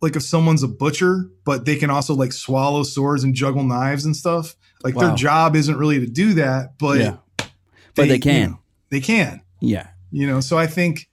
like 0.00 0.16
if 0.16 0.22
someone's 0.22 0.62
a 0.62 0.68
butcher, 0.68 1.28
but 1.44 1.64
they 1.64 1.76
can 1.76 1.90
also 1.90 2.14
like 2.14 2.32
swallow 2.32 2.82
swords 2.82 3.22
and 3.24 3.34
juggle 3.34 3.62
knives 3.64 4.04
and 4.04 4.16
stuff. 4.16 4.56
Like 4.82 4.94
Wow. 4.96 5.08
their 5.08 5.16
job 5.16 5.56
isn't 5.56 5.76
really 5.76 6.00
to 6.00 6.06
do 6.06 6.34
that, 6.34 6.78
but 6.78 6.98
yeah. 6.98 7.16
But 7.94 8.08
they 8.08 8.14
you 8.14 8.20
can. 8.20 8.50
know, 8.52 8.58
they 8.90 9.00
can 9.00 9.42
Yeah. 9.60 9.88
You 10.12 10.26
know 10.26 10.40
so 10.40 10.58
i 10.58 10.66
think 10.66 11.08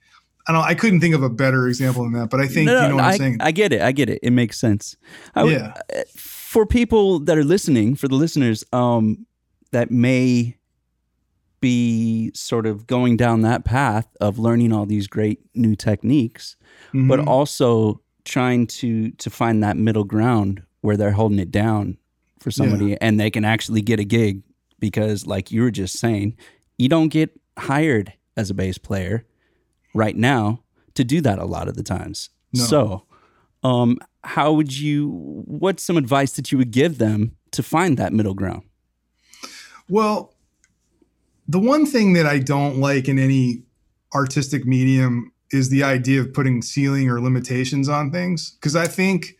i 0.46 0.52
don't 0.52 0.64
i 0.64 0.74
couldn't 0.74 1.00
think 1.00 1.14
of 1.14 1.22
a 1.22 1.28
better 1.30 1.68
example 1.68 2.02
than 2.04 2.12
that 2.12 2.30
but 2.30 2.40
i 2.40 2.46
think 2.46 2.66
No, 2.66 2.74
no, 2.74 2.82
you 2.82 2.88
know 2.88 2.96
what 2.96 3.04
I, 3.04 3.12
i'm 3.12 3.18
saying 3.18 3.36
I 3.40 3.50
get 3.52 3.72
it. 3.72 3.80
I 3.82 3.92
get 3.92 4.08
it. 4.10 4.18
It 4.22 4.30
makes 4.32 4.58
sense. 4.58 4.96
I 5.34 5.44
yeah 5.44 5.74
uh, 5.94 6.02
for 6.16 6.64
people 6.66 7.18
that 7.20 7.36
are 7.36 7.44
listening, 7.44 7.94
for 7.94 8.08
the 8.08 8.14
listeners, 8.14 8.64
um, 8.72 9.26
that 9.72 9.90
may 9.90 10.56
be 11.60 12.30
sort 12.34 12.66
of 12.66 12.86
going 12.86 13.16
down 13.16 13.42
that 13.42 13.64
path 13.64 14.06
of 14.20 14.38
learning 14.38 14.72
all 14.72 14.86
these 14.86 15.06
great 15.08 15.40
new 15.54 15.74
techniques, 15.74 16.56
but 16.92 17.18
Mhm. 17.18 17.26
also 17.26 18.00
trying 18.24 18.66
to 18.66 19.10
to 19.12 19.28
find 19.30 19.62
that 19.62 19.76
middle 19.76 20.04
ground 20.04 20.62
where 20.82 20.96
they're 20.96 21.12
holding 21.12 21.38
it 21.38 21.50
down 21.50 21.96
for 22.40 22.50
somebody 22.50 22.96
and 23.00 23.18
they 23.18 23.30
can 23.30 23.44
actually 23.44 23.82
get 23.82 23.98
a 23.98 24.04
gig 24.04 24.42
because 24.78 25.26
like 25.26 25.50
you 25.50 25.62
were 25.62 25.70
just 25.72 25.98
saying, 25.98 26.36
you 26.78 26.88
don't 26.88 27.08
get 27.08 27.30
hired 27.58 28.12
as 28.38 28.48
a 28.50 28.54
bass 28.54 28.78
player 28.78 29.26
right 29.94 30.16
now 30.16 30.62
to 30.94 31.04
do 31.04 31.20
that 31.20 31.38
a 31.38 31.44
lot 31.44 31.68
of 31.68 31.74
the 31.76 31.82
times. 31.82 32.30
No. 32.54 32.64
So, 32.64 33.06
um 33.62 33.98
how 34.24 34.52
would 34.52 34.76
you 34.76 35.08
what's 35.46 35.82
some 35.82 35.96
advice 35.96 36.32
that 36.32 36.50
you 36.52 36.58
would 36.58 36.70
give 36.70 36.98
them 36.98 37.32
to 37.50 37.62
find 37.62 37.96
that 37.98 38.12
middle 38.12 38.34
ground? 38.34 38.62
well 39.88 40.34
the 41.48 41.58
one 41.58 41.86
thing 41.86 42.12
that 42.12 42.26
i 42.26 42.38
don't 42.38 42.76
like 42.78 43.08
in 43.08 43.18
any 43.18 43.62
artistic 44.14 44.64
medium 44.66 45.32
is 45.50 45.70
the 45.70 45.82
idea 45.82 46.20
of 46.20 46.32
putting 46.32 46.60
ceiling 46.62 47.08
or 47.08 47.20
limitations 47.20 47.88
on 47.88 48.10
things 48.12 48.52
because 48.60 48.76
i 48.76 48.86
think 48.86 49.36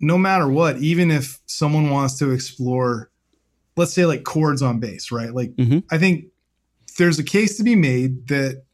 no 0.00 0.18
matter 0.18 0.48
what 0.48 0.76
even 0.78 1.10
if 1.10 1.38
someone 1.46 1.90
wants 1.90 2.18
to 2.18 2.30
explore 2.32 3.10
let's 3.76 3.92
say 3.92 4.04
like 4.04 4.24
chords 4.24 4.62
on 4.62 4.80
bass 4.80 5.10
right 5.12 5.32
like 5.34 5.54
Mhm. 5.56 5.84
i 5.90 5.96
think 5.98 6.24
there's 6.98 7.18
a 7.18 7.24
case 7.24 7.56
to 7.56 7.64
be 7.64 7.74
made 7.74 8.28
that 8.28 8.64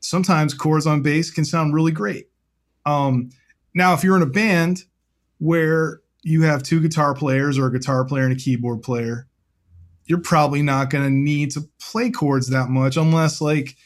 sometimes 0.00 0.52
chords 0.52 0.86
on 0.86 1.00
bass 1.02 1.30
can 1.30 1.44
sound 1.44 1.74
really 1.74 1.92
great. 1.92 2.28
Um, 2.84 3.30
now 3.74 3.94
if 3.94 4.04
you're 4.04 4.16
in 4.16 4.22
a 4.22 4.26
band 4.26 4.84
where 5.38 6.00
you 6.22 6.42
have 6.42 6.62
two 6.62 6.80
guitar 6.80 7.14
players 7.14 7.58
or 7.58 7.66
a 7.66 7.72
guitar 7.72 8.04
player 8.04 8.24
and 8.24 8.32
a 8.32 8.36
keyboard 8.36 8.82
player 8.82 9.28
you're 10.08 10.20
probably 10.20 10.62
not 10.62 10.90
going 10.90 11.04
to 11.04 11.10
need 11.10 11.50
to 11.52 11.68
play 11.78 12.10
chords 12.10 12.48
that 12.48 12.70
much 12.70 12.96
unless 12.96 13.40
like 13.40 13.76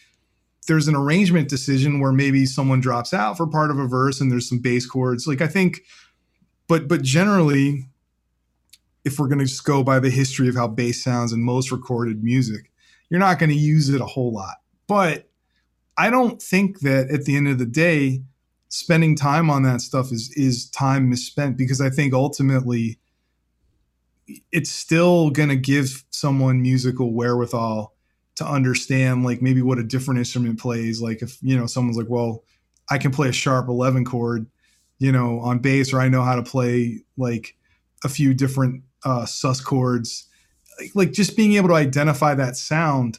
there's 0.68 0.86
an 0.88 0.94
arrangement 0.94 1.48
decision 1.48 1.98
where 1.98 2.12
maybe 2.12 2.46
someone 2.46 2.80
drops 2.80 3.12
out 3.12 3.36
for 3.36 3.46
part 3.46 3.70
of 3.70 3.78
a 3.78 3.86
verse 3.86 4.20
and 4.20 4.30
there's 4.30 4.48
some 4.48 4.60
bass 4.60 4.86
chords. 4.86 5.26
Like 5.26 5.42
i 5.42 5.48
think 5.48 5.80
but 6.68 6.88
but 6.88 7.02
generally 7.02 7.88
if 9.04 9.18
we're 9.18 9.26
going 9.26 9.40
to 9.40 9.44
just 9.44 9.64
go 9.64 9.82
by 9.82 9.98
the 9.98 10.10
history 10.10 10.48
of 10.48 10.54
how 10.54 10.68
bass 10.68 11.02
sounds 11.02 11.32
in 11.32 11.42
most 11.42 11.72
recorded 11.72 12.22
music 12.22 12.71
you're 13.12 13.20
not 13.20 13.38
going 13.38 13.50
to 13.50 13.56
use 13.56 13.90
it 13.90 14.00
a 14.00 14.06
whole 14.06 14.32
lot. 14.32 14.56
But 14.88 15.28
i 15.98 16.08
don't 16.08 16.40
think 16.40 16.80
that 16.80 17.10
at 17.10 17.26
the 17.26 17.36
end 17.36 17.46
of 17.46 17.58
the 17.58 17.66
day 17.66 18.22
spending 18.70 19.14
time 19.14 19.50
on 19.50 19.62
that 19.62 19.82
stuff 19.82 20.10
is 20.10 20.32
is 20.36 20.70
time 20.70 21.10
misspent 21.10 21.54
because 21.58 21.82
i 21.82 21.90
think 21.90 22.14
ultimately 22.14 22.98
it's 24.50 24.70
still 24.70 25.30
going 25.30 25.48
to 25.48 25.56
give 25.56 26.04
someone 26.10 26.62
musical 26.62 27.12
wherewithal 27.12 27.94
to 28.36 28.46
understand 28.46 29.24
like 29.24 29.42
maybe 29.42 29.62
what 29.62 29.78
a 29.78 29.82
different 29.82 30.18
instrument 30.18 30.58
plays. 30.58 31.00
Like 31.00 31.22
if 31.22 31.38
you 31.42 31.56
know 31.56 31.66
someone's 31.66 31.96
like 31.96 32.08
well 32.08 32.44
i 32.90 32.98
can 32.98 33.10
play 33.10 33.28
a 33.28 33.32
sharp 33.32 33.68
11 33.68 34.04
chord 34.04 34.46
you 34.98 35.12
know 35.12 35.38
on 35.40 35.58
bass 35.58 35.92
or 35.92 36.00
i 36.00 36.08
know 36.08 36.22
how 36.22 36.34
to 36.34 36.42
play 36.42 37.04
like 37.16 37.56
a 38.04 38.08
few 38.08 38.34
different 38.34 38.82
uh 39.04 39.26
sus 39.26 39.60
chords 39.60 40.28
like, 40.94 41.12
just 41.12 41.36
being 41.36 41.54
able 41.54 41.68
to 41.68 41.74
identify 41.74 42.34
that 42.34 42.56
sound 42.56 43.18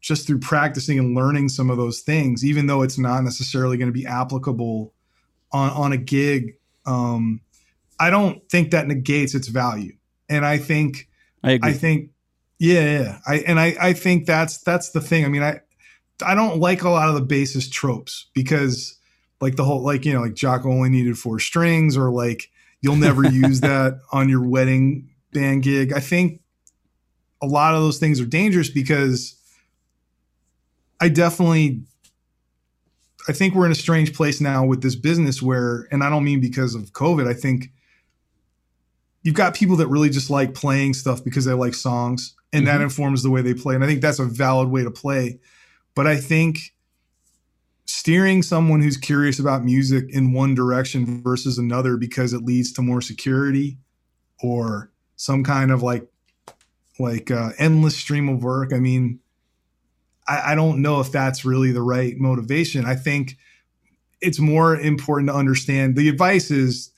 just 0.00 0.26
through 0.26 0.38
practicing 0.38 0.98
and 0.98 1.14
learning 1.14 1.48
some 1.48 1.70
of 1.70 1.76
those 1.76 2.00
things 2.00 2.44
even 2.44 2.66
though 2.66 2.82
it's 2.82 2.98
not 2.98 3.24
necessarily 3.24 3.76
going 3.76 3.88
to 3.88 3.92
be 3.92 4.06
applicable 4.06 4.92
on 5.50 5.70
on 5.70 5.92
a 5.92 5.96
gig 5.96 6.54
um 6.86 7.40
i 7.98 8.08
don't 8.08 8.48
think 8.48 8.70
that 8.70 8.86
negates 8.86 9.34
its 9.34 9.48
value 9.48 9.92
and 10.28 10.46
i 10.46 10.56
think 10.56 11.08
I 11.42 11.52
agree. 11.52 11.70
I 11.70 11.72
think, 11.74 12.10
yeah, 12.58 13.00
yeah. 13.00 13.18
I 13.26 13.36
and 13.46 13.60
I, 13.60 13.76
I 13.80 13.92
think 13.92 14.26
that's 14.26 14.58
that's 14.58 14.90
the 14.90 15.00
thing. 15.00 15.24
I 15.24 15.28
mean, 15.28 15.42
I, 15.42 15.60
I 16.24 16.34
don't 16.34 16.58
like 16.58 16.82
a 16.82 16.90
lot 16.90 17.08
of 17.08 17.14
the 17.14 17.34
bassist 17.34 17.70
tropes 17.70 18.26
because, 18.34 18.98
like 19.40 19.56
the 19.56 19.64
whole, 19.64 19.82
like 19.82 20.04
you 20.04 20.12
know, 20.12 20.22
like 20.22 20.34
Jaco 20.34 20.66
only 20.66 20.88
needed 20.88 21.18
four 21.18 21.38
strings, 21.38 21.96
or 21.96 22.10
like 22.10 22.50
you'll 22.80 22.96
never 22.96 23.24
use 23.30 23.60
that 23.60 24.00
on 24.12 24.28
your 24.28 24.46
wedding 24.46 25.10
band 25.32 25.62
gig. 25.62 25.92
I 25.92 26.00
think 26.00 26.40
a 27.42 27.46
lot 27.46 27.74
of 27.74 27.82
those 27.82 27.98
things 27.98 28.20
are 28.20 28.26
dangerous 28.26 28.68
because 28.68 29.34
I 31.00 31.08
definitely, 31.08 31.82
I 33.28 33.32
think 33.32 33.54
we're 33.54 33.66
in 33.66 33.72
a 33.72 33.76
strange 33.76 34.14
place 34.14 34.40
now 34.40 34.64
with 34.64 34.82
this 34.82 34.96
business 34.96 35.40
where, 35.40 35.86
and 35.92 36.02
I 36.02 36.10
don't 36.10 36.24
mean 36.24 36.40
because 36.40 36.74
of 36.74 36.92
COVID. 36.92 37.28
I 37.28 37.34
think 37.34 37.70
you've 39.22 39.34
got 39.34 39.54
people 39.54 39.76
that 39.76 39.88
really 39.88 40.10
just 40.10 40.30
like 40.30 40.54
playing 40.54 40.94
stuff 40.94 41.22
because 41.22 41.44
they 41.44 41.52
like 41.52 41.74
songs 41.74 42.34
and 42.52 42.66
that 42.66 42.80
Mhm. 42.80 42.84
informs 42.84 43.22
the 43.22 43.30
way 43.30 43.42
they 43.42 43.52
play 43.52 43.74
and 43.74 43.84
i 43.84 43.86
think 43.86 44.00
that's 44.00 44.18
a 44.20 44.24
valid 44.24 44.68
way 44.70 44.82
to 44.82 44.90
play 44.90 45.38
but 45.94 46.06
i 46.06 46.16
think 46.16 46.72
steering 47.84 48.42
someone 48.42 48.80
who's 48.80 48.96
curious 48.96 49.38
about 49.38 49.64
music 49.64 50.06
in 50.10 50.32
one 50.32 50.54
direction 50.54 51.22
versus 51.22 51.58
another 51.58 51.96
because 51.98 52.32
it 52.32 52.42
leads 52.44 52.72
to 52.72 52.80
more 52.80 53.02
security 53.02 53.76
or 54.42 54.90
some 55.16 55.42
kind 55.44 55.70
of 55.70 55.82
like 55.82 56.06
like 56.98 57.30
uh, 57.30 57.50
endless 57.58 57.96
stream 57.96 58.28
of 58.28 58.42
work. 58.42 58.72
I 58.72 58.78
mean, 58.78 59.20
I, 60.26 60.52
I 60.52 60.54
don't 60.54 60.82
know 60.82 61.00
if 61.00 61.12
that's 61.12 61.44
really 61.44 61.72
the 61.72 61.82
right 61.82 62.16
motivation. 62.18 62.84
I 62.84 62.94
think 62.94 63.36
it's 64.20 64.38
more 64.38 64.76
important 64.76 65.30
to 65.30 65.34
understand 65.34 65.96
the 65.96 66.08
advice 66.08 66.50
is 66.50 66.90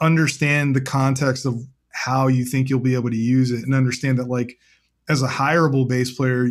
understand 0.00 0.74
the 0.74 0.80
context 0.80 1.46
of 1.46 1.66
how 1.92 2.26
you 2.26 2.44
think 2.44 2.68
you'll 2.68 2.80
be 2.80 2.94
able 2.94 3.10
to 3.10 3.16
use 3.16 3.50
it 3.50 3.64
and 3.64 3.74
understand 3.74 4.18
that 4.18 4.28
like 4.28 4.58
as 5.08 5.22
a 5.22 5.28
hireable 5.28 5.86
bass 5.86 6.10
player 6.10 6.48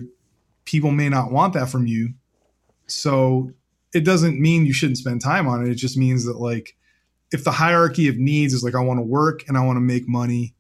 people 0.66 0.92
may 0.92 1.10
not 1.10 1.32
want 1.32 1.54
that 1.54 1.70
from 1.70 1.88
you 1.88 2.14
so 2.88 3.52
it 3.94 4.06
doesn't 4.06 4.40
mean 4.40 4.66
you 4.66 4.74
shouldn't 4.74 4.98
spend 4.98 5.20
time 5.20 5.48
on 5.48 5.66
it 5.66 5.70
it 5.70 5.76
just 5.76 5.98
means 5.98 6.26
that 6.26 6.40
like 6.40 6.76
if 7.32 7.44
the 7.44 7.52
hierarchy 7.52 8.08
of 8.08 8.18
needs 8.18 8.54
is 8.54 8.64
like 8.64 8.76
i 8.76 8.80
want 8.80 9.00
to 9.00 9.04
work 9.04 9.44
and 9.48 9.58
i 9.58 9.66
want 9.66 9.76
to 9.76 9.82
make 9.82 10.08
money 10.08 10.54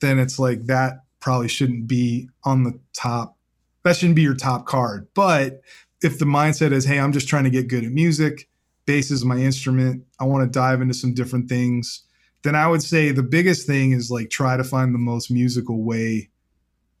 then 0.00 0.18
it's 0.18 0.38
like 0.38 0.64
that 0.66 1.04
probably 1.26 1.48
shouldn't 1.48 1.88
be 1.88 2.28
on 2.44 2.62
the 2.62 2.78
top 2.92 3.36
that 3.82 3.96
shouldn't 3.96 4.14
be 4.14 4.22
your 4.22 4.36
top 4.36 4.64
card 4.66 5.08
but 5.14 5.60
if 6.02 6.18
the 6.18 6.24
mindset 6.24 6.70
is 6.70 6.84
hey 6.84 7.00
i'm 7.00 7.12
just 7.12 7.26
trying 7.26 7.44
to 7.44 7.50
get 7.50 7.68
good 7.68 7.84
at 7.84 7.90
music 7.90 8.48
bass 8.84 9.10
is 9.10 9.24
my 9.24 9.36
instrument 9.36 10.04
i 10.20 10.24
want 10.24 10.44
to 10.44 10.58
dive 10.58 10.80
into 10.80 10.94
some 10.94 11.12
different 11.12 11.48
things 11.48 12.04
then 12.46 12.54
I 12.54 12.68
would 12.68 12.82
say 12.82 13.10
the 13.10 13.24
biggest 13.24 13.66
thing 13.66 13.90
is 13.90 14.08
like 14.08 14.30
try 14.30 14.56
to 14.56 14.62
find 14.62 14.94
the 14.94 15.00
most 15.00 15.32
musical 15.32 15.82
way 15.82 16.30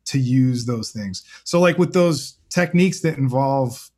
to 0.06 0.18
use 0.18 0.66
those 0.66 0.90
things. 0.90 1.22
So 1.44 1.60
like 1.60 1.78
with 1.78 1.92
those 1.92 2.38
techniques 2.48 3.00
that 3.02 3.16
involve 3.16 3.90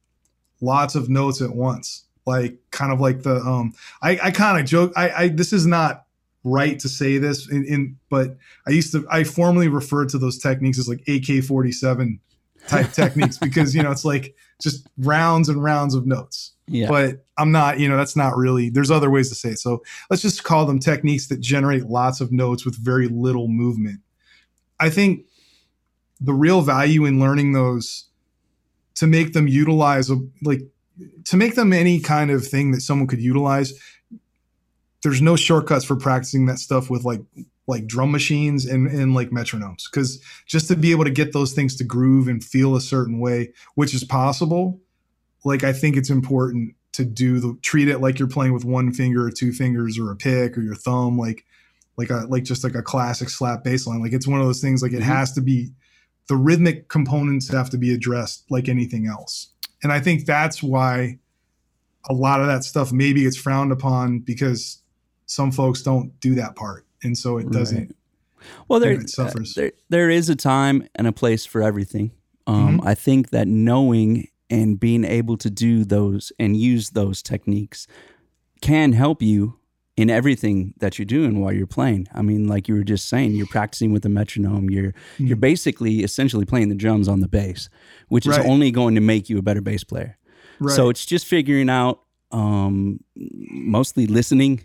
lots 0.60 0.94
of 0.94 1.08
notes 1.08 1.40
at 1.40 1.54
once, 1.54 2.04
like 2.26 2.58
kind 2.70 2.92
of 2.92 3.00
like 3.00 3.22
the 3.22 3.36
um 3.36 3.72
I, 4.02 4.18
I 4.24 4.30
kind 4.30 4.60
of 4.60 4.66
joke 4.66 4.92
I, 4.94 5.10
I 5.10 5.28
this 5.28 5.54
is 5.54 5.66
not 5.66 6.04
right 6.48 6.78
to 6.80 6.88
say 6.88 7.18
this 7.18 7.50
in, 7.50 7.64
in 7.64 7.96
but 8.10 8.36
I 8.66 8.70
used 8.70 8.92
to 8.92 9.06
I 9.10 9.24
formally 9.24 9.68
referred 9.68 10.08
to 10.10 10.18
those 10.18 10.38
techniques 10.38 10.78
as 10.78 10.88
like 10.88 11.06
AK 11.08 11.44
47 11.44 12.20
type 12.66 12.92
techniques 12.92 13.38
because 13.38 13.74
you 13.74 13.82
know 13.82 13.90
it's 13.90 14.04
like 14.04 14.34
just 14.60 14.88
rounds 14.98 15.48
and 15.48 15.62
rounds 15.62 15.94
of 15.94 16.06
notes 16.06 16.52
yeah. 16.68 16.88
But 16.88 17.24
I'm 17.36 17.50
not, 17.50 17.78
you 17.80 17.88
know, 17.88 17.96
that's 17.96 18.16
not 18.16 18.36
really, 18.36 18.68
there's 18.68 18.90
other 18.90 19.10
ways 19.10 19.28
to 19.30 19.34
say 19.34 19.50
it. 19.50 19.58
So 19.58 19.82
let's 20.10 20.22
just 20.22 20.44
call 20.44 20.66
them 20.66 20.78
techniques 20.78 21.28
that 21.28 21.40
generate 21.40 21.86
lots 21.86 22.20
of 22.20 22.30
notes 22.30 22.64
with 22.64 22.76
very 22.76 23.08
little 23.08 23.48
movement. 23.48 24.00
I 24.78 24.90
think 24.90 25.26
the 26.20 26.34
real 26.34 26.60
value 26.60 27.04
in 27.04 27.20
learning 27.20 27.52
those 27.52 28.06
to 28.96 29.06
make 29.06 29.32
them 29.32 29.48
utilize, 29.48 30.10
like, 30.42 30.60
to 31.24 31.36
make 31.36 31.54
them 31.54 31.72
any 31.72 32.00
kind 32.00 32.30
of 32.30 32.46
thing 32.46 32.72
that 32.72 32.80
someone 32.80 33.06
could 33.06 33.22
utilize, 33.22 33.72
there's 35.02 35.22
no 35.22 35.36
shortcuts 35.36 35.84
for 35.84 35.96
practicing 35.96 36.46
that 36.46 36.58
stuff 36.58 36.90
with 36.90 37.04
like 37.04 37.20
like 37.66 37.86
drum 37.86 38.10
machines 38.10 38.64
and, 38.64 38.86
and 38.86 39.14
like 39.14 39.28
metronomes 39.28 39.84
because 39.90 40.22
just 40.46 40.68
to 40.68 40.76
be 40.76 40.90
able 40.90 41.04
to 41.04 41.10
get 41.10 41.32
those 41.32 41.52
things 41.52 41.76
to 41.76 41.84
groove 41.84 42.26
and 42.26 42.42
feel 42.42 42.74
a 42.74 42.80
certain 42.80 43.20
way 43.20 43.52
which 43.74 43.94
is 43.94 44.04
possible 44.04 44.80
like 45.44 45.64
I 45.64 45.72
think 45.72 45.96
it's 45.96 46.10
important 46.10 46.74
to 46.92 47.04
do 47.04 47.38
the 47.38 47.56
treat 47.62 47.88
it 47.88 48.00
like 48.00 48.18
you're 48.18 48.28
playing 48.28 48.52
with 48.52 48.64
one 48.64 48.92
finger 48.92 49.24
or 49.24 49.30
two 49.30 49.52
fingers 49.52 49.98
or 49.98 50.10
a 50.10 50.16
pick 50.16 50.56
or 50.56 50.62
your 50.62 50.74
thumb, 50.74 51.18
like 51.18 51.44
like 51.96 52.10
a 52.10 52.26
like 52.28 52.44
just 52.44 52.64
like 52.64 52.74
a 52.74 52.82
classic 52.82 53.28
slap 53.28 53.64
bass 53.64 53.86
line. 53.86 54.00
Like 54.00 54.12
it's 54.12 54.26
one 54.26 54.40
of 54.40 54.46
those 54.46 54.60
things 54.60 54.82
like 54.82 54.92
it 54.92 54.96
mm-hmm. 54.96 55.04
has 55.04 55.32
to 55.32 55.40
be 55.40 55.70
the 56.28 56.36
rhythmic 56.36 56.88
components 56.88 57.48
have 57.48 57.70
to 57.70 57.78
be 57.78 57.94
addressed 57.94 58.44
like 58.50 58.68
anything 58.68 59.06
else. 59.06 59.52
And 59.82 59.92
I 59.92 60.00
think 60.00 60.26
that's 60.26 60.62
why 60.62 61.18
a 62.08 62.14
lot 62.14 62.40
of 62.40 62.46
that 62.46 62.64
stuff 62.64 62.92
maybe 62.92 63.22
gets 63.22 63.36
frowned 63.36 63.72
upon 63.72 64.20
because 64.20 64.82
some 65.28 65.52
folks 65.52 65.82
don't 65.82 66.18
do 66.20 66.34
that 66.34 66.56
part. 66.56 66.84
And 67.04 67.16
so 67.16 67.38
it 67.38 67.50
doesn't 67.50 67.78
right. 67.78 67.92
well 68.66 68.80
there, 68.80 68.92
it 68.92 69.08
suffers. 69.08 69.56
Uh, 69.56 69.60
there 69.60 69.72
there 69.88 70.10
is 70.10 70.28
a 70.28 70.36
time 70.36 70.88
and 70.96 71.06
a 71.06 71.12
place 71.12 71.46
for 71.46 71.62
everything. 71.62 72.10
Um, 72.46 72.78
mm-hmm. 72.78 72.88
I 72.88 72.94
think 72.94 73.30
that 73.30 73.46
knowing 73.46 74.28
and 74.50 74.80
being 74.80 75.04
able 75.04 75.36
to 75.36 75.50
do 75.50 75.84
those 75.84 76.32
and 76.38 76.56
use 76.56 76.90
those 76.90 77.22
techniques 77.22 77.86
can 78.62 78.92
help 78.92 79.22
you 79.22 79.58
in 79.96 80.08
everything 80.08 80.74
that 80.78 80.98
you're 80.98 81.06
doing 81.06 81.40
while 81.40 81.52
you're 81.52 81.66
playing. 81.66 82.06
I 82.14 82.22
mean, 82.22 82.46
like 82.46 82.68
you 82.68 82.74
were 82.74 82.84
just 82.84 83.08
saying, 83.08 83.32
you're 83.32 83.46
practicing 83.46 83.92
with 83.92 84.06
a 84.06 84.08
metronome. 84.08 84.70
You're 84.70 84.92
mm-hmm. 84.92 85.26
you're 85.26 85.36
basically 85.36 86.00
essentially 86.00 86.44
playing 86.44 86.68
the 86.68 86.74
drums 86.74 87.08
on 87.08 87.20
the 87.20 87.28
bass, 87.28 87.68
which 88.08 88.26
is 88.26 88.38
only 88.38 88.70
going 88.70 88.94
to 88.94 89.00
make 89.00 89.28
you 89.28 89.38
a 89.38 89.42
better 89.42 89.60
bass 89.60 89.84
player. 89.84 90.16
Right. 90.60 90.74
So 90.74 90.88
it's 90.88 91.04
just 91.04 91.26
figuring 91.26 91.68
out 91.68 92.00
um, 92.30 93.00
mostly 93.16 94.06
listening 94.06 94.62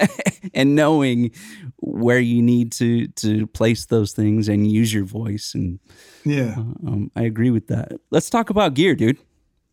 and 0.54 0.74
knowing 0.74 1.30
where 1.76 2.18
you 2.18 2.42
need 2.42 2.72
to 2.72 3.08
to 3.08 3.46
place 3.48 3.86
those 3.86 4.12
things 4.12 4.48
and 4.48 4.70
use 4.70 4.92
your 4.92 5.04
voice. 5.04 5.54
And 5.54 5.78
yeah. 6.24 6.54
uh, 6.56 6.88
um, 6.88 7.10
i 7.14 7.22
agree 7.22 7.50
with 7.50 7.68
that. 7.68 7.92
Let's 8.10 8.30
talk 8.30 8.50
about 8.50 8.74
gear 8.74 8.94
dude. 8.94 9.18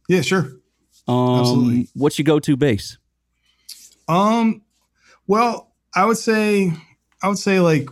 Yeah 0.08 0.22
sure. 0.22 0.52
Um 1.08 1.40
Absolutely. 1.40 1.88
what's 1.96 2.20
your 2.20 2.26
go-to 2.26 2.56
bass? 2.56 2.98
Um 4.08 4.62
well 5.28 5.72
i 5.96 6.06
would 6.06 6.18
say 6.18 6.72
i 7.24 7.28
would 7.28 7.38
say 7.38 7.60
like 7.60 7.88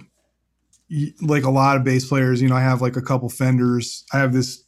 like 1.21 1.43
a 1.43 1.49
lot 1.49 1.77
of 1.77 1.83
bass 1.83 2.07
players 2.07 2.41
you 2.41 2.49
know 2.49 2.55
i 2.55 2.61
have 2.61 2.81
like 2.81 2.95
a 2.95 3.01
couple 3.01 3.29
fenders. 3.29 4.03
I 4.13 4.19
have 4.19 4.33
this 4.33 4.63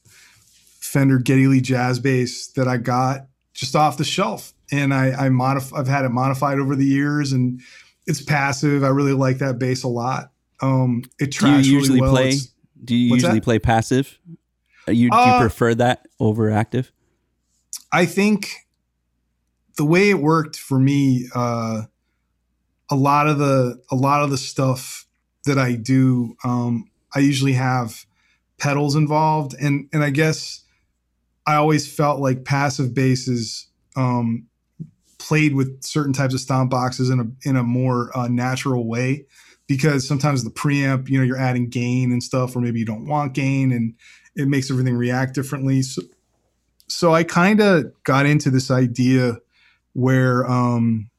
fender 0.80 1.18
geddy 1.20 1.48
lee 1.48 1.62
jazz 1.62 2.00
bass 2.00 2.48
that 2.54 2.68
i 2.68 2.78
got 2.78 3.28
just 3.54 3.76
off 3.76 3.98
the 3.98 4.04
shelf 4.04 4.54
and 4.72 4.94
i 4.94 5.26
i 5.26 5.30
modif- 5.30 5.78
i've 5.78 5.88
had 5.88 6.06
it 6.06 6.10
modified 6.10 6.60
over 6.60 6.76
the 6.76 6.86
years 6.86 7.32
and 7.32 7.62
it's 8.08 8.22
passive. 8.22 8.84
I 8.84 8.90
really 8.90 9.14
like 9.14 9.40
that 9.40 9.60
bass 9.60 9.84
a 9.84 9.88
lot. 9.88 10.32
Um, 10.62 11.04
it 11.20 11.32
tracks 11.32 11.64
do 11.64 11.72
you 11.72 11.78
usually 11.80 12.00
really 12.00 12.02
well. 12.02 12.12
play? 12.12 12.30
It's, 12.30 12.54
do 12.84 12.96
you 12.96 13.14
usually 13.14 13.40
that? 13.40 13.44
play 13.44 13.60
passive? 13.60 14.20
You, 14.88 15.10
do 15.10 15.18
you 15.18 15.22
uh, 15.22 15.40
prefer 15.40 15.76
that 15.76 16.08
over 16.20 16.50
active? 16.50 16.92
I 17.92 18.06
think 18.06 18.52
the 19.78 19.86
way 19.86 20.10
it 20.10 20.20
worked 20.20 20.56
for 20.56 20.80
me, 20.80 21.28
uh, 21.36 21.84
a 22.90 22.96
lot 22.96 23.28
of 23.28 23.38
the 23.38 23.82
a 23.92 23.96
lot 23.96 24.24
of 24.24 24.32
the 24.32 24.38
stuff 24.38 25.06
that 25.46 25.58
I 25.58 25.76
do, 25.76 26.36
um, 26.44 26.90
I 27.16 27.20
usually 27.20 27.54
have 27.54 28.06
pedals 28.58 28.96
involved, 28.96 29.56
and 29.60 29.88
and 29.94 30.04
I 30.04 30.10
guess 30.10 30.64
I 31.46 31.56
always 31.56 31.92
felt 31.92 32.20
like 32.20 32.44
passive 32.44 32.94
basses 32.94 33.68
um, 33.96 34.48
played 35.22 35.56
with 35.56 35.84
certain 35.84 36.14
types 36.14 36.34
of 36.34 36.40
stomp 36.40 36.72
boxes 36.72 37.10
in 37.10 37.20
a 37.20 37.48
in 37.50 37.56
a 37.56 37.64
more 37.64 38.16
uh, 38.18 38.28
natural 38.28 38.88
way. 38.88 39.26
Because 39.68 40.06
sometimes 40.06 40.44
the 40.44 40.50
preamp 40.50 41.08
you 41.08 41.18
know 41.18 41.24
you're 41.24 41.38
adding 41.38 41.70
gain 41.70 42.12
and 42.12 42.22
stuff 42.22 42.56
or 42.56 42.60
maybe 42.60 42.80
you 42.80 42.86
don't 42.86 43.08
want 43.08 43.34
gain 43.34 43.72
and 43.72 43.94
it 44.36 44.48
makes 44.48 44.70
everything 44.70 44.98
react 44.98 45.34
differently. 45.34 45.82
So 45.82 46.02
so 46.88 47.14
I 47.14 47.24
kind 47.24 47.62
of 47.62 47.94
got 48.04 48.26
into 48.26 48.50
this 48.50 48.70
idea 48.70 49.38
where 49.94 50.46
um 50.50 51.10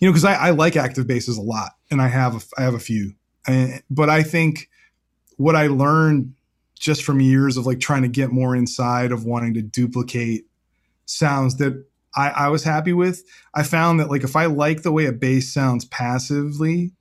you 0.00 0.08
know 0.08 0.12
because 0.12 0.24
I, 0.24 0.34
I 0.34 0.50
like 0.50 0.76
active 0.76 1.06
basses 1.06 1.38
a 1.38 1.42
lot 1.42 1.72
and 1.90 2.02
I 2.02 2.08
have 2.08 2.36
a, 2.36 2.40
I 2.58 2.62
have 2.64 2.74
a 2.74 2.80
few. 2.80 3.14
And, 3.46 3.82
but 3.88 4.10
I 4.10 4.22
think 4.22 4.68
what 5.36 5.56
I 5.56 5.68
learned 5.68 6.34
just 6.78 7.04
from 7.04 7.20
years 7.20 7.56
of 7.56 7.66
like 7.66 7.80
trying 7.80 8.02
to 8.02 8.08
get 8.08 8.32
more 8.32 8.54
inside 8.56 9.12
of 9.12 9.24
wanting 9.24 9.54
to 9.54 9.62
duplicate 9.62 10.46
sounds 11.06 11.56
that 11.56 11.84
I, 12.16 12.30
I 12.30 12.48
was 12.48 12.64
happy 12.64 12.92
with. 12.92 13.22
I 13.54 13.62
found 13.62 14.00
that 14.00 14.10
like 14.10 14.24
if 14.24 14.36
I 14.36 14.46
like 14.46 14.82
the 14.82 14.92
way 14.92 15.06
a 15.06 15.12
bass 15.12 15.52
sounds 15.52 15.84
passively, 15.84 16.92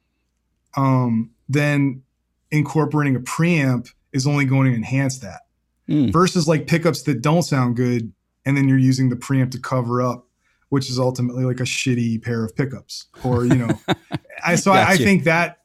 um, 0.75 1.31
then 1.47 2.03
incorporating 2.51 3.15
a 3.15 3.19
preamp 3.19 3.91
is 4.13 4.27
only 4.27 4.45
going 4.45 4.71
to 4.71 4.75
enhance 4.75 5.19
that. 5.19 5.41
Mm. 5.87 6.11
Versus 6.11 6.47
like 6.47 6.67
pickups 6.67 7.03
that 7.03 7.21
don't 7.21 7.41
sound 7.41 7.75
good, 7.75 8.13
and 8.45 8.55
then 8.55 8.69
you're 8.69 8.77
using 8.77 9.09
the 9.09 9.15
preamp 9.15 9.51
to 9.51 9.59
cover 9.59 10.01
up, 10.01 10.27
which 10.69 10.89
is 10.89 10.99
ultimately 10.99 11.43
like 11.43 11.59
a 11.59 11.63
shitty 11.63 12.21
pair 12.21 12.45
of 12.45 12.55
pickups. 12.55 13.07
Or 13.23 13.43
you 13.43 13.55
know, 13.55 13.79
I 14.45 14.55
so 14.55 14.71
I, 14.71 14.91
I 14.91 14.97
think 14.97 15.23
that 15.23 15.59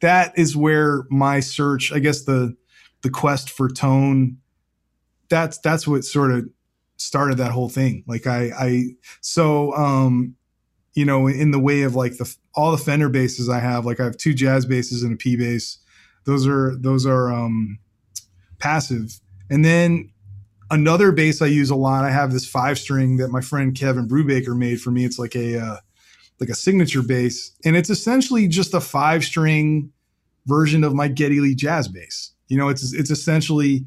that 0.00 0.36
is 0.36 0.56
where 0.56 1.04
my 1.08 1.38
search, 1.38 1.92
I 1.92 2.00
guess 2.00 2.22
the 2.22 2.56
the 3.02 3.10
quest 3.10 3.48
for 3.48 3.68
tone, 3.68 4.38
that's 5.28 5.58
that's 5.58 5.86
what 5.86 6.04
sort 6.04 6.32
of 6.32 6.48
started 7.00 7.38
that 7.38 7.52
whole 7.52 7.68
thing. 7.68 8.04
Like 8.06 8.26
I, 8.26 8.50
I, 8.58 8.84
so, 9.20 9.74
um, 9.74 10.36
you 10.94 11.04
know, 11.04 11.26
in 11.26 11.50
the 11.50 11.58
way 11.58 11.82
of 11.82 11.94
like 11.94 12.16
the 12.16 12.34
all 12.54 12.72
the 12.72 12.78
Fender 12.78 13.08
basses 13.08 13.48
I 13.48 13.60
have, 13.60 13.86
like 13.86 14.00
I 14.00 14.04
have 14.04 14.16
two 14.16 14.34
jazz 14.34 14.66
basses 14.66 15.02
and 15.02 15.14
a 15.14 15.16
P 15.16 15.36
bass. 15.36 15.78
Those 16.24 16.46
are 16.46 16.76
those 16.76 17.06
are 17.06 17.32
um, 17.32 17.78
passive. 18.58 19.20
And 19.48 19.64
then 19.64 20.12
another 20.70 21.12
bass 21.12 21.42
I 21.42 21.46
use 21.46 21.70
a 21.70 21.76
lot. 21.76 22.04
I 22.04 22.10
have 22.10 22.32
this 22.32 22.46
five 22.46 22.78
string 22.78 23.16
that 23.16 23.28
my 23.28 23.40
friend 23.40 23.74
Kevin 23.74 24.08
Brubaker 24.08 24.56
made 24.56 24.80
for 24.80 24.90
me. 24.90 25.04
It's 25.04 25.18
like 25.18 25.34
a 25.34 25.58
uh, 25.58 25.76
like 26.38 26.48
a 26.48 26.54
signature 26.54 27.02
bass, 27.02 27.52
and 27.64 27.76
it's 27.76 27.90
essentially 27.90 28.48
just 28.48 28.74
a 28.74 28.80
five 28.80 29.24
string 29.24 29.92
version 30.46 30.84
of 30.84 30.94
my 30.94 31.08
Geddy 31.08 31.40
Lee 31.40 31.54
jazz 31.54 31.88
bass. 31.88 32.32
You 32.48 32.58
know, 32.58 32.68
it's 32.68 32.92
it's 32.92 33.10
essentially 33.10 33.86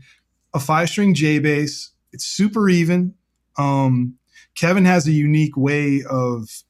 a 0.53 0.59
five 0.59 0.89
string 0.89 1.13
J 1.13 1.39
bass 1.39 1.92
it's 2.13 2.25
super 2.25 2.69
even. 2.69 3.15
Um, 3.57 4.17
Kevin 4.55 4.85
has 4.85 5.07
a 5.07 5.11
unique 5.11 5.57
way 5.57 6.03
of 6.09 6.63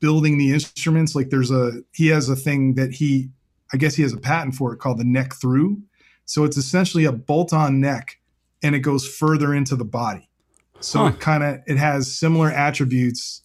building 0.00 0.38
the 0.38 0.52
instruments. 0.52 1.14
Like 1.14 1.30
there's 1.30 1.50
a 1.50 1.82
he 1.92 2.08
has 2.08 2.28
a 2.28 2.36
thing 2.36 2.74
that 2.74 2.92
he 2.92 3.30
I 3.72 3.76
guess 3.76 3.94
he 3.94 4.02
has 4.02 4.12
a 4.12 4.18
patent 4.18 4.54
for 4.54 4.72
it 4.72 4.78
called 4.78 4.98
the 4.98 5.04
neck 5.04 5.34
through. 5.34 5.82
So 6.24 6.44
it's 6.44 6.56
essentially 6.56 7.04
a 7.04 7.12
bolt-on 7.12 7.80
neck 7.80 8.18
and 8.62 8.74
it 8.74 8.80
goes 8.80 9.06
further 9.06 9.54
into 9.54 9.76
the 9.76 9.84
body. 9.84 10.28
So 10.80 11.00
huh. 11.00 11.06
it 11.06 11.20
kind 11.20 11.42
of 11.42 11.58
it 11.66 11.78
has 11.78 12.14
similar 12.14 12.50
attributes 12.50 13.42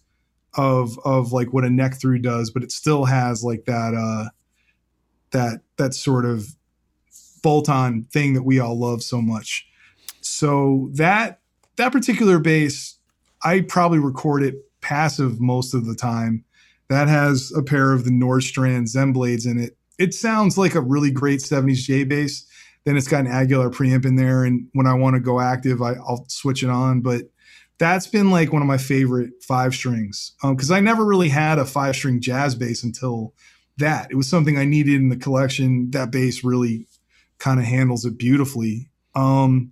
of 0.56 1.00
of 1.06 1.32
like 1.32 1.54
what 1.54 1.64
a 1.64 1.70
neck 1.70 2.00
through 2.00 2.20
does, 2.20 2.52
but 2.52 2.64
it 2.64 2.72
still 2.72 3.06
has 3.06 3.44
like 3.44 3.66
that 3.66 3.94
uh 3.94 4.30
that 5.32 5.62
that 5.78 5.94
sort 5.94 6.26
of 6.26 6.56
bolt-on 7.42 8.04
thing 8.04 8.34
that 8.34 8.44
we 8.44 8.60
all 8.60 8.78
love 8.78 9.02
so 9.02 9.22
much. 9.22 9.68
So 10.22 10.90
that 10.94 11.40
that 11.78 11.92
particular 11.92 12.40
bass, 12.40 12.98
I 13.44 13.62
probably 13.62 14.00
record 14.00 14.44
it 14.44 14.56
passive 14.82 15.40
most 15.40 15.74
of 15.74 15.86
the 15.86 15.96
time. 15.96 16.44
That 16.90 17.08
has 17.08 17.52
a 17.56 17.64
pair 17.64 17.94
of 17.94 18.04
the 18.04 18.12
Nordstrand 18.12 18.88
Zen 18.88 19.14
blades 19.14 19.46
in 19.46 19.60
it. 19.60 19.78
It 19.98 20.14
sounds 20.14 20.58
like 20.58 20.76
a 20.76 20.82
really 20.82 21.12
great 21.12 21.40
70s 21.40 21.84
J 21.84 22.04
bass. 22.04 22.46
Then 22.84 22.98
it's 22.98 23.08
got 23.08 23.22
an 23.22 23.32
Aguilar 23.32 23.70
preamp 23.70 24.06
in 24.06 24.16
there, 24.16 24.44
and 24.44 24.68
when 24.74 24.88
I 24.88 24.96
want 24.96 25.14
to 25.14 25.20
go 25.20 25.40
active, 25.40 25.82
I, 25.84 25.94
will 25.94 26.26
switch 26.28 26.64
it 26.64 26.70
on. 26.70 27.02
But 27.02 27.30
that's 27.78 28.08
been 28.08 28.32
like 28.32 28.52
one 28.52 28.62
of 28.62 28.68
my 28.68 28.78
favorite 28.78 29.32
five 29.42 29.74
strings 29.74 30.34
because 30.42 30.72
um, 30.72 30.78
I 30.78 30.80
never 30.80 31.06
really 31.06 31.30
had 31.30 31.60
a 31.60 31.66
five 31.66 31.96
string 31.96 32.20
jazz 32.20 32.56
bass 32.56 32.84
until 32.84 33.34
that. 33.78 34.12
It 34.12 34.16
was 34.16 34.28
something 34.28 34.58
I 34.58 34.66
needed 34.66 34.96
in 34.96 35.10
the 35.10 35.16
collection. 35.16 35.92
That 35.92 36.12
bass 36.12 36.44
really 36.44 36.88
kind 37.38 37.60
of 37.60 37.66
handles 37.66 38.06
it 38.06 38.18
beautifully. 38.18 38.90
Um, 39.16 39.72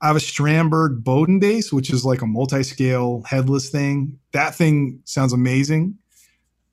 I 0.00 0.08
have 0.08 0.16
a 0.16 0.20
Strandberg 0.20 1.02
Boden 1.02 1.38
bass, 1.38 1.72
which 1.72 1.90
is 1.90 2.04
like 2.04 2.20
a 2.20 2.26
multi-scale 2.26 3.22
headless 3.26 3.70
thing. 3.70 4.18
That 4.32 4.54
thing 4.54 5.00
sounds 5.04 5.32
amazing, 5.32 5.96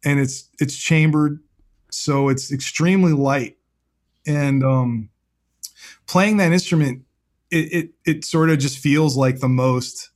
and 0.03 0.19
it's 0.19 0.49
it's 0.59 0.77
chambered, 0.77 1.39
so 1.89 2.29
it's 2.29 2.51
extremely 2.51 3.13
light. 3.13 3.57
And 4.27 4.63
um, 4.63 5.09
playing 6.05 6.37
that 6.37 6.51
instrument, 6.51 7.03
it, 7.49 7.73
it 7.73 7.89
it 8.05 8.25
sort 8.25 8.49
of 8.49 8.59
just 8.59 8.77
feels 8.77 9.15
like 9.15 9.39
the 9.39 9.47
most 9.47 10.09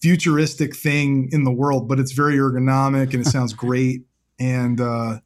futuristic 0.00 0.74
thing 0.74 1.28
in 1.32 1.44
the 1.44 1.52
world, 1.52 1.88
but 1.88 1.98
it's 1.98 2.12
very 2.12 2.36
ergonomic 2.36 3.12
and 3.12 3.26
it 3.26 3.30
sounds 3.30 3.52
great. 3.54 4.02
And 4.38 4.80
uh, 4.80 5.18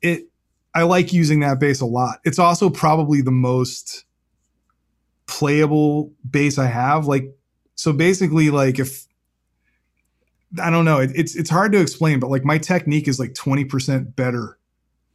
it 0.00 0.28
I 0.74 0.82
like 0.82 1.12
using 1.12 1.40
that 1.40 1.58
bass 1.58 1.80
a 1.80 1.86
lot. 1.86 2.20
It's 2.24 2.38
also 2.38 2.70
probably 2.70 3.20
the 3.20 3.32
most 3.32 4.04
playable 5.30 6.12
bass 6.28 6.58
I 6.58 6.66
have. 6.66 7.06
Like, 7.06 7.32
so 7.76 7.92
basically, 7.92 8.50
like 8.50 8.78
if 8.78 9.06
I 10.60 10.68
don't 10.68 10.84
know, 10.84 10.98
it, 10.98 11.12
it's 11.14 11.36
it's 11.36 11.48
hard 11.48 11.72
to 11.72 11.80
explain, 11.80 12.18
but 12.18 12.28
like 12.28 12.44
my 12.44 12.58
technique 12.58 13.08
is 13.08 13.18
like 13.18 13.34
twenty 13.34 13.64
percent 13.64 14.16
better 14.16 14.58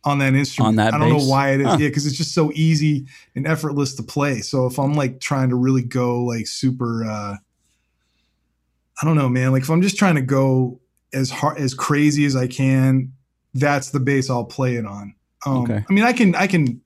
on 0.05 0.20
that 0.20 0.34
instrument. 0.34 0.70
On 0.70 0.76
that 0.78 0.93
I 0.93 0.97
don't 0.97 1.11
bass? 1.11 1.24
know 1.24 1.30
why 1.30 1.51
it 1.51 1.61
is. 1.61 1.68
Huh. 1.68 1.78
Yeah, 1.80 1.88
because 1.89 2.07
it's 2.07 2.16
just 2.16 2.34
so 2.34 2.51
easy 2.55 3.05
and 3.36 3.45
effortless 3.45 3.95
to 3.95 4.03
play. 4.03 4.39
So 4.39 4.66
if 4.66 4.80
I'm 4.80 4.93
like 4.93 5.20
trying 5.20 5.49
to 5.49 5.55
really 5.55 5.84
go 5.84 6.24
like 6.24 6.47
super, 6.47 7.03
uh 7.05 7.36
I 9.01 9.05
don't 9.05 9.18
know, 9.18 9.28
man. 9.28 9.51
Like 9.51 9.63
if 9.63 9.70
I'm 9.70 9.82
just 9.82 9.97
trying 9.97 10.16
to 10.16 10.22
go 10.22 10.80
as 11.13 11.30
hard 11.30 11.57
as 11.59 11.74
crazy 11.74 12.26
as 12.26 12.36
I 12.36 12.47
can, 12.47 13.11
that's 13.53 13.89
the 13.89 13.99
bass 13.99 14.30
I'll 14.30 14.45
play 14.45 14.76
it 14.76 14.86
on. 14.86 15.16
Um, 15.45 15.63
okay. 15.63 15.84
I 15.88 15.93
mean, 15.93 16.05
I 16.05 16.13
can 16.13 16.34
I 16.36 16.47
can 16.47 16.82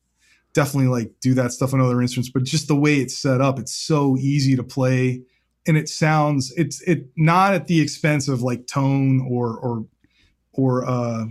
definitely 0.54 0.89
like 0.89 1.14
do 1.22 1.34
that 1.36 1.52
stuff 1.52 1.74
on 1.74 1.82
other 1.82 2.02
instruments, 2.02 2.32
but 2.32 2.43
just 2.43 2.68
the 2.68 2.76
way 2.76 2.97
it's 2.97 3.18
set 3.18 3.41
up, 3.41 3.60
it's 3.60 3.74
so 3.74 4.18
easy 4.18 4.56
to 4.56 4.64
play, 4.64 5.22
and 5.68 5.78
it 5.78 5.89
sounds 5.89 6.54
it's 6.58 6.82
it 6.82 7.08
not 7.16 7.54
at 7.54 7.68
the 7.68 7.80
expense 7.82 8.28
of 8.28 8.41
like 8.41 8.68
tone 8.68 9.26
or 9.30 9.58
or 9.58 9.86
or 10.54 10.86
uh 10.86 11.26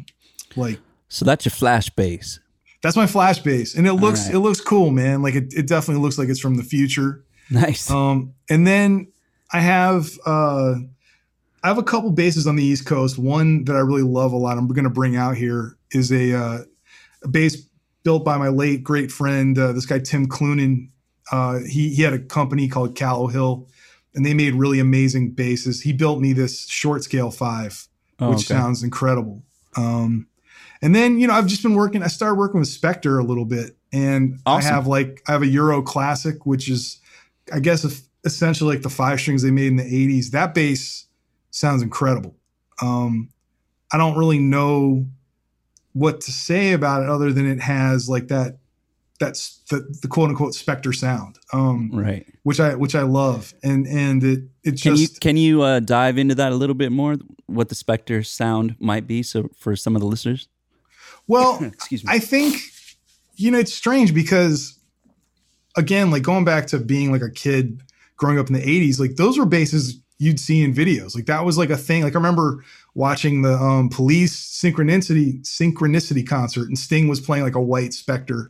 like. 0.57 0.81
So 1.09 1.25
that's 1.25 1.45
your 1.45 1.51
flash 1.51 1.91
bass. 1.91 2.41
That's 2.83 2.97
my 2.97 3.07
flash 3.07 3.41
bass, 3.41 3.75
and 3.75 3.87
it 3.87 3.95
looks 3.95 4.27
right. 4.27 4.35
it 4.35 4.41
looks 4.41 4.61
cool, 4.61 4.91
man. 4.91 5.23
Like 5.23 5.35
it, 5.35 5.53
it 5.55 5.67
definitely 5.67 6.03
looks 6.03 6.19
like 6.19 6.29
it's 6.29 6.41
from 6.41 6.57
the 6.57 6.63
future. 6.63 7.25
Nice. 7.51 7.91
Um, 7.91 8.35
and 8.51 8.67
then 8.67 9.11
I 9.53 9.61
have 9.61 10.11
uh, 10.27 10.75
I 11.63 11.69
have 11.69 11.79
a 11.79 11.83
couple 11.83 12.11
bases 12.11 12.47
on 12.47 12.57
the 12.57 12.65
East 12.65 12.87
Coast. 12.87 13.19
One 13.19 13.65
that 13.65 13.75
I 13.75 13.81
really 13.81 14.03
love 14.03 14.33
a 14.33 14.37
lot. 14.37 14.59
I'm 14.59 14.69
going 14.69 14.85
to 14.85 14.91
bring 14.91 15.17
out 15.17 15.37
here 15.37 15.77
is 15.91 16.13
a, 16.13 16.35
uh, 16.35 16.59
a 17.23 17.29
bass 17.29 17.57
built 18.05 18.25
by 18.25 18.37
my 18.39 18.49
late 18.49 18.83
great 18.83 19.11
friend, 19.11 19.59
uh, 19.59 19.73
this 19.73 19.87
guy 19.87 19.99
Tim 19.99 20.29
Clunan. 20.29 20.91
Uh, 21.31 21.59
he 21.69 21.91
he 21.91 22.03
had 22.03 22.15
a 22.15 22.19
company 22.19 22.69
called 22.69 22.95
Callow 22.95 23.27
Hill, 23.27 23.69
and 24.15 24.25
they 24.25 24.35
made 24.35 24.55
really 24.55 24.81
amazing 24.81 25.33
basses. 25.33 25.83
He 25.83 25.93
built 25.93 26.21
me 26.21 26.33
this 26.33 26.67
short 26.69 27.05
scale 27.05 27.31
five, 27.31 27.87
oh, 28.19 28.31
which 28.31 28.39
okay. 28.39 28.55
sounds 28.55 28.83
incredible. 28.83 29.43
Um, 29.77 30.27
and 30.81 30.95
then 30.95 31.19
you 31.19 31.27
know 31.27 31.35
I've 31.35 31.47
just 31.47 31.63
been 31.63 31.75
working. 31.75 32.03
I 32.03 32.07
started 32.07 32.37
working 32.37 32.61
with 32.61 32.69
Spector 32.69 33.21
a 33.21 33.27
little 33.27 33.45
bit, 33.45 33.77
and 33.93 34.39
awesome. 34.47 34.71
I 34.71 34.75
have 34.75 34.87
like 34.87 35.23
I 35.29 35.33
have 35.33 35.43
a 35.43 35.49
Euro 35.49 35.83
Classic, 35.83 36.47
which 36.47 36.69
is 36.69 36.99
I 37.53 37.61
guess 37.61 37.85
essentially 38.25 38.75
like 38.75 38.83
the 38.83 38.91
five 38.91 39.21
strings 39.21 39.43
they 39.43 39.51
made 39.51 39.69
in 39.69 39.77
the 39.77 39.85
80s. 39.85 40.31
That 40.31 40.55
bass 40.55 41.07
sounds 41.51 41.83
incredible. 41.83 42.37
Um, 42.83 43.31
I 43.93 43.97
don't 43.97 44.19
really 44.19 44.39
know 44.39 45.07
what 45.93 46.21
to 46.23 46.33
say 46.33 46.73
about 46.73 47.03
it 47.03 47.09
other 47.09 47.33
than 47.33 47.51
it 47.51 47.61
has 47.61 48.09
like 48.09 48.29
that 48.29 48.59
that's 49.19 49.61
the, 49.71 49.81
the 50.03 50.09
quote 50.09 50.31
unquote 50.31 50.53
Spector 50.53 50.95
sound. 50.95 51.39
Um, 51.53 51.91
right. 51.93 52.27
Which 52.45 52.61
I 52.61 52.75
which 52.75 52.95
I 52.95 53.03
love. 53.03 53.53
And 53.63 53.87
and 53.87 54.23
it 54.23 54.41
it 54.63 54.81
can 54.81 54.97
just 54.97 55.15
you 55.15 55.21
can 55.21 55.37
you 55.37 55.63
uh, 55.63 55.81
dive 55.81 56.19
into 56.19 56.35
that 56.37 56.53
a 56.53 56.55
little 56.55 56.75
bit 56.75 56.93
more 56.93 57.17
what 57.47 57.69
the 57.69 57.75
Spector 57.75 58.25
sound 58.25 58.77
might 58.79 59.07
be 59.07 59.23
so 59.23 59.51
for 59.57 59.75
some 59.75 59.97
of 59.97 60.01
the 60.01 60.07
listeners? 60.07 60.49
Well, 61.27 61.63
excuse 61.65 62.05
me. 62.05 62.13
I 62.13 62.19
think 62.19 62.57
you 63.35 63.51
know 63.51 63.59
it's 63.59 63.75
strange 63.75 64.15
because 64.15 64.79
again, 65.77 66.11
like 66.11 66.23
going 66.23 66.45
back 66.45 66.67
to 66.69 66.79
being 66.79 67.11
like 67.11 67.23
a 67.23 67.31
kid 67.31 67.83
growing 68.17 68.39
up 68.39 68.49
in 68.49 68.55
the 68.55 68.61
80s, 68.61 68.99
like 68.99 69.17
those 69.17 69.39
were 69.39 69.47
bases 69.47 70.01
you'd 70.19 70.41
see 70.41 70.63
in 70.63 70.75
videos. 70.75 71.15
Like 71.15 71.27
that 71.27 71.45
was 71.45 71.57
like 71.57 71.71
a 71.71 71.77
thing. 71.77 72.03
Like 72.03 72.15
I 72.15 72.19
remember 72.19 72.65
watching 72.99 73.43
the 73.43 73.55
um, 73.55 73.89
police 73.89 74.35
synchronicity 74.61 75.41
synchronicity 75.43 76.27
concert 76.27 76.67
and 76.67 76.77
Sting 76.77 77.07
was 77.07 77.21
playing 77.21 77.45
like 77.45 77.55
a 77.55 77.61
white 77.61 77.91
Spector, 77.91 78.49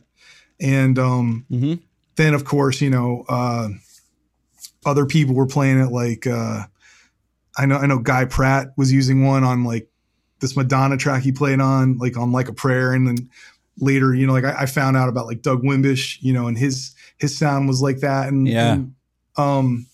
And 0.59 0.97
um, 0.97 1.45
mm-hmm. 1.51 1.75
then 2.15 2.33
of 2.33 2.45
course, 2.45 2.81
you 2.81 2.89
know, 2.89 3.25
uh, 3.29 3.69
other 4.87 5.05
people 5.05 5.35
were 5.35 5.45
playing 5.45 5.79
it 5.79 5.91
like 5.91 6.25
uh, 6.25 6.63
I 7.57 7.67
know 7.67 7.77
I 7.77 7.85
know 7.85 7.99
Guy 7.99 8.25
Pratt 8.25 8.69
was 8.75 8.91
using 8.91 9.23
one 9.23 9.43
on 9.43 9.63
like 9.63 9.87
this 10.39 10.57
Madonna 10.57 10.97
track 10.97 11.21
he 11.21 11.31
played 11.31 11.59
on, 11.59 11.99
like 11.99 12.17
on 12.17 12.31
Like 12.31 12.49
a 12.49 12.53
Prayer, 12.53 12.93
and 12.93 13.07
then 13.07 13.29
later, 13.77 14.15
you 14.15 14.25
know, 14.25 14.33
like 14.33 14.45
I, 14.45 14.61
I 14.61 14.65
found 14.65 14.97
out 14.97 15.09
about 15.09 15.27
like 15.27 15.43
Doug 15.43 15.61
Wimbish, 15.61 16.17
you 16.21 16.33
know, 16.33 16.47
and 16.47 16.57
his 16.57 16.95
his 17.17 17.37
sound 17.37 17.67
was 17.67 17.83
like 17.83 17.99
that. 17.99 18.29
And 18.29 18.47
yeah. 18.47 18.73
And, 18.73 18.95
um, 19.37 19.85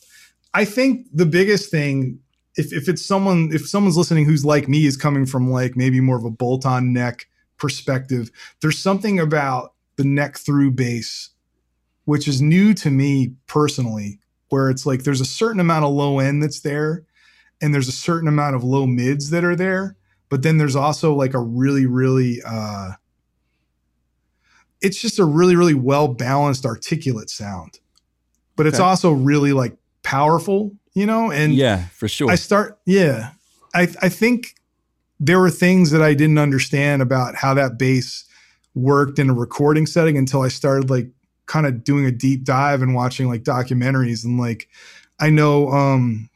I 0.53 0.63
think 0.63 1.07
the 1.13 1.25
biggest 1.25 1.69
thing, 1.69 2.19
if 2.55 2.73
if 2.73 2.87
it's 2.87 3.05
someone, 3.05 3.49
if 3.51 3.67
someone's 3.67 3.97
listening 3.97 4.25
who's 4.25 4.45
like 4.45 4.67
me, 4.67 4.85
is 4.85 4.97
coming 4.97 5.25
from 5.25 5.49
like 5.49 5.75
maybe 5.75 6.01
more 6.01 6.17
of 6.17 6.23
a 6.23 6.31
bolt-on 6.31 6.93
neck 6.93 7.27
perspective, 7.57 8.31
there's 8.61 8.77
something 8.77 9.19
about 9.19 9.73
the 9.97 10.03
neck 10.03 10.37
through 10.37 10.71
bass, 10.71 11.29
which 12.05 12.27
is 12.27 12.41
new 12.41 12.73
to 12.73 12.89
me 12.89 13.33
personally, 13.47 14.19
where 14.49 14.69
it's 14.69 14.85
like 14.85 15.03
there's 15.03 15.21
a 15.21 15.25
certain 15.25 15.59
amount 15.59 15.85
of 15.85 15.91
low 15.91 16.19
end 16.19 16.41
that's 16.43 16.61
there, 16.61 17.05
and 17.61 17.73
there's 17.73 17.87
a 17.87 17.93
certain 17.93 18.27
amount 18.27 18.55
of 18.55 18.63
low 18.63 18.85
mids 18.85 19.29
that 19.29 19.43
are 19.43 19.55
there, 19.55 19.95
but 20.29 20.43
then 20.43 20.57
there's 20.57 20.75
also 20.75 21.13
like 21.13 21.33
a 21.33 21.39
really, 21.39 21.85
really 21.85 22.41
uh 22.45 22.91
it's 24.81 25.01
just 25.01 25.17
a 25.19 25.25
really, 25.25 25.55
really 25.55 25.73
well 25.73 26.07
balanced 26.07 26.65
articulate 26.65 27.29
sound 27.29 27.79
but 28.55 28.65
it's 28.65 28.79
okay. 28.79 28.87
also 28.87 29.11
really 29.11 29.53
like 29.53 29.75
powerful, 30.03 30.71
you 30.95 31.05
know? 31.05 31.31
And 31.31 31.53
yeah, 31.53 31.87
for 31.89 32.07
sure. 32.07 32.31
I 32.31 32.35
start, 32.35 32.79
yeah. 32.85 33.31
I, 33.75 33.83
I 34.01 34.09
think 34.09 34.55
there 35.19 35.39
were 35.39 35.51
things 35.51 35.91
that 35.91 36.01
I 36.01 36.13
didn't 36.13 36.39
understand 36.39 37.01
about 37.01 37.35
how 37.35 37.53
that 37.53 37.77
bass 37.77 38.25
worked 38.73 39.19
in 39.19 39.29
a 39.29 39.33
recording 39.33 39.85
setting 39.85 40.17
until 40.17 40.41
I 40.41 40.49
started 40.49 40.89
like 40.89 41.09
kind 41.45 41.65
of 41.65 41.83
doing 41.83 42.05
a 42.05 42.11
deep 42.11 42.43
dive 42.43 42.81
and 42.81 42.95
watching 42.95 43.27
like 43.27 43.43
documentaries 43.43 44.25
and 44.25 44.39
like 44.39 44.67
I 45.19 45.29
know 45.29 45.69
um 45.69 46.29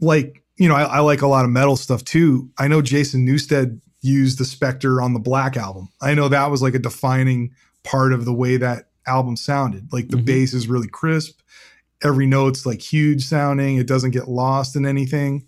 like 0.00 0.42
you 0.56 0.68
know 0.68 0.74
I, 0.74 0.84
I 0.84 0.98
like 1.00 1.22
a 1.22 1.26
lot 1.26 1.44
of 1.44 1.50
metal 1.50 1.76
stuff 1.76 2.04
too. 2.04 2.50
I 2.56 2.68
know 2.68 2.80
Jason 2.80 3.26
Newsted 3.26 3.80
used 4.00 4.38
the 4.38 4.44
Spector 4.44 5.02
on 5.02 5.12
the 5.12 5.20
Black 5.20 5.56
album. 5.56 5.88
I 6.00 6.14
know 6.14 6.28
that 6.28 6.50
was 6.50 6.62
like 6.62 6.74
a 6.74 6.78
defining 6.78 7.52
part 7.82 8.12
of 8.12 8.24
the 8.24 8.32
way 8.32 8.56
that 8.56 8.88
album 9.06 9.36
sounded. 9.36 9.92
Like 9.92 10.08
the 10.08 10.16
mm-hmm. 10.16 10.26
bass 10.26 10.54
is 10.54 10.68
really 10.68 10.88
crisp. 10.88 11.40
Every 12.02 12.26
note's 12.26 12.66
like 12.66 12.80
huge 12.80 13.24
sounding. 13.24 13.76
It 13.76 13.86
doesn't 13.86 14.10
get 14.10 14.28
lost 14.28 14.76
in 14.76 14.84
anything. 14.86 15.46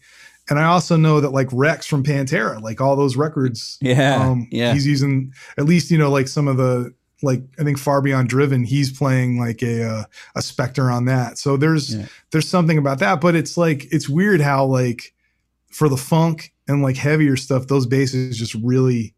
And 0.51 0.59
I 0.59 0.64
also 0.64 0.96
know 0.96 1.20
that 1.20 1.30
like 1.30 1.49
Rex 1.53 1.84
from 1.86 2.03
Pantera, 2.03 2.61
like 2.62 2.80
all 2.80 2.96
those 2.96 3.16
records, 3.16 3.76
yeah, 3.82 4.16
um, 4.16 4.49
yeah, 4.51 4.72
he's 4.72 4.86
using 4.86 5.32
at 5.59 5.66
least 5.66 5.90
you 5.90 5.99
know 5.99 6.11
like 6.11 6.26
some 6.26 6.49
of 6.49 6.57
the 6.57 6.94
like 7.22 7.42
I 7.59 7.64
think 7.64 7.78
Far 7.78 8.01
Beyond 8.01 8.28
Driven, 8.30 8.64
he's 8.64 8.96
playing 8.96 9.38
like 9.38 9.61
a 9.62 9.82
uh, 9.86 10.05
a 10.36 10.40
Spector 10.40 10.90
on 10.90 11.05
that. 11.05 11.36
So 11.36 11.59
there's 11.59 11.94
Yeah. 11.94 12.07
there's 12.30 12.49
something 12.49 12.78
about 12.78 12.99
that, 13.01 13.20
but 13.20 13.34
it's 13.36 13.59
like 13.59 13.86
it's 13.92 14.09
weird 14.09 14.40
how 14.40 14.64
like 14.64 15.12
for 15.70 15.88
the 15.90 15.99
funk 15.99 16.55
and 16.66 16.82
like 16.82 16.96
heavier 16.96 17.36
stuff, 17.36 17.66
those 17.66 17.84
basses 17.86 18.38
just 18.38 18.55
really 18.55 19.14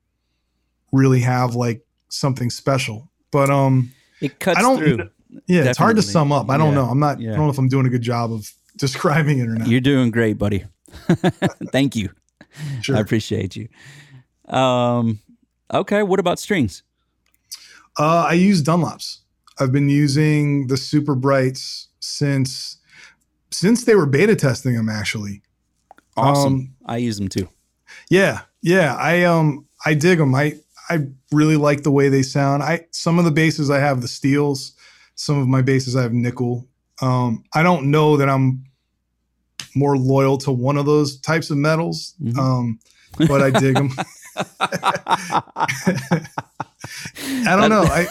really 0.92 1.20
have 1.20 1.54
like 1.54 1.82
something 2.08 2.50
special. 2.50 3.08
But 3.30 3.50
um 3.50 3.92
It 4.20 4.40
cuts 4.40 4.58
I 4.58 4.62
don't- 4.62 4.78
through. 4.78 5.10
Yeah, 5.46 5.64
it's 5.64 5.78
hard 5.78 5.96
to 5.96 6.02
sum 6.02 6.32
up. 6.32 6.50
I 6.50 6.56
don't 6.56 6.68
Yeah. 6.70 6.74
know. 6.82 6.84
I'm 6.86 6.98
not 7.00 7.20
Yeah. 7.20 7.32
I 7.32 7.36
don't 7.36 7.46
know 7.46 7.50
if 7.52 7.58
I'm 7.58 7.68
doing 7.68 7.86
a 7.86 7.90
good 7.90 8.02
job 8.02 8.32
of 8.32 8.52
describing 8.76 9.38
it 9.38 9.48
or 9.48 9.54
not. 9.54 9.68
You're 9.68 9.80
doing 9.80 10.10
great, 10.10 10.38
buddy. 10.38 10.64
Thank 11.72 11.96
you. 11.96 12.10
sure. 12.82 12.96
I 12.96 13.00
appreciate 13.00 13.56
you. 13.56 13.68
Um, 14.52 15.20
okay. 15.72 16.02
What 16.02 16.18
about 16.20 16.38
strings? 16.38 16.82
Uh, 17.98 18.26
I 18.28 18.32
use 18.34 18.62
Dunlops. 18.62 19.18
I've 19.58 19.72
been 19.72 19.88
using 19.88 20.68
the 20.68 20.76
Super 20.76 21.14
Brights 21.14 21.88
since 22.00 22.78
since 23.50 23.84
they 23.84 23.94
were 23.94 24.06
beta 24.06 24.34
testing 24.36 24.74
them. 24.74 24.88
Actually, 24.88 25.42
Awesome. 26.16 26.52
Um, 26.54 26.74
I 26.86 26.96
use 26.98 27.18
them 27.18 27.28
too. 27.28 27.48
yeah, 28.08 28.40
yeah. 28.62 28.94
I 28.96 29.24
um 29.24 29.66
I 29.84 29.94
dig 29.94 30.18
them. 30.18 30.34
I 30.34 30.54
I 30.88 31.06
really 31.30 31.56
like 31.56 31.82
the 31.82 31.90
way 31.90 32.08
they 32.08 32.22
sound. 32.22 32.62
I 32.62 32.86
some 32.90 33.18
of 33.18 33.24
the 33.24 33.30
basses 33.30 33.70
I 33.70 33.78
have 33.80 34.00
the 34.00 34.08
steels. 34.08 34.72
Some 35.20 35.36
of 35.38 35.46
my 35.46 35.60
bases. 35.60 35.96
I 35.96 36.02
have 36.02 36.14
nickel. 36.14 36.66
Um, 37.02 37.44
I 37.54 37.62
don't 37.62 37.90
know 37.90 38.16
that 38.16 38.30
I'm 38.30 38.64
more 39.74 39.98
loyal 39.98 40.38
to 40.38 40.50
one 40.50 40.78
of 40.78 40.86
those 40.86 41.18
types 41.20 41.50
of 41.50 41.58
metals. 41.58 42.14
Mhm. 42.22 42.38
Um, 42.38 42.78
but 43.28 43.42
I 43.42 43.50
dig 43.50 43.74
them. 43.74 43.92
I 47.46 47.54
don't 47.54 47.68
know. 47.68 47.82
I 47.82 48.06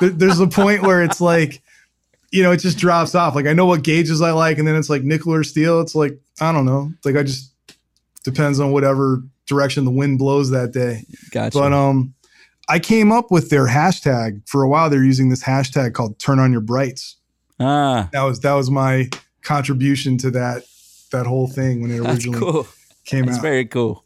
there, 0.00 0.08
there's 0.08 0.40
a 0.40 0.46
point 0.46 0.80
where 0.80 1.02
it's 1.02 1.20
like, 1.20 1.60
you 2.30 2.42
know, 2.42 2.52
it 2.52 2.60
just 2.60 2.78
drops 2.78 3.14
off. 3.14 3.34
Like 3.34 3.44
I 3.46 3.52
know 3.52 3.66
what 3.66 3.82
gauges 3.82 4.22
I 4.22 4.30
like, 4.30 4.56
and 4.56 4.66
then 4.66 4.76
it's 4.76 4.88
like 4.88 5.02
nickel 5.02 5.34
or 5.34 5.44
steel. 5.44 5.82
It's 5.82 5.94
like 5.94 6.18
I 6.40 6.52
don't 6.52 6.64
know. 6.64 6.90
Like 7.04 7.16
I 7.16 7.22
just 7.22 7.52
depends 8.24 8.60
on 8.60 8.72
whatever 8.72 9.22
direction 9.44 9.84
the 9.84 9.90
wind 9.90 10.18
blows 10.18 10.50
that 10.52 10.72
day. 10.72 11.04
Gotcha. 11.32 11.58
But 11.58 11.74
um, 11.74 12.14
I 12.68 12.78
came 12.78 13.12
up 13.12 13.30
with 13.30 13.50
their 13.50 13.66
hashtag 13.66 14.42
for 14.48 14.62
a 14.62 14.68
while. 14.68 14.90
They're 14.90 15.04
using 15.04 15.28
this 15.28 15.42
hashtag 15.44 15.94
called 15.94 16.18
"Turn 16.18 16.38
on 16.38 16.52
Your 16.52 16.60
Brights." 16.60 17.16
ah, 17.60 18.08
That 18.12 18.22
was 18.22 18.40
that 18.40 18.54
was 18.54 18.70
my 18.70 19.08
contribution 19.42 20.18
to 20.18 20.30
that 20.32 20.64
that 21.12 21.26
whole 21.26 21.46
thing 21.46 21.80
when 21.82 21.90
it 21.90 21.98
originally 22.00 22.38
cool. 22.40 22.66
came 23.04 23.26
That's 23.26 23.38
out. 23.38 23.42
very 23.42 23.64
cool. 23.66 24.04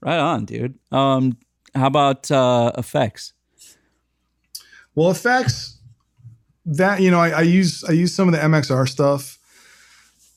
Right 0.00 0.18
on, 0.18 0.44
dude. 0.44 0.78
Um, 0.90 1.36
how 1.74 1.86
about 1.86 2.30
uh, 2.30 2.72
effects? 2.76 3.32
Well, 4.94 5.10
effects 5.10 5.78
that 6.66 7.00
you 7.00 7.10
know, 7.10 7.20
I, 7.20 7.30
I 7.30 7.40
use 7.42 7.84
I 7.84 7.92
use 7.92 8.14
some 8.14 8.28
of 8.28 8.34
the 8.34 8.40
MXR 8.40 8.88
stuff, 8.88 9.38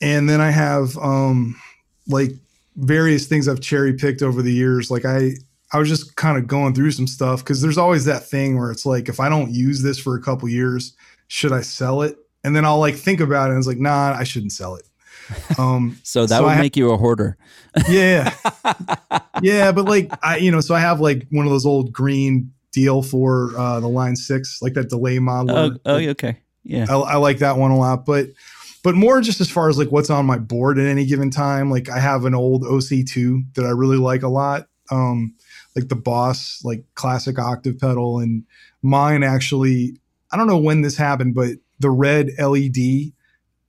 and 0.00 0.28
then 0.28 0.40
I 0.40 0.50
have 0.50 0.96
um 0.98 1.56
like 2.06 2.30
various 2.76 3.26
things 3.26 3.48
I've 3.48 3.60
cherry 3.60 3.94
picked 3.94 4.22
over 4.22 4.40
the 4.40 4.52
years. 4.52 4.90
Like 4.90 5.04
I 5.04 5.32
I 5.72 5.78
was 5.78 5.88
just 5.88 6.14
kind 6.16 6.38
of 6.38 6.46
going 6.46 6.74
through 6.74 6.92
some 6.92 7.06
stuff 7.06 7.40
because 7.42 7.60
there's 7.60 7.78
always 7.78 8.04
that 8.04 8.24
thing 8.24 8.58
where 8.58 8.70
it's 8.70 8.86
like 8.86 9.08
if 9.08 9.18
I 9.20 9.28
don't 9.28 9.52
use 9.52 9.82
this 9.82 9.98
for 9.98 10.16
a 10.16 10.22
couple 10.22 10.48
years, 10.48 10.94
should 11.28 11.52
I 11.52 11.60
sell 11.62 12.02
it? 12.02 12.16
And 12.44 12.54
then 12.54 12.64
I'll 12.64 12.78
like 12.78 12.94
think 12.94 13.20
about 13.20 13.48
it 13.48 13.54
and 13.54 13.58
it's 13.58 13.66
like, 13.66 13.78
nah, 13.78 14.14
I 14.16 14.24
shouldn't 14.24 14.52
sell 14.52 14.76
it. 14.76 14.84
Um 15.58 15.98
So 16.04 16.22
that 16.26 16.36
So 16.38 16.44
would 16.44 16.50
I 16.50 16.54
ha- 16.54 16.60
make 16.62 16.76
you 16.76 16.90
a 16.92 16.96
hoarder. 16.96 17.36
yeah. 17.88 18.32
yeah, 19.42 19.72
but 19.72 19.84
like 19.86 20.10
I, 20.22 20.36
you 20.38 20.50
know, 20.52 20.60
so 20.60 20.74
I 20.74 20.80
have 20.80 21.00
like 21.00 21.26
one 21.30 21.46
of 21.46 21.50
those 21.52 21.66
old 21.66 21.92
green 21.92 22.52
DL4 22.76 23.54
uh 23.58 23.80
the 23.80 23.88
line 23.88 24.14
six, 24.16 24.60
like 24.62 24.74
that 24.74 24.88
delay 24.88 25.18
model. 25.18 25.56
Oh, 25.56 25.76
oh, 25.84 25.96
okay. 25.96 26.38
Yeah. 26.62 26.86
I, 26.88 26.94
I 26.94 27.16
like 27.16 27.38
that 27.38 27.56
one 27.56 27.70
a 27.70 27.76
lot, 27.78 28.06
but 28.06 28.28
but 28.84 28.94
more 28.94 29.20
just 29.20 29.40
as 29.40 29.50
far 29.50 29.68
as 29.68 29.78
like 29.78 29.90
what's 29.90 30.10
on 30.10 30.26
my 30.26 30.38
board 30.38 30.78
at 30.78 30.86
any 30.86 31.06
given 31.06 31.30
time. 31.30 31.70
Like 31.72 31.88
I 31.88 31.98
have 31.98 32.24
an 32.24 32.34
old 32.34 32.62
OC2 32.62 33.54
that 33.54 33.64
I 33.64 33.70
really 33.70 33.96
like 33.96 34.22
a 34.22 34.28
lot. 34.28 34.68
Um, 34.92 35.34
like 35.76 35.88
the 35.88 35.96
Boss, 35.96 36.60
like 36.64 36.84
classic 36.94 37.38
octave 37.38 37.78
pedal, 37.78 38.18
and 38.18 38.44
mine 38.82 39.22
actually. 39.22 40.00
I 40.32 40.36
don't 40.36 40.48
know 40.48 40.58
when 40.58 40.82
this 40.82 40.96
happened, 40.96 41.34
but 41.36 41.50
the 41.78 41.90
red 41.90 42.30
LED 42.38 43.12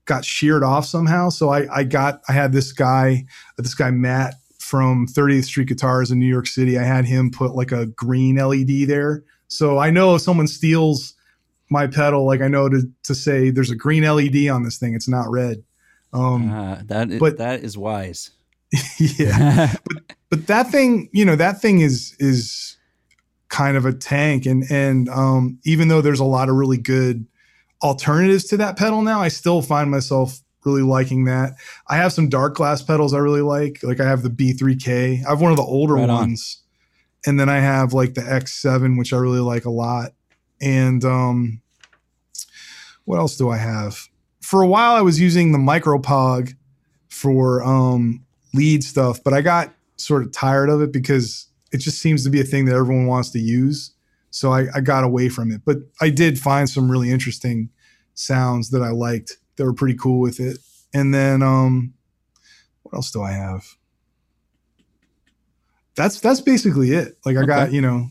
got 0.06 0.26
sheared 0.26 0.64
off 0.64 0.86
somehow. 0.86 1.30
So 1.30 1.50
I 1.50 1.68
I 1.74 1.84
got 1.84 2.22
I 2.28 2.32
had 2.34 2.52
this 2.54 2.72
guy 2.72 3.26
this 3.58 3.76
guy 3.76 3.92
Matt 3.92 4.36
from 4.60 5.06
30th 5.08 5.46
Street 5.46 5.68
Guitars 5.68 6.10
in 6.12 6.20
New 6.20 6.26
York 6.28 6.48
City. 6.48 6.78
I 6.80 6.84
had 6.84 7.06
him 7.06 7.30
put 7.32 7.54
like 7.56 7.72
a 7.72 7.86
green 7.86 8.36
LED 8.38 8.88
there. 8.88 9.24
So 9.50 9.78
I 9.78 9.92
know 9.92 10.16
if 10.16 10.22
someone 10.22 10.48
steals 10.48 11.14
my 11.70 11.86
pedal, 11.88 12.26
like 12.26 12.42
I 12.42 12.48
know 12.48 12.68
to 12.70 12.90
to 13.04 13.14
say 13.16 13.50
there's 13.50 13.72
a 13.72 13.76
green 13.76 14.04
LED 14.04 14.48
on 14.50 14.64
this 14.64 14.78
thing. 14.78 14.94
It's 14.96 15.08
not 15.08 15.30
red. 15.30 15.64
Um, 16.14 16.50
Ah, 16.52 16.82
that 16.86 17.12
is, 17.12 17.20
but- 17.20 17.38
that 17.38 17.64
is 17.64 17.78
wise. 17.78 18.32
yeah, 18.98 19.76
but 19.86 20.17
that 20.32 20.70
thing, 20.72 21.10
you 21.14 21.26
know, 21.26 21.36
that 21.36 21.62
thing 21.62 21.82
is 21.82 22.16
is 22.20 22.78
kind 23.50 23.78
of 23.78 23.86
a 23.86 23.94
tank, 23.94 24.46
and 24.46 24.64
and 24.70 25.10
um, 25.10 25.60
even 25.64 25.88
though 25.88 26.02
there's 26.02 26.20
a 26.20 26.26
lot 26.26 26.50
of 26.50 26.56
really 26.56 26.78
good 26.78 27.26
alternatives 27.82 28.46
to 28.46 28.58
that 28.58 28.78
pedal 28.78 29.02
now, 29.02 29.22
I 29.22 29.30
still 29.30 29.62
find 29.62 29.90
myself 29.90 30.40
really 30.66 30.82
liking 30.82 31.26
that. 31.26 31.54
I 31.88 31.96
have 31.98 32.12
some 32.12 32.30
Darkglass 32.30 32.86
pedals 32.86 33.14
I 33.14 33.20
really 33.20 33.42
like. 33.42 33.80
Like 33.84 34.00
I 34.00 34.06
have 34.06 34.24
the 34.24 34.30
B3K. 34.30 35.26
I 35.26 35.30
have 35.30 35.42
one 35.42 35.52
of 35.52 35.58
the 35.58 35.64
older 35.64 35.94
Right 35.94 36.10
on. 36.10 36.16
ones, 36.18 36.62
and 37.26 37.40
then 37.40 37.50
I 37.50 37.60
have 37.60 37.94
like 37.94 38.14
the 38.14 38.22
X7, 38.22 38.98
which 38.98 39.14
I 39.14 39.18
really 39.18 39.40
like 39.40 39.66
a 39.66 39.70
lot. 39.72 40.12
And 40.60 41.06
um, 41.06 41.62
what 43.06 43.18
else 43.18 43.38
do 43.38 43.50
I 43.50 43.58
have? 43.58 44.08
For 44.42 44.62
a 44.62 44.68
while, 44.68 44.96
I 44.96 45.02
was 45.02 45.20
using 45.20 45.52
the 45.52 45.58
Micropog 45.58 46.54
for 47.10 47.64
um, 47.64 48.26
lead 48.54 48.84
stuff, 48.84 49.24
but 49.24 49.34
I 49.34 49.42
got 49.42 49.74
sort 49.98 50.24
of 50.24 50.32
tired 50.32 50.70
of 50.70 50.82
it 50.82 50.92
because 50.92 51.48
it 51.72 51.78
just 51.80 52.00
seems 52.00 52.24
to 52.24 52.30
be 52.30 52.40
a 52.40 52.46
thing 52.46 52.66
that 52.66 52.76
everyone 52.76 53.08
wants 53.08 53.30
to 53.32 53.40
use. 53.40 53.92
So 54.30 54.52
I, 54.52 54.68
I 54.76 54.82
got 54.82 55.04
away 55.04 55.30
from 55.30 55.52
it. 55.52 55.62
But 55.66 55.78
I 56.00 56.10
did 56.10 56.40
find 56.40 56.70
some 56.70 56.90
really 56.90 57.12
interesting 57.12 57.70
sounds 58.14 58.70
that 58.70 58.82
I 58.82 58.90
liked 58.90 59.38
that 59.56 59.66
were 59.66 59.74
pretty 59.74 59.98
cool 59.98 60.20
with 60.20 60.40
it. 60.40 60.58
And 60.94 61.14
then 61.14 61.42
um, 61.42 61.94
what 62.84 62.96
else 62.96 63.12
do 63.12 63.22
I 63.22 63.32
have? 63.32 63.66
That's 65.96 66.20
that's 66.20 66.42
basically 66.42 66.92
it. 66.92 67.18
Like 67.26 67.38
I 67.38 67.46
got, 67.46 67.72
you 67.72 67.82
know, 67.82 68.10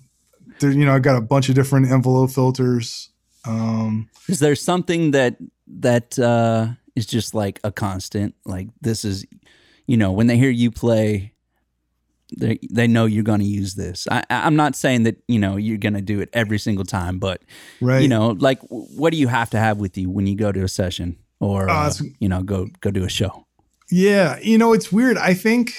there, 0.58 0.72
you 0.72 0.84
know, 0.84 0.94
I 0.94 0.98
got 0.98 1.16
a 1.16 1.20
bunch 1.20 1.48
of 1.48 1.54
different 1.54 1.90
envelope 1.90 2.30
filters. 2.30 3.10
Um, 3.44 4.10
Is 4.28 4.40
there 4.40 4.56
something 4.56 5.12
that 5.12 5.36
that 5.68 6.18
uh, 6.18 6.68
is 6.96 7.06
just 7.06 7.32
like 7.32 7.60
a 7.62 7.70
constant? 7.70 8.34
Like 8.44 8.68
this 8.80 9.04
is, 9.04 9.24
you 9.86 9.96
know, 9.96 10.10
when 10.10 10.26
they 10.26 10.36
hear 10.36 10.50
you 10.50 10.72
play, 10.72 11.32
they 12.36 12.58
they 12.70 12.86
know 12.86 13.06
you're 13.06 13.22
going 13.22 13.40
to 13.40 13.46
use 13.46 13.74
this. 13.74 14.06
I, 14.10 14.24
I'm 14.30 14.56
not 14.56 14.74
saying 14.74 15.04
that 15.04 15.16
you 15.28 15.38
know 15.38 15.56
you're 15.56 15.78
going 15.78 15.94
to 15.94 16.00
do 16.00 16.20
it 16.20 16.28
every 16.32 16.58
single 16.58 16.84
time, 16.84 17.18
but 17.18 17.42
right. 17.80 18.02
you 18.02 18.08
know, 18.08 18.30
like 18.38 18.60
what 18.68 19.10
do 19.10 19.16
you 19.16 19.28
have 19.28 19.50
to 19.50 19.58
have 19.58 19.78
with 19.78 19.96
you 19.96 20.10
when 20.10 20.26
you 20.26 20.36
go 20.36 20.52
to 20.52 20.62
a 20.62 20.68
session 20.68 21.18
or 21.40 21.68
Oh, 21.68 21.72
uh, 21.72 21.92
you 22.18 22.28
know 22.28 22.42
go 22.42 22.68
go 22.80 22.90
do 22.90 23.04
a 23.04 23.08
show? 23.08 23.46
Yeah, 23.90 24.38
you 24.40 24.58
know, 24.58 24.72
it's 24.72 24.90
weird. 24.90 25.16
I 25.16 25.34
think 25.34 25.74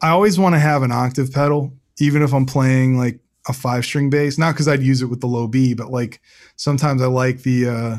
I 0.00 0.10
always 0.10 0.38
want 0.38 0.54
to 0.54 0.60
have 0.60 0.82
an 0.82 0.92
octave 0.92 1.32
pedal, 1.32 1.72
even 1.98 2.22
if 2.22 2.32
I'm 2.32 2.46
playing 2.46 2.96
like 2.96 3.18
a 3.48 3.52
five 3.52 3.84
string 3.84 4.10
bass. 4.10 4.38
Not 4.38 4.52
because 4.52 4.68
I'd 4.68 4.82
use 4.82 5.02
it 5.02 5.06
with 5.06 5.20
the 5.20 5.26
low 5.26 5.48
B, 5.48 5.74
but 5.74 5.90
like 5.90 6.20
sometimes 6.56 7.02
I 7.02 7.06
like 7.06 7.42
the 7.42 7.68
uh 7.68 7.96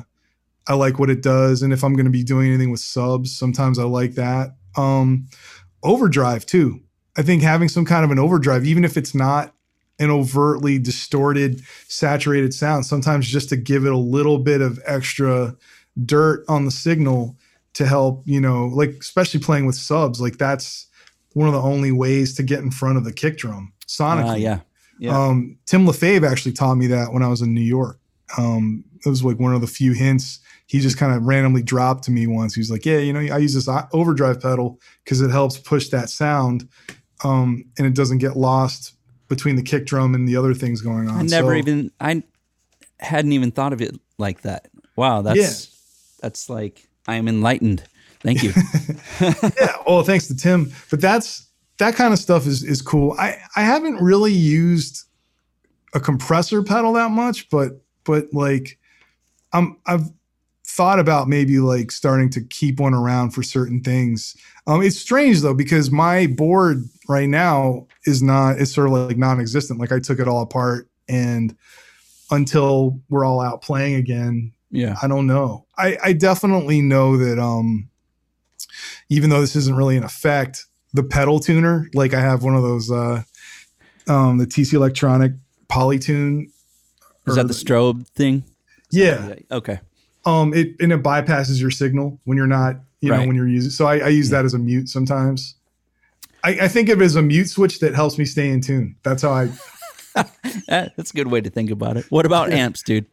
I 0.67 0.73
like 0.75 0.99
what 0.99 1.09
it 1.09 1.21
does. 1.21 1.61
And 1.61 1.73
if 1.73 1.83
I'm 1.83 1.95
gonna 1.95 2.09
be 2.09 2.23
doing 2.23 2.47
anything 2.47 2.71
with 2.71 2.79
subs, 2.79 3.37
sometimes 3.37 3.77
I 3.77 3.83
like 3.83 4.13
that. 4.13 4.55
Um 4.77 5.27
overdrive 5.83 6.45
too. 6.45 6.81
I 7.17 7.21
think 7.21 7.41
having 7.41 7.69
some 7.69 7.85
kind 7.85 8.03
of 8.03 8.11
an 8.11 8.19
overdrive, 8.19 8.65
even 8.65 8.83
if 8.83 8.97
it's 8.97 9.15
not 9.15 9.53
an 9.99 10.09
overtly 10.09 10.77
distorted, 10.77 11.61
saturated 11.87 12.53
sound, 12.53 12.85
sometimes 12.85 13.27
just 13.27 13.49
to 13.49 13.57
give 13.57 13.85
it 13.85 13.93
a 13.93 13.97
little 13.97 14.37
bit 14.37 14.61
of 14.61 14.79
extra 14.85 15.55
dirt 16.05 16.43
on 16.49 16.65
the 16.65 16.71
signal 16.71 17.37
to 17.73 17.85
help, 17.85 18.23
you 18.25 18.41
know, 18.41 18.67
like 18.67 18.89
especially 18.99 19.39
playing 19.39 19.65
with 19.65 19.75
subs, 19.75 20.19
like 20.19 20.37
that's 20.37 20.87
one 21.33 21.47
of 21.47 21.53
the 21.53 21.61
only 21.61 21.91
ways 21.91 22.35
to 22.35 22.43
get 22.43 22.59
in 22.59 22.71
front 22.71 22.97
of 22.97 23.03
the 23.03 23.13
kick 23.13 23.37
drum 23.37 23.73
sonically. 23.87 24.33
Uh, 24.33 24.35
yeah, 24.35 24.59
yeah. 24.99 25.17
Um, 25.17 25.57
Tim 25.65 25.85
Lefebvre 25.85 26.27
actually 26.27 26.53
taught 26.53 26.75
me 26.75 26.87
that 26.87 27.13
when 27.13 27.23
I 27.23 27.27
was 27.27 27.41
in 27.41 27.53
New 27.53 27.61
York. 27.61 27.99
Um, 28.37 28.83
it 29.05 29.09
was 29.09 29.23
like 29.23 29.39
one 29.39 29.53
of 29.53 29.61
the 29.61 29.67
few 29.67 29.93
hints 29.93 30.39
he 30.67 30.79
just 30.79 30.97
kind 30.97 31.15
of 31.15 31.23
randomly 31.23 31.61
dropped 31.61 32.03
to 32.05 32.11
me 32.11 32.27
once. 32.27 32.55
He 32.55 32.59
was 32.59 32.71
like, 32.71 32.85
"Yeah, 32.85 32.97
you 32.97 33.13
know, 33.13 33.19
I 33.33 33.37
use 33.37 33.53
this 33.53 33.69
overdrive 33.93 34.41
pedal 34.41 34.79
because 35.03 35.21
it 35.21 35.29
helps 35.29 35.57
push 35.57 35.89
that 35.89 36.09
sound, 36.09 36.67
um, 37.25 37.65
and 37.77 37.87
it 37.87 37.95
doesn't 37.95 38.19
get 38.19 38.37
lost 38.37 38.93
between 39.27 39.55
the 39.55 39.63
kick 39.63 39.85
drum 39.85 40.13
and 40.13 40.27
the 40.27 40.35
other 40.37 40.53
things 40.53 40.81
going 40.81 41.09
on." 41.09 41.17
I 41.19 41.21
never 41.23 41.53
So- 41.53 41.57
even 41.57 41.91
I 41.99 42.23
hadn't 42.99 43.31
even 43.33 43.51
thought 43.51 43.73
of 43.73 43.81
it 43.81 43.97
like 44.17 44.41
that. 44.41 44.67
Wow, 44.95 45.21
that's 45.21 46.17
that's 46.21 46.49
like 46.49 46.87
I 47.07 47.15
am 47.15 47.27
enlightened. 47.27 47.83
Thank 48.21 48.41
you. 48.43 48.53
yeah. 49.21 49.75
Well, 49.85 50.03
thanks 50.03 50.27
to 50.27 50.35
Tim. 50.35 50.71
But 50.89 51.01
that's 51.01 51.47
that 51.77 51.95
kind 51.95 52.13
of 52.13 52.19
stuff 52.19 52.47
is 52.47 52.63
is 52.63 52.81
cool. 52.81 53.15
I 53.19 53.37
I 53.55 53.61
haven't 53.61 54.01
really 54.01 54.31
used 54.33 55.03
a 55.93 55.99
compressor 55.99 56.63
pedal 56.63 56.93
that 56.93 57.11
much, 57.11 57.49
but 57.49 57.81
but 58.03 58.27
like 58.33 58.79
I'm 59.53 59.77
I've 59.85 60.09
thought 60.65 60.99
about 60.99 61.27
maybe 61.27 61.59
like 61.59 61.91
starting 61.91 62.29
to 62.31 62.41
keep 62.41 62.79
one 62.79 62.93
around 62.93 63.31
for 63.31 63.43
certain 63.43 63.81
things. 63.81 64.35
Um, 64.67 64.81
it's 64.81 64.97
strange 64.97 65.41
though 65.41 65.53
because 65.53 65.91
my 65.91 66.27
board 66.27 66.89
right 67.07 67.29
now 67.29 67.87
is 68.05 68.21
not 68.23 68.59
it's 68.59 68.73
sort 68.73 68.87
of 68.87 68.93
like 68.93 69.17
non-existent. 69.17 69.79
Like 69.79 69.91
I 69.91 69.99
took 69.99 70.19
it 70.19 70.27
all 70.27 70.41
apart 70.41 70.87
and 71.07 71.55
until 72.31 72.99
we're 73.09 73.23
all 73.25 73.39
out 73.39 73.61
playing 73.61 73.95
again, 73.95 74.51
Yeah. 74.71 74.95
I 75.01 75.07
don't 75.07 75.27
know. 75.27 75.65
I, 75.77 75.97
I 76.03 76.13
definitely 76.13 76.81
know 76.81 77.17
that 77.17 77.39
um 77.39 77.89
even 79.09 79.29
though 79.29 79.41
this 79.41 79.55
isn't 79.55 79.75
really 79.75 79.97
an 79.97 80.03
effect, 80.03 80.65
the 80.93 81.03
pedal 81.03 81.39
tuner, 81.39 81.89
like 81.93 82.13
I 82.13 82.21
have 82.21 82.43
one 82.43 82.55
of 82.55 82.63
those 82.63 82.91
uh 82.91 83.23
um 84.07 84.37
the 84.37 84.47
TC 84.47 84.73
Electronic 84.73 85.33
Polytune. 85.69 86.47
Is 87.27 87.35
that 87.35 87.47
the 87.47 87.53
strobe 87.53 88.07
thing? 88.09 88.43
Yeah. 88.91 89.35
Okay. 89.51 89.79
Um 90.25 90.53
it 90.53 90.75
and 90.79 90.91
it 90.91 91.03
bypasses 91.03 91.59
your 91.61 91.71
signal 91.71 92.19
when 92.23 92.37
you're 92.37 92.47
not, 92.47 92.77
you 93.01 93.11
know, 93.11 93.27
when 93.27 93.35
you're 93.35 93.47
using 93.47 93.69
so 93.71 93.85
I, 93.85 93.99
I 93.99 94.07
use 94.09 94.29
that 94.31 94.45
as 94.45 94.53
a 94.53 94.59
mute 94.59 94.89
sometimes. 94.89 95.55
I, 96.45 96.65
I 96.65 96.67
think 96.67 96.89
of 96.89 97.01
it 97.01 97.05
as 97.05 97.15
a 97.15 97.21
mute 97.21 97.49
switch 97.49 97.79
that 97.79 97.95
helps 97.95 98.17
me 98.17 98.25
stay 98.25 98.49
in 98.49 98.61
tune. 98.61 98.95
That's 99.03 99.23
how 99.23 99.31
I 99.31 99.49
That's 100.67 101.11
a 101.11 101.13
good 101.13 101.27
way 101.27 101.41
to 101.41 101.49
think 101.49 101.71
about 101.71 101.97
it. 101.97 102.05
What 102.09 102.25
about 102.25 102.51
amps, 102.53 102.81
dude? 102.83 103.05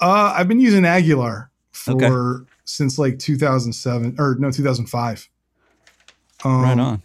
uh 0.00 0.34
I've 0.36 0.48
been 0.48 0.60
using 0.60 0.84
Aguilar 0.84 1.50
for 1.72 1.92
Okay. 2.40 2.50
since 2.64 2.98
like 2.98 3.18
2007 3.18 4.16
or 4.18 4.36
no 4.38 4.50
2005. 4.50 5.28
Um, 6.44 6.62
right 6.62 6.78
on. 6.78 7.02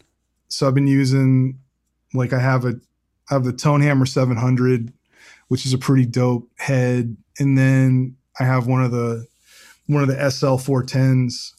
so 0.50 0.68
I've 0.68 0.74
been 0.76 0.88
using 0.88 1.60
like 2.14 2.34
I 2.34 2.40
have 2.40 2.66
a 2.66 2.80
I 3.30 3.36
have 3.36 3.44
the 3.46 3.54
Tonehammer 3.54 4.08
700, 4.08 4.92
which 5.48 5.66
is 5.66 5.74
a 5.74 5.78
pretty 5.78 6.06
dope 6.06 6.50
head, 6.58 7.16
and 7.40 7.58
then 7.58 8.18
I 8.40 8.44
have 8.44 8.68
one 8.68 8.84
of 8.84 8.92
the 8.92 9.26
one 9.88 10.02
of 10.04 10.10
the 10.10 10.30
SL 10.30 10.56
410s. 10.58 11.54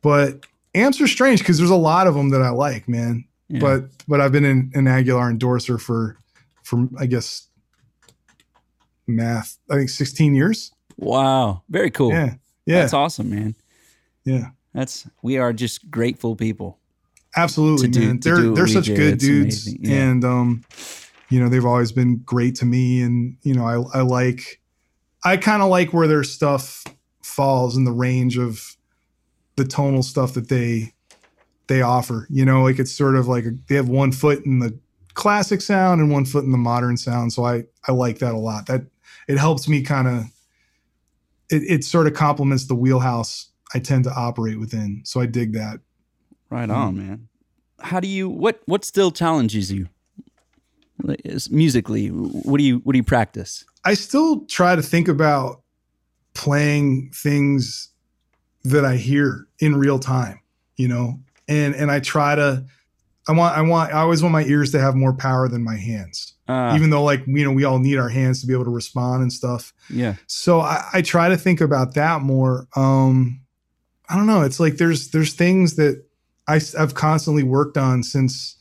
But 0.00 0.46
amps 0.74 1.00
are 1.02 1.06
strange 1.06 1.40
because 1.40 1.58
there's 1.58 1.68
a 1.70 1.74
lot 1.76 2.06
of 2.06 2.14
them 2.14 2.30
that 2.30 2.40
I 2.40 2.48
like, 2.50 2.88
man. 2.88 3.24
Yeah. 3.48 3.60
But 3.60 3.84
but 4.06 4.20
I've 4.20 4.32
been 4.32 4.44
in, 4.44 4.70
an 4.74 4.86
Aguilar 4.86 5.30
endorser 5.30 5.78
for 5.78 6.16
for 6.64 6.86
I 6.98 7.06
guess 7.06 7.48
math. 9.06 9.58
I 9.70 9.74
think 9.76 9.88
16 9.90 10.34
years. 10.34 10.72
wow, 10.96 11.62
very 11.68 11.90
cool. 11.90 12.10
Yeah, 12.10 12.34
yeah, 12.66 12.80
That's 12.80 12.92
awesome, 12.92 13.30
man. 13.30 13.54
yeah. 14.24 14.48
That's 14.74 15.06
we 15.22 15.38
are 15.38 15.52
just 15.52 15.90
grateful 15.90 16.36
people. 16.36 16.78
Absolutely, 17.36 17.88
to 17.88 18.00
do- 18.00 18.06
man. 18.06 18.20
they're 18.20 18.50
they're 18.50 18.66
such 18.66 18.86
do. 18.86 18.96
good 18.96 19.14
It's 19.14 19.24
dudes. 19.24 19.74
Yeah. 19.74 19.94
and 20.10 20.24
um, 20.24 20.64
you 21.30 21.40
know 21.40 21.48
they've 21.48 21.64
always 21.64 21.90
been 21.90 22.18
great 22.18 22.54
to 22.56 22.66
me, 22.66 23.00
and 23.02 23.36
you 23.42 23.54
know 23.54 23.64
I 23.64 23.98
I 23.98 24.02
like 24.02 24.60
I 25.24 25.36
kind 25.38 25.62
of 25.62 25.68
like 25.70 25.92
where 25.94 26.06
their 26.06 26.22
stuff 26.22 26.84
falls 27.22 27.76
in 27.76 27.84
the 27.84 27.92
range 27.92 28.36
of 28.38 28.76
the 29.56 29.64
tonal 29.64 30.02
stuff 30.02 30.34
that 30.34 30.48
they 30.48 30.92
they 31.68 31.82
offer. 31.82 32.26
You 32.30 32.44
know, 32.44 32.62
like 32.62 32.78
it's 32.78 32.92
sort 32.92 33.16
of 33.16 33.28
like 33.28 33.44
a, 33.44 33.50
they 33.68 33.74
have 33.76 33.88
one 33.88 34.12
foot 34.12 34.44
in 34.44 34.58
the 34.58 34.78
classic 35.14 35.60
sound 35.60 36.00
and 36.00 36.10
one 36.10 36.24
foot 36.24 36.44
in 36.44 36.52
the 36.52 36.58
modern 36.58 36.96
sound. 36.96 37.32
So 37.32 37.44
I 37.44 37.64
I 37.86 37.92
like 37.92 38.18
that 38.18 38.34
a 38.34 38.38
lot. 38.38 38.66
That 38.66 38.82
it 39.28 39.38
helps 39.38 39.68
me 39.68 39.82
kind 39.82 40.08
of 40.08 40.24
it, 41.50 41.62
it 41.62 41.84
sort 41.84 42.06
of 42.06 42.14
complements 42.14 42.66
the 42.66 42.74
wheelhouse 42.74 43.50
I 43.74 43.78
tend 43.78 44.04
to 44.04 44.12
operate 44.12 44.58
within. 44.58 45.02
So 45.04 45.20
I 45.20 45.26
dig 45.26 45.52
that. 45.52 45.80
Right 46.50 46.68
Mm. 46.68 46.74
on, 46.76 46.96
man. 46.96 47.28
How 47.80 48.00
do 48.00 48.08
you 48.08 48.28
what 48.28 48.60
what 48.66 48.84
still 48.84 49.10
challenges 49.10 49.70
you? 49.70 49.88
Musically, 51.50 52.08
what 52.08 52.58
do 52.58 52.64
you 52.64 52.78
what 52.78 52.92
do 52.92 52.96
you 52.98 53.04
practice? 53.04 53.64
I 53.84 53.94
still 53.94 54.44
try 54.46 54.74
to 54.74 54.82
think 54.82 55.06
about 55.06 55.62
playing 56.34 57.12
things 57.14 57.90
that 58.64 58.84
I 58.84 58.96
hear 58.96 59.46
in 59.60 59.76
real 59.76 59.98
time, 60.00 60.40
you 60.76 60.88
know, 60.88 61.20
and 61.48 61.74
and 61.74 61.90
I 61.90 62.00
try 62.00 62.34
to. 62.34 62.64
I 63.28 63.32
want 63.32 63.58
I 63.58 63.60
want 63.60 63.92
I 63.92 63.98
always 64.00 64.22
want 64.22 64.32
my 64.32 64.44
ears 64.44 64.72
to 64.72 64.80
have 64.80 64.94
more 64.94 65.12
power 65.12 65.48
than 65.48 65.62
my 65.62 65.76
hands, 65.76 66.32
Uh, 66.48 66.72
even 66.74 66.88
though 66.88 67.02
like 67.04 67.24
you 67.26 67.44
know 67.44 67.52
we 67.52 67.64
all 67.64 67.78
need 67.78 67.98
our 67.98 68.08
hands 68.08 68.40
to 68.40 68.46
be 68.46 68.54
able 68.54 68.64
to 68.64 68.70
respond 68.70 69.20
and 69.22 69.30
stuff. 69.30 69.74
yeah, 69.90 70.14
So 70.26 70.60
I, 70.60 70.82
I 70.94 71.02
try 71.02 71.28
to 71.28 71.36
think 71.36 71.60
about 71.60 71.92
that 71.94 72.22
more. 72.22 72.66
Um, 72.74 73.42
I 74.08 74.16
don't 74.16 74.26
know. 74.26 74.40
It's 74.42 74.58
like 74.58 74.78
there's 74.78 75.10
there's 75.10 75.34
things 75.34 75.76
that 75.76 76.02
I 76.46 76.58
have 76.78 76.94
constantly 76.94 77.42
worked 77.42 77.76
on 77.76 78.02
since 78.02 78.56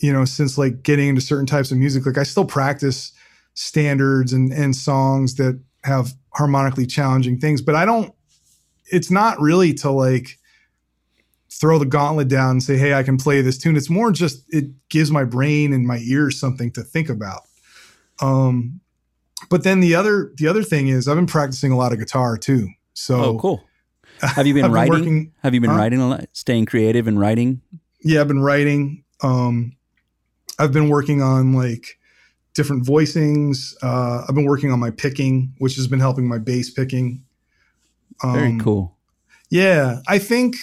you 0.00 0.12
know 0.12 0.26
since 0.26 0.58
like 0.58 0.82
getting 0.82 1.08
into 1.08 1.22
certain 1.22 1.46
types 1.46 1.70
of 1.72 1.78
music. 1.78 2.04
Like 2.04 2.18
I 2.18 2.24
still 2.24 2.44
practice 2.44 3.10
standards 3.54 4.34
and 4.34 4.52
and 4.52 4.76
songs 4.76 5.36
that 5.36 5.58
have 5.84 6.12
harmonically 6.34 6.84
challenging 6.86 7.38
things, 7.40 7.62
but 7.62 7.74
I 7.74 7.86
don't. 7.86 8.12
It's 8.92 9.10
not 9.10 9.40
really 9.40 9.72
to 9.74 9.90
like 9.90 10.38
throw 11.60 11.78
the 11.78 11.86
gauntlet 11.86 12.28
down 12.28 12.50
and 12.52 12.62
say, 12.62 12.76
"Hey, 12.76 12.94
I 12.94 13.02
can 13.02 13.16
play 13.16 13.40
this 13.40 13.58
tune." 13.58 13.76
It's 13.76 13.90
more 13.90 14.10
just 14.12 14.44
it 14.48 14.66
gives 14.88 15.10
my 15.10 15.24
brain 15.24 15.72
and 15.72 15.86
my 15.86 15.98
ears 15.98 16.38
something 16.38 16.70
to 16.72 16.82
think 16.82 17.08
about. 17.08 17.42
Um, 18.20 18.80
but 19.50 19.62
then 19.64 19.80
the 19.80 19.94
other 19.94 20.32
the 20.36 20.46
other 20.46 20.62
thing 20.62 20.88
is 20.88 21.08
I've 21.08 21.16
been 21.16 21.26
practicing 21.26 21.72
a 21.72 21.76
lot 21.76 21.92
of 21.92 21.98
guitar 21.98 22.36
too. 22.36 22.68
So 22.94 23.16
oh, 23.24 23.38
cool. 23.38 23.64
Have 24.20 24.46
you 24.46 24.54
been 24.54 24.64
I've 24.66 24.72
writing? 24.72 24.92
working- 24.94 25.32
Have 25.42 25.54
you 25.54 25.60
been 25.60 25.70
Huh? 25.70 25.76
writing 25.76 26.00
a 26.00 26.08
lot? 26.08 26.26
Staying 26.32 26.66
creative 26.66 27.06
and 27.08 27.18
writing? 27.18 27.60
yeah, 28.02 28.20
I've 28.20 28.28
been 28.28 28.42
writing. 28.42 29.02
Um, 29.22 29.72
I've 30.58 30.72
been 30.72 30.88
working 30.88 31.20
on 31.22 31.52
like 31.52 31.98
different 32.54 32.86
voicings. 32.86 33.74
Uh, 33.82 34.24
I've 34.28 34.34
been 34.34 34.44
working 34.44 34.70
on 34.70 34.78
my 34.78 34.90
picking, 34.90 35.52
which 35.58 35.74
has 35.76 35.88
been 35.88 35.98
helping 36.00 36.28
my 36.28 36.38
bass 36.38 36.70
picking. 36.70 37.24
Very 38.22 38.48
Um, 38.50 38.60
cool. 38.60 38.96
Yeah, 39.50 40.00
I 40.06 40.18
think 40.18 40.54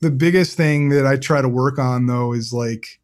the 0.00 0.10
biggest 0.10 0.56
thing 0.56 0.90
that 0.90 1.06
I 1.06 1.16
try 1.16 1.40
to 1.40 1.48
work 1.48 1.78
on 1.78 2.06
though 2.06 2.32
is 2.32 2.52
like 2.52 3.00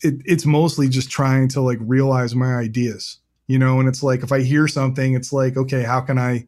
it, 0.00 0.16
it's 0.24 0.44
mostly 0.44 0.88
just 0.88 1.10
trying 1.10 1.48
to 1.48 1.60
like 1.60 1.78
realize 1.80 2.34
my 2.34 2.54
ideas, 2.54 3.18
you 3.46 3.58
know, 3.58 3.80
and 3.80 3.88
it's 3.88 4.02
like 4.02 4.22
if 4.22 4.32
I 4.32 4.42
hear 4.42 4.68
something, 4.68 5.14
it's 5.14 5.32
like, 5.32 5.56
okay, 5.56 5.82
how 5.82 6.00
can 6.00 6.18
I 6.18 6.46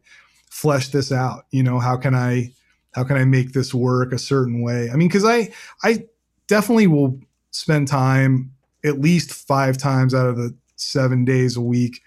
flesh 0.49 0.89
this 0.89 1.11
out? 1.11 1.45
You 1.51 1.63
know, 1.63 1.79
how 1.79 1.97
can 1.97 2.13
I 2.13 2.51
how 2.93 3.03
can 3.03 3.17
I 3.17 3.25
make 3.25 3.53
this 3.53 3.73
work 3.73 4.13
a 4.13 4.19
certain 4.19 4.61
way? 4.61 4.89
I 4.91 4.95
mean, 4.95 5.07
because 5.07 5.25
I 5.25 5.51
I 5.83 6.05
definitely 6.47 6.87
will 6.87 7.19
spend 7.51 7.87
time 7.87 8.51
at 8.85 8.99
least 8.99 9.33
five 9.33 9.77
times 9.77 10.13
out 10.13 10.27
of 10.27 10.37
the 10.37 10.55
seven 10.75 11.25
days 11.25 11.57
a 11.57 11.61
week 11.61 12.01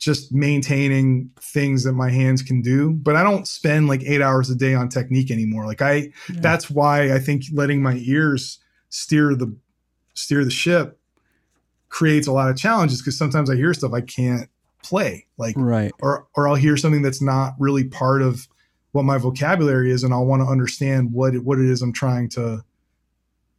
just 0.00 0.32
maintaining 0.32 1.30
things 1.40 1.84
that 1.84 1.92
my 1.92 2.10
hands 2.10 2.42
can 2.42 2.60
do 2.62 2.90
but 2.90 3.14
i 3.14 3.22
don't 3.22 3.46
spend 3.46 3.86
like 3.86 4.02
eight 4.04 4.22
hours 4.22 4.48
a 4.50 4.54
day 4.56 4.74
on 4.74 4.88
technique 4.88 5.30
anymore 5.30 5.66
like 5.66 5.80
i 5.82 5.94
Yeah. 6.28 6.40
that's 6.40 6.68
why 6.70 7.12
i 7.14 7.18
think 7.20 7.44
letting 7.52 7.82
my 7.82 7.94
ears 8.04 8.58
steer 8.88 9.34
the 9.36 9.54
steer 10.14 10.42
the 10.44 10.50
ship 10.50 10.98
creates 11.90 12.26
a 12.26 12.32
lot 12.32 12.50
of 12.50 12.56
challenges 12.56 13.00
because 13.00 13.16
sometimes 13.18 13.50
i 13.50 13.56
hear 13.56 13.72
stuff 13.74 13.92
i 13.92 14.00
can't 14.00 14.48
play 14.82 15.26
like 15.36 15.54
Right. 15.58 15.92
or 16.00 16.26
or 16.34 16.48
i'll 16.48 16.54
hear 16.54 16.76
something 16.78 17.02
that's 17.02 17.20
not 17.22 17.52
really 17.58 17.84
part 17.84 18.22
of 18.22 18.48
what 18.92 19.04
my 19.04 19.18
vocabulary 19.18 19.90
is 19.90 20.02
and 20.02 20.14
i'll 20.14 20.24
want 20.26 20.40
to 20.42 20.46
understand 20.46 21.12
what 21.12 21.34
it, 21.34 21.44
what 21.44 21.58
it 21.58 21.66
is 21.70 21.82
i'm 21.82 21.92
trying 21.92 22.28
to 22.30 22.64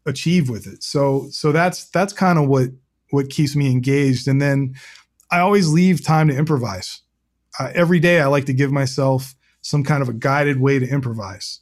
achieve 0.07 0.49
with 0.49 0.65
it 0.65 0.81
so 0.81 1.27
so 1.29 1.51
that's 1.51 1.85
that's 1.91 2.11
kind 2.13 2.39
of 2.39 2.47
what 2.47 2.69
what 3.11 3.29
keeps 3.29 3.55
me 3.55 3.69
engaged 3.69 4.27
and 4.27 4.41
then 4.41 4.73
i 5.31 5.39
always 5.39 5.67
leave 5.69 6.03
time 6.03 6.27
to 6.27 6.35
improvise 6.35 7.01
uh, 7.59 7.71
every 7.73 7.99
day 7.99 8.19
i 8.21 8.25
like 8.27 8.45
to 8.45 8.53
give 8.53 8.71
myself 8.71 9.35
some 9.61 9.83
kind 9.83 10.01
of 10.01 10.09
a 10.09 10.13
guided 10.13 10.59
way 10.59 10.79
to 10.79 10.87
improvise 10.87 11.59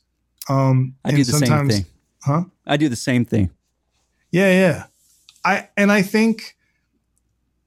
um 0.49 0.95
I 1.05 1.09
and 1.09 1.17
do 1.17 1.23
the 1.23 1.31
same 1.31 1.47
sometimes- 1.47 1.75
thing. 1.75 1.85
huh 2.23 2.43
I 2.65 2.77
do 2.77 2.87
the 2.89 2.95
same 2.95 3.25
thing. 3.25 3.49
yeah, 4.31 4.51
yeah. 4.51 4.83
I 5.43 5.69
and 5.77 5.91
I 5.91 6.01
think 6.03 6.55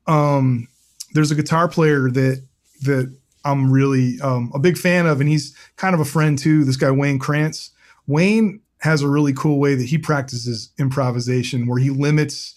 um 0.07 0.68
there's 1.14 1.30
a 1.30 1.34
guitar 1.34 1.68
player 1.68 2.11
that 2.11 2.44
that 2.82 3.14
I'm 3.44 3.70
really 3.72 4.20
um 4.20 4.50
a 4.55 4.59
big 4.59 4.76
fan 4.78 5.07
of 5.07 5.20
and 5.20 5.28
he's 5.28 5.57
kind 5.76 5.94
of 5.94 6.00
a 6.00 6.05
friend 6.05 6.38
too, 6.38 6.64
this 6.64 6.76
guy 6.76 6.90
Wayne 6.90 7.18
Krantz. 7.18 7.70
Wayne 8.07 8.61
has 8.80 9.03
a 9.03 9.09
really 9.09 9.32
cool 9.32 9.59
way 9.61 9.74
that 9.74 9.86
he 9.88 9.98
practices 9.98 10.70
improvisation 10.78 11.66
where 11.66 11.78
he 11.78 11.90
limits 11.90 12.55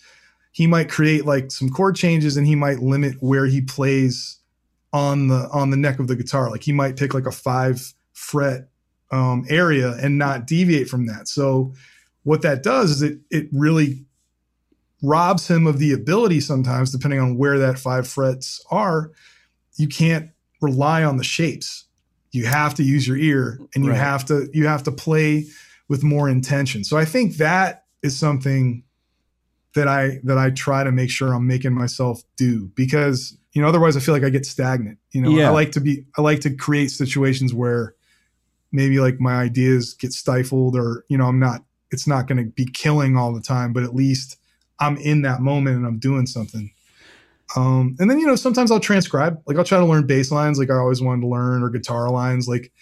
he 0.55 0.67
might 0.67 0.89
create 0.89 1.25
like 1.25 1.51
some 1.51 1.69
chord 1.69 1.97
changes 1.97 2.37
and 2.37 2.47
he 2.47 2.55
might 2.55 2.79
limit 2.79 3.15
where 3.19 3.45
he 3.45 3.59
plays 3.59 4.39
on 4.93 5.27
the 5.27 5.49
on 5.51 5.69
the 5.69 5.75
neck 5.75 5.99
of 5.99 6.07
the 6.07 6.15
guitar. 6.15 6.49
Like 6.49 6.63
he 6.63 6.71
might 6.71 6.95
pick 6.95 7.13
like 7.13 7.25
a 7.25 7.31
5 7.31 7.93
fret 8.13 8.69
um 9.11 9.43
area 9.49 9.91
and 10.01 10.17
not 10.17 10.47
deviate 10.47 10.87
from 10.87 11.07
that. 11.07 11.27
So 11.27 11.73
what 12.23 12.41
that 12.43 12.63
does 12.63 12.89
is 12.91 13.01
it 13.01 13.19
it 13.29 13.49
really 13.51 14.05
robs 15.03 15.49
him 15.49 15.67
of 15.67 15.77
the 15.77 15.91
ability 15.91 16.39
sometimes 16.39 16.89
depending 16.89 17.19
on 17.19 17.37
where 17.37 17.59
that 17.59 17.77
five 17.77 18.07
frets 18.07 18.63
are 18.71 19.11
you 19.75 19.89
can't 19.89 20.29
rely 20.61 21.03
on 21.03 21.17
the 21.17 21.23
shapes 21.23 21.83
you 22.31 22.45
have 22.45 22.73
to 22.73 22.81
use 22.81 23.05
your 23.05 23.17
ear 23.17 23.59
and 23.75 23.83
you 23.83 23.91
Right. 23.91 23.99
have 23.99 24.23
to 24.27 24.49
you 24.53 24.67
have 24.67 24.83
to 24.83 24.91
play 24.93 25.45
with 25.89 26.01
more 26.01 26.29
intention 26.29 26.85
so 26.85 26.97
i 26.97 27.03
think 27.05 27.35
that 27.37 27.83
is 28.01 28.17
something 28.17 28.84
that 29.75 29.87
i 29.87 30.19
that 30.23 30.37
i 30.37 30.49
try 30.49 30.83
to 30.83 30.91
make 30.91 31.09
sure 31.09 31.33
i'm 31.33 31.45
making 31.47 31.73
myself 31.73 32.21
do 32.37 32.71
because 32.75 33.37
You 33.53 33.61
know, 33.61 33.69
otherwise 33.69 33.95
I 33.95 34.01
feel 34.01 34.13
like 34.13 34.25
I 34.25 34.29
get 34.29 34.45
stagnant. 34.45 34.97
You 35.11 35.21
know, 35.21 35.29
Yeah. 35.29 35.47
I 35.47 35.51
like 35.51 35.71
to 35.73 35.79
be 35.79 36.05
I 36.17 36.21
like 36.21 36.41
to 36.41 36.49
create 36.53 36.91
situations 36.91 37.53
where 37.53 37.93
maybe 38.71 38.99
like 38.99 39.21
my 39.21 39.35
ideas 39.35 39.93
get 39.93 40.11
stifled 40.11 40.75
or, 40.75 41.05
you 41.07 41.17
know, 41.17 41.25
I'm 41.27 41.39
not 41.39 41.63
it's 41.89 42.05
not 42.05 42.27
going 42.27 42.39
to 42.43 42.51
be 42.51 42.65
killing 42.65 43.15
all 43.15 43.31
the 43.33 43.41
time, 43.41 43.71
but 43.71 43.83
at 43.83 43.95
least 43.95 44.37
I'm 44.81 44.97
in 44.97 45.21
that 45.21 45.39
moment 45.39 45.77
and 45.77 45.85
I'm 45.85 45.99
doing 45.99 46.25
something. 46.27 46.69
Um, 47.55 47.95
and 47.99 48.09
then 48.11 48.19
you 48.19 48.27
know 48.27 48.35
sometimes 48.35 48.71
I'll 48.71 48.79
transcribe, 48.81 49.41
like 49.47 49.55
I'll 49.57 49.63
try 49.63 49.77
to 49.79 49.85
learn 49.85 50.05
bass 50.05 50.31
lines, 50.31 50.59
like 50.59 50.69
I 50.69 50.75
always 50.75 51.01
wanted 51.01 51.21
to 51.21 51.27
learn, 51.27 51.63
or 51.63 51.69
guitar 51.69 52.09
lines. 52.09 52.47
Like 52.49 52.73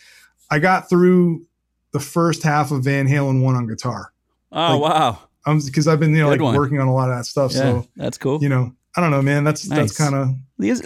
I 0.49 0.57
got 0.57 0.89
through 0.89 1.45
the 1.91 1.99
first 1.99 2.41
half 2.41 2.71
of 2.71 2.83
Van 2.83 3.07
Halen 3.07 3.43
one 3.43 3.55
on 3.55 3.67
guitar, 3.67 4.11
Oh 4.51 4.79
Like, 4.79 4.81
wow. 4.81 5.19
Um, 5.45 5.59
because 5.65 5.87
I've 5.87 5.99
been 5.99 6.11
you 6.11 6.17
know 6.17 6.25
Good 6.29 6.39
like 6.39 6.41
one. 6.41 6.55
working 6.55 6.79
on 6.79 6.87
a 6.87 6.93
lot 6.93 7.09
of 7.09 7.17
that 7.17 7.25
stuff. 7.25 7.51
Yeah, 7.53 7.57
So 7.59 7.87
that's 7.95 8.17
cool. 8.17 8.41
you 8.41 8.49
know, 8.49 8.73
I 8.95 9.01
don't 9.01 9.11
know, 9.11 9.21
man. 9.21 9.43
That's 9.43 9.67
Nice. 9.67 9.79
that's 9.79 9.97
kind 9.97 10.15
of 10.15 10.29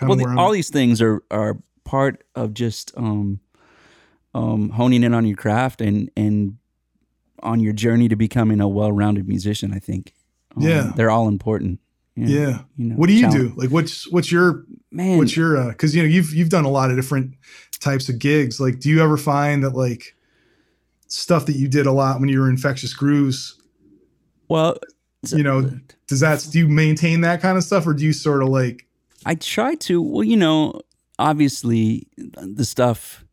well, 0.08 0.16
the- 0.18 0.36
all 0.38 0.52
these 0.52 0.70
things 0.70 1.02
are 1.02 1.22
are 1.32 1.58
part 1.84 2.24
of 2.36 2.54
just 2.54 2.92
um, 2.98 3.40
um, 4.34 4.70
honing 4.70 5.04
in 5.04 5.14
on 5.14 5.26
your 5.26 5.38
craft 5.38 5.82
and 5.82 6.10
and 6.18 6.58
on 7.44 7.60
your 7.60 7.74
journey 7.74 8.08
to 8.10 8.16
becoming 8.16 8.60
a 8.60 8.68
well-rounded 8.68 9.28
musician. 9.28 9.72
I 9.74 9.80
think. 9.80 10.14
Um, 10.56 10.64
Yeah. 10.64 10.92
they're 10.96 11.12
all 11.12 11.28
important. 11.28 11.80
yeah. 12.16 12.62
You 12.78 12.86
know, 12.90 12.96
What 12.96 13.08
do 13.08 13.14
you 13.14 13.22
challenge- 13.30 13.54
do? 13.54 13.62
Like 13.62 13.70
what's 13.70 14.12
what's 14.12 14.32
your 14.32 14.66
man? 14.92 15.18
what's 15.20 15.36
your 15.38 15.56
uh 15.58 15.70
because 15.70 15.96
you 15.96 16.02
know 16.02 16.10
you've 16.10 16.34
you've 16.34 16.50
done 16.50 16.66
a 16.66 16.70
lot 16.72 16.90
of 16.90 16.96
different 16.96 17.36
types 17.80 18.10
of 18.10 18.18
gigs. 18.18 18.60
Like, 18.60 18.80
do 18.80 18.90
you 18.90 19.04
ever 19.04 19.18
find 19.18 19.64
that 19.64 19.76
like 19.76 20.16
stuff 21.08 21.46
that 21.46 21.56
you 21.56 21.68
did 21.68 21.86
a 21.86 21.92
lot 21.92 22.20
when 22.20 22.28
you 22.30 22.40
were 22.40 22.50
infectious 22.50 22.94
grooves? 22.94 23.57
Well, 24.50 24.78
You 25.30 25.44
know, 25.44 25.70
does 26.08 26.20
that 26.22 26.48
do 26.52 26.60
you 26.60 26.68
maintain 26.68 27.22
that 27.22 27.42
kind 27.42 27.58
of 27.58 27.64
stuff 27.64 27.86
or 27.88 27.94
do 27.94 28.04
you 28.06 28.14
sort 28.14 28.42
of 28.44 28.50
like 28.50 28.86
I 29.26 29.36
try 29.36 29.76
to. 29.76 30.02
Well, 30.02 30.24
you 30.24 30.38
know, 30.38 30.80
obviously, 31.20 32.08
the 32.18 32.64
stuff 32.66 33.26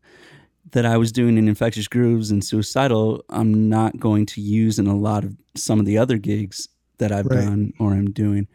that 0.71 0.85
I 0.85 0.97
was 0.97 1.11
doing 1.11 1.37
in 1.37 1.47
Infectious 1.47 1.87
Grooves 1.87 2.31
and 2.31 2.43
Suicidal, 2.43 3.23
I'm 3.29 3.69
not 3.69 3.97
going 3.99 4.25
to 4.27 4.41
use 4.41 4.77
in 4.79 4.87
a 4.87 4.95
lot 4.95 5.23
of 5.23 5.37
some 5.55 5.79
of 5.79 5.85
the 5.85 5.97
other 5.97 6.17
gigs 6.17 6.67
that 6.97 7.11
I've 7.11 7.27
Right. 7.27 7.45
done 7.45 7.73
or 7.79 7.93
I'm 7.93 8.11
doing. 8.11 8.47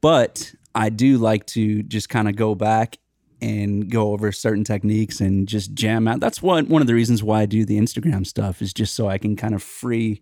But 0.00 0.54
I 0.74 0.90
do 0.90 1.18
like 1.18 1.46
to 1.46 1.82
just 1.84 2.08
kind 2.08 2.28
of 2.28 2.36
go 2.36 2.54
back 2.54 2.98
and 3.40 3.90
go 3.90 4.12
over 4.12 4.30
certain 4.32 4.64
techniques 4.64 5.20
and 5.20 5.48
just 5.48 5.72
jam 5.74 6.06
out. 6.08 6.20
That's 6.20 6.42
one 6.42 6.68
one 6.68 6.82
of 6.82 6.88
the 6.88 6.94
reasons 6.94 7.22
why 7.22 7.42
I 7.42 7.46
do 7.46 7.64
the 7.64 7.78
Instagram 7.78 8.26
stuff 8.26 8.60
is 8.60 8.72
just 8.74 8.94
so 8.94 9.08
I 9.08 9.18
can 9.18 9.34
kind 9.36 9.54
of 9.54 9.62
free 9.62 10.20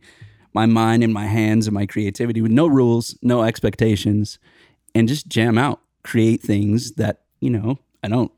my 0.53 0.67
mind 0.67 1.03
and 1.05 1.13
my 1.15 1.27
hands 1.27 1.67
and 1.67 1.75
my 1.75 1.87
creativity 1.87 2.41
with 2.41 2.53
no 2.53 2.67
rules, 2.67 3.17
no 3.23 3.43
expectations, 3.43 4.39
and 4.95 5.09
just 5.09 5.27
jam 5.29 5.57
out, 5.59 5.81
create 6.05 6.41
things 6.43 6.93
that, 6.93 7.23
you 7.41 7.51
know, 7.51 7.79
I 8.03 8.09
don't 8.09 8.33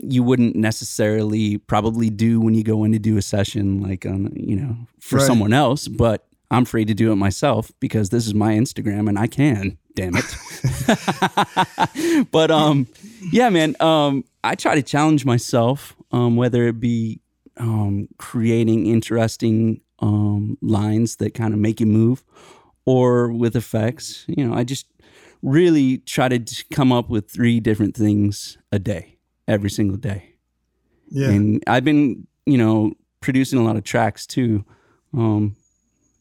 you 0.00 0.22
wouldn't 0.22 0.54
necessarily 0.54 1.56
probably 1.58 2.10
do 2.10 2.40
when 2.40 2.54
you 2.54 2.62
go 2.62 2.84
in 2.84 2.92
to 2.92 2.98
do 2.98 3.16
a 3.16 3.22
session 3.22 3.80
like 3.82 4.04
on, 4.04 4.30
you 4.36 4.54
know, 4.54 4.76
for 5.00 5.16
Right. 5.16 5.26
someone 5.26 5.52
else, 5.54 5.88
but 5.88 6.26
I'm 6.50 6.66
free 6.66 6.84
to 6.84 6.92
do 6.94 7.10
it 7.10 7.16
myself 7.16 7.72
because 7.80 8.10
this 8.10 8.26
is 8.26 8.34
my 8.34 8.52
Instagram 8.54 9.08
and 9.08 9.18
I 9.18 9.26
can, 9.28 9.78
damn 9.94 10.14
it. 10.14 10.36
but 12.30 12.50
um 12.50 12.86
yeah, 13.32 13.48
man, 13.48 13.76
um 13.80 14.24
I 14.44 14.54
try 14.54 14.74
to 14.74 14.82
challenge 14.82 15.24
myself 15.24 15.96
um 16.12 16.36
whether 16.36 16.68
it 16.68 16.78
be 16.80 17.20
um 17.56 18.08
creating 18.18 18.86
interesting 18.86 19.80
um 20.00 20.56
lines 20.60 21.16
that 21.16 21.34
kind 21.34 21.52
of 21.54 21.60
make 21.60 21.80
you 21.80 21.86
move 21.86 22.24
or 22.86 23.30
with 23.32 23.56
effects, 23.56 24.24
you 24.28 24.46
know, 24.46 24.54
I 24.54 24.64
just 24.64 24.86
really 25.42 25.98
try 25.98 26.28
to 26.28 26.64
come 26.72 26.90
up 26.92 27.10
with 27.10 27.30
three 27.30 27.60
different 27.60 27.96
things 27.96 28.58
a 28.72 28.78
day, 28.78 29.18
every 29.46 29.70
single 29.70 29.96
day. 29.98 30.34
yeah 31.10 31.30
And 31.30 31.62
I've 31.66 31.84
been, 31.84 32.26
you 32.46 32.58
know, 32.58 32.92
producing 33.20 33.58
a 33.58 33.64
lot 33.64 33.76
of 33.76 33.84
tracks 33.84 34.26
too. 34.26 34.64
Um, 35.14 35.56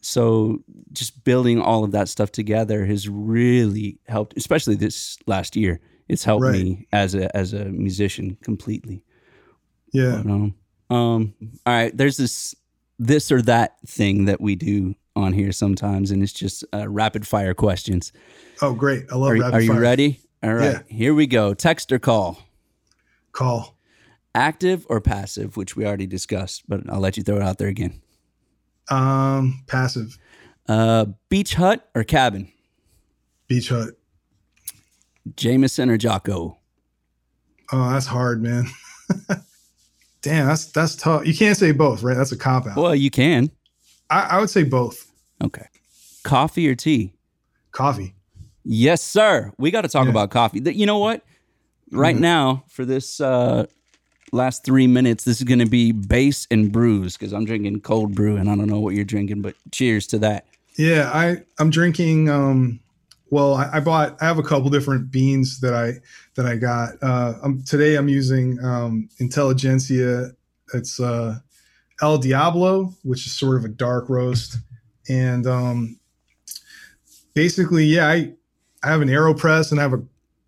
so 0.02 0.60
just 0.92 1.24
building 1.24 1.62
all 1.62 1.84
of 1.84 1.92
that 1.92 2.10
stuff 2.10 2.32
together 2.32 2.86
has 2.86 3.08
really 3.10 4.00
helped, 4.08 4.38
especially 4.38 4.76
this 4.76 5.18
last 5.28 5.56
year. 5.56 5.80
It's 6.08 6.24
helped 6.24 6.44
Right. 6.44 6.54
me 6.54 6.88
as 6.92 7.16
a 7.16 7.36
as 7.36 7.54
a 7.54 7.66
musician 7.66 8.38
completely. 8.44 9.04
yeah 9.94 10.22
But, 10.24 10.32
um, 10.32 10.56
um, 10.90 11.34
all 11.66 11.74
right, 11.74 11.96
there's 11.98 12.18
this 12.18 12.56
this 13.00 13.32
or 13.32 13.42
that 13.44 13.78
thing 13.86 14.26
that 14.26 14.42
we 14.42 14.56
do 14.56 14.96
on 15.16 15.34
here 15.34 15.52
sometimes, 15.52 16.12
and 16.12 16.22
it's 16.22 16.34
just 16.34 16.64
uh, 16.74 16.88
rapid 16.90 17.26
fire 17.28 17.54
questions. 17.54 18.12
oh 18.62 18.74
great 18.74 19.06
I 19.12 19.16
love 19.16 19.32
Are, 19.32 19.38
rapid 19.40 19.54
are 19.56 19.62
you 19.62 19.72
fire. 19.74 19.82
ready? 19.82 20.20
All 20.44 20.54
right, 20.54 20.84
here 20.88 21.14
we 21.16 21.26
go. 21.28 21.54
Text 21.54 21.92
or 21.92 22.00
call. 22.00 22.40
call 23.32 23.76
active 24.36 24.86
or 24.88 25.02
passive, 25.02 25.58
which 25.58 25.76
we 25.76 25.84
already 25.86 26.06
discussed, 26.06 26.64
but 26.68 26.82
I'll 26.90 27.00
let 27.00 27.18
you 27.18 27.24
throw 27.24 27.38
it 27.38 27.42
out 27.42 27.58
there 27.58 27.68
again. 27.70 28.02
um 28.90 29.64
passive 29.68 30.18
Uh, 30.70 31.06
beach 31.30 31.56
hut 31.56 31.90
or 31.96 32.04
cabin? 32.04 32.52
beach 33.48 33.70
hut 33.70 33.92
Jamerson 35.32 35.90
or 35.90 35.98
Jaco? 35.98 36.58
oh 37.72 37.90
that's 37.92 38.06
hard 38.06 38.42
man 38.44 38.66
damn 40.28 40.48
that's 40.48 40.66
that's 40.66 40.96
tough 40.96 41.26
you 41.26 41.34
can't 41.36 41.58
say 41.58 41.72
both 41.72 42.04
right 42.04 42.18
that's 42.18 42.32
a 42.32 42.38
cop 42.38 42.68
out 42.68 42.76
Well, 42.78 42.96
you 42.96 43.10
can. 43.10 43.50
I, 44.10 44.22
I 44.22 44.40
would 44.40 44.50
say 44.50 44.64
both 44.64 45.10
Okay. 45.44 45.66
Coffee 46.24 46.68
or 46.68 46.76
tea? 46.76 47.14
coffee 47.72 48.14
Yes, 48.70 49.02
sir. 49.02 49.54
We 49.58 49.72
got 49.72 49.84
to 49.84 49.88
talk 49.88 50.06
Yeah. 50.06 50.12
about 50.12 50.30
coffee. 50.30 50.60
You 50.60 50.86
know 50.86 50.98
what? 50.98 51.24
Right 51.92 52.18
now, 52.18 52.66
for 52.68 52.84
this 52.84 53.22
uh, 53.22 53.66
last 54.34 54.66
three 54.66 54.88
minutes, 54.88 55.24
this 55.24 55.38
is 55.38 55.44
going 55.46 55.60
to 55.60 55.66
be 55.66 55.94
bass 55.94 56.46
and 56.52 56.70
brews 56.70 57.16
because 57.16 57.32
I'm 57.32 57.46
drinking 57.46 57.80
cold 57.80 58.14
brew 58.14 58.36
and 58.36 58.50
I 58.50 58.56
don't 58.58 58.68
know 58.68 58.82
what 58.82 58.94
you're 58.94 59.06
drinking, 59.06 59.42
but 59.42 59.56
cheers 59.72 60.06
to 60.08 60.20
that. 60.20 60.48
Yeah, 60.78 61.10
I 61.14 61.44
I'm 61.60 61.70
drinking. 61.70 62.28
Um, 62.30 62.82
well, 63.30 63.56
I, 63.56 63.70
I 63.74 63.80
bought. 63.80 64.18
I 64.22 64.26
have 64.26 64.38
a 64.40 64.44
couple 64.44 64.70
different 64.70 65.12
beans 65.12 65.60
that 65.60 65.74
I 65.74 65.94
that 66.36 66.46
I 66.46 66.56
got. 66.56 66.92
Uh, 67.02 67.34
um, 67.44 67.64
today 67.66 67.96
I'm 67.96 68.08
using 68.10 68.58
um, 68.64 69.10
Intelligentsia. 69.20 70.32
It's 70.74 71.00
uh, 71.00 71.40
El 72.02 72.18
Diablo, 72.18 72.94
which 73.04 73.26
is 73.26 73.38
sort 73.38 73.58
of 73.58 73.66
a 73.66 73.70
dark 73.70 74.10
roast, 74.10 74.58
and 75.10 75.46
um, 75.48 76.00
basically, 77.34 77.86
yeah, 77.86 78.08
I 78.08 78.34
I 78.84 78.90
have 78.90 79.02
an 79.02 79.10
Aeropress 79.10 79.72
and 79.72 79.80
I 79.80 79.84
have 79.84 79.94
a 79.94 80.04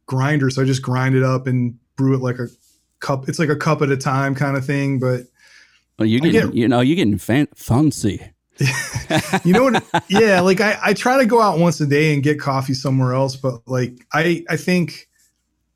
grinder, 0.05 0.49
so 0.49 0.61
I 0.61 0.65
just 0.65 0.81
grind 0.81 1.15
it 1.15 1.23
up 1.23 1.47
and 1.47 1.77
brew 1.95 2.15
it 2.15 2.21
like 2.21 2.39
a 2.39 2.47
cup. 2.99 3.27
It's 3.29 3.39
like 3.39 3.49
a 3.49 3.55
cup 3.55 3.81
at 3.81 3.89
a 3.89 3.97
time 3.97 4.35
kind 4.35 4.55
of 4.57 4.65
thing, 4.65 4.99
but 4.99 5.21
Well, 5.97 6.05
you're 6.07 6.21
getting, 6.21 6.47
get- 6.47 6.55
you 6.55 6.67
know, 6.67 6.79
you're 6.81 6.95
getting 6.95 7.17
fan- 7.17 7.47
fancy. 7.55 8.21
you 9.45 9.53
know 9.53 9.63
what 9.63 9.83
yeah 10.09 10.41
like 10.41 10.59
I, 10.61 10.77
I 10.81 10.93
try 10.93 11.17
to 11.19 11.25
go 11.25 11.41
out 11.41 11.59
once 11.59 11.79
a 11.81 11.85
day 11.85 12.13
and 12.13 12.21
get 12.21 12.39
coffee 12.39 12.73
somewhere 12.73 13.13
else 13.13 13.35
but 13.35 13.61
like 13.67 14.05
i 14.13 14.43
i 14.49 14.57
think 14.57 15.07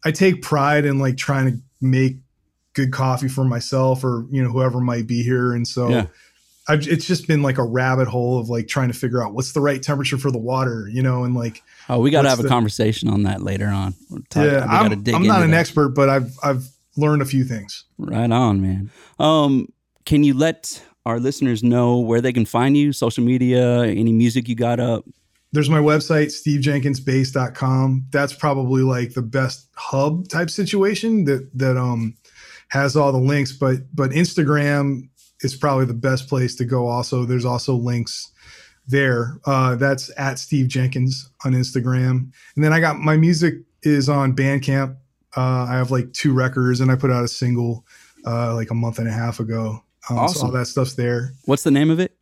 i 0.03 0.11
take 0.11 0.41
pride 0.41 0.85
in 0.85 0.99
like 0.99 1.15
trying 1.17 1.51
to 1.51 1.57
make 1.81 2.17
good 2.73 2.91
coffee 2.91 3.27
for 3.29 3.43
myself 3.45 4.03
or 4.03 4.25
you 4.31 4.43
know 4.43 4.49
whoever 4.49 4.79
might 4.81 5.07
be 5.07 5.23
here 5.23 5.53
and 5.53 5.67
so 5.67 5.89
Yeah. 5.89 6.05
I've, 6.67 6.87
it's 6.87 7.05
just 7.05 7.27
been 7.27 7.41
like 7.41 7.57
a 7.57 7.63
rabbit 7.63 8.07
hole 8.07 8.39
of 8.39 8.47
like 8.49 8.67
trying 8.69 8.87
to 8.87 8.93
figure 8.97 9.21
out 9.21 9.33
what's 9.33 9.51
the 9.51 9.59
right 9.59 9.81
temperature 9.83 10.17
for 10.17 10.31
the 10.31 10.37
water 10.37 10.87
you 10.91 11.01
know 11.03 11.23
and 11.25 11.35
like 11.35 11.61
Oh, 11.89 11.99
we 11.99 12.09
got 12.11 12.21
to 12.21 12.29
have 12.29 12.39
a 12.39 12.43
the- 12.43 12.49
conversation 12.49 13.09
on 13.09 13.23
that 13.23 13.41
later 13.41 13.67
on. 13.67 13.93
We'll 14.09 14.21
talk- 14.29 14.45
yeah 14.45 14.65
i'm, 14.69 14.91
I'm 15.13 15.23
not 15.27 15.43
an 15.43 15.51
that. 15.51 15.57
expert 15.59 15.89
but 15.89 16.07
i've 16.09 16.37
i've 16.43 16.65
learned 16.95 17.21
a 17.21 17.25
few 17.25 17.43
things 17.43 17.83
Right 17.97 18.31
on, 18.31 18.61
man. 18.61 18.91
Um, 19.19 19.67
can 20.05 20.23
you 20.23 20.33
let 20.35 20.83
our 21.05 21.19
listeners 21.19 21.63
know 21.63 21.99
where 21.99 22.21
they 22.21 22.33
can 22.33 22.45
find 22.45 22.77
you, 22.77 22.93
social 22.93 23.23
media, 23.23 23.83
any 23.83 24.11
music 24.11 24.47
you 24.47 24.55
got 24.55 24.79
up? 24.79 25.05
there's 25.51 25.69
my 25.69 25.77
website 25.77 26.29
stevejenkinsbass.com 26.31 28.07
that's 28.09 28.33
probably 28.33 28.81
like 28.81 29.13
the 29.13 29.21
best 29.21 29.69
hub 29.75 30.27
type 30.27 30.49
situation 30.49 31.25
that 31.25 31.47
that 31.53 31.77
um 31.77 32.15
has 32.69 32.97
all 32.97 33.11
the 33.11 33.19
links 33.19 33.51
but 33.51 33.77
but 33.93 34.09
instagram 34.09 35.07
is 35.43 35.55
probably 35.55 35.85
the 35.85 35.93
best 35.93 36.27
place 36.27 36.55
to 36.55 36.65
go 36.65 36.87
also. 36.87 37.25
There's 37.25 37.45
also 37.45 37.75
links 37.75 38.31
there. 38.87 39.39
Uh 39.45 39.75
that's 39.75 40.11
at 40.17 40.39
steve 40.39 40.67
jenkins 40.67 41.29
on 41.45 41.53
instagram. 41.53 42.31
And 42.55 42.63
then 42.63 42.73
i 42.73 42.79
got 42.79 42.97
my 42.97 43.17
music 43.17 43.55
is 43.83 44.09
on 44.09 44.35
bandcamp. 44.35 44.95
Uh 45.35 45.67
i 45.69 45.73
have 45.73 45.91
like 45.91 46.11
two 46.13 46.33
records 46.33 46.79
and 46.79 46.91
i 46.91 46.95
put 46.95 47.11
out 47.11 47.23
a 47.23 47.27
single 47.27 47.85
uh 48.25 48.53
like 48.55 48.71
a 48.71 48.75
month 48.75 48.99
and 48.99 49.07
a 49.07 49.11
half 49.11 49.39
ago 49.39 49.82
um, 50.09 50.27
so 50.29 50.45
all 50.45 50.51
that 50.51 50.65
stuff's 50.67 50.93
there 50.95 51.33
What's 51.45 51.63
the 51.63 51.71
name 51.71 51.89
of 51.89 51.99
it? 51.99 52.15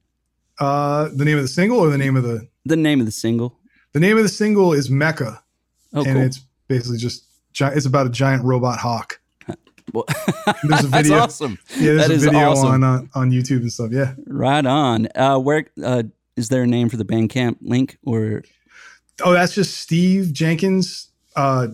uh 0.59 1.09
the 1.15 1.25
name 1.25 1.37
of 1.37 1.43
the 1.43 1.47
single 1.47 1.79
or 1.79 1.89
the 1.89 1.97
name 1.97 2.15
of 2.15 2.23
the 2.23 2.47
The 2.65 2.75
name 2.75 2.99
of 2.99 3.05
the 3.05 3.11
single. 3.11 3.57
the 3.93 3.99
name 3.99 4.17
of 4.17 4.23
the 4.23 4.29
single 4.29 4.73
is 4.73 4.89
mecca 4.89 5.41
Oh, 5.93 6.03
and 6.03 6.13
cool. 6.13 6.21
it's 6.23 6.39
basically 6.67 6.97
just 6.97 7.25
it's 7.59 7.85
about 7.85 8.05
a 8.07 8.09
giant 8.09 8.43
robot 8.43 8.79
hawk. 8.79 9.19
Well, 9.93 10.05
There's 10.63 10.85
a 10.85 10.87
That's 10.87 11.07
video. 11.09 11.17
awesome. 11.19 11.57
Yeah, 11.77 11.93
there's 11.95 12.07
That 12.07 12.11
a 12.11 12.31
video 12.31 12.51
awesome. 12.51 12.67
on 12.69 12.83
uh, 12.83 13.01
on 13.13 13.31
YouTube 13.31 13.59
and 13.61 13.73
stuff. 13.73 13.91
Yeah. 13.91 14.13
Right 14.25 14.65
on. 14.65 15.09
Uh, 15.15 15.37
where 15.39 15.65
uh, 15.83 16.03
is 16.37 16.47
there 16.47 16.63
a 16.63 16.67
name 16.67 16.87
for 16.87 16.95
the 16.95 17.03
Bandcamp 17.03 17.57
link 17.61 17.97
or? 18.03 18.43
Oh, 19.21 19.33
that's 19.33 19.53
just 19.53 19.75
Steve 19.77 20.31
Jenkins. 20.31 21.09
Uh, 21.35 21.69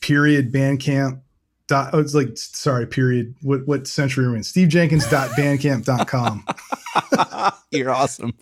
period 0.00 0.52
bandcamp 0.52 1.20
dot 1.68 1.90
oh, 1.92 1.98
it's 1.98 2.14
like 2.14 2.36
sorry 2.36 2.86
period 2.86 3.34
what 3.42 3.66
what 3.66 3.86
century 3.86 4.26
we're 4.26 4.36
in 4.36 4.42
steve 4.42 4.68
jenkins 4.68 5.08
dot 5.10 5.30
bandcamp.com 5.30 6.44
you're 7.70 7.90
awesome 7.90 8.32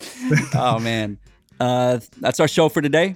oh 0.53 0.79
man 0.79 1.17
uh 1.59 1.99
that's 2.19 2.39
our 2.39 2.47
show 2.47 2.69
for 2.69 2.81
today 2.81 3.15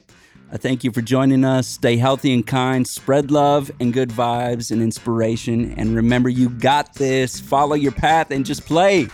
I 0.51 0.57
thank 0.57 0.83
you 0.83 0.91
for 0.91 1.03
joining 1.03 1.45
us. 1.45 1.67
Stay 1.67 1.95
healthy 1.97 2.33
and 2.33 2.45
kind, 2.45 2.87
spread 2.87 3.29
love 3.29 3.69
and 3.79 3.93
good 3.93 4.09
vibes 4.09 4.71
and 4.71 4.81
inspiration. 4.81 5.75
And 5.77 5.95
remember, 5.95 6.27
you 6.27 6.49
got 6.49 6.95
this. 6.95 7.39
Follow 7.39 7.75
your 7.75 7.91
path 7.91 8.31
and 8.31 8.43
just 8.43 8.65
play. 8.65 9.07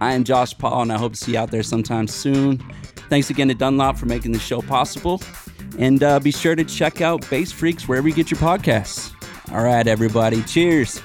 I 0.00 0.14
am 0.14 0.24
Josh 0.24 0.56
Paul, 0.58 0.82
and 0.82 0.92
I 0.92 0.98
hope 0.98 1.12
to 1.12 1.18
see 1.18 1.32
you 1.32 1.38
out 1.38 1.52
there 1.52 1.62
sometime 1.62 2.08
soon. 2.08 2.58
Thanks 3.08 3.30
again 3.30 3.46
to 3.48 3.54
Dunlop 3.54 3.96
for 3.96 4.06
making 4.06 4.32
the 4.32 4.40
show 4.40 4.60
possible. 4.62 5.22
And 5.78 6.02
uh, 6.02 6.18
be 6.18 6.32
sure 6.32 6.56
to 6.56 6.64
check 6.64 7.00
out 7.00 7.28
Bass 7.30 7.52
Freaks 7.52 7.86
wherever 7.86 8.08
you 8.08 8.14
get 8.14 8.30
your 8.30 8.40
podcasts. 8.40 9.13
All 9.52 9.62
right, 9.62 9.86
everybody. 9.86 10.42
Cheers. 10.42 11.00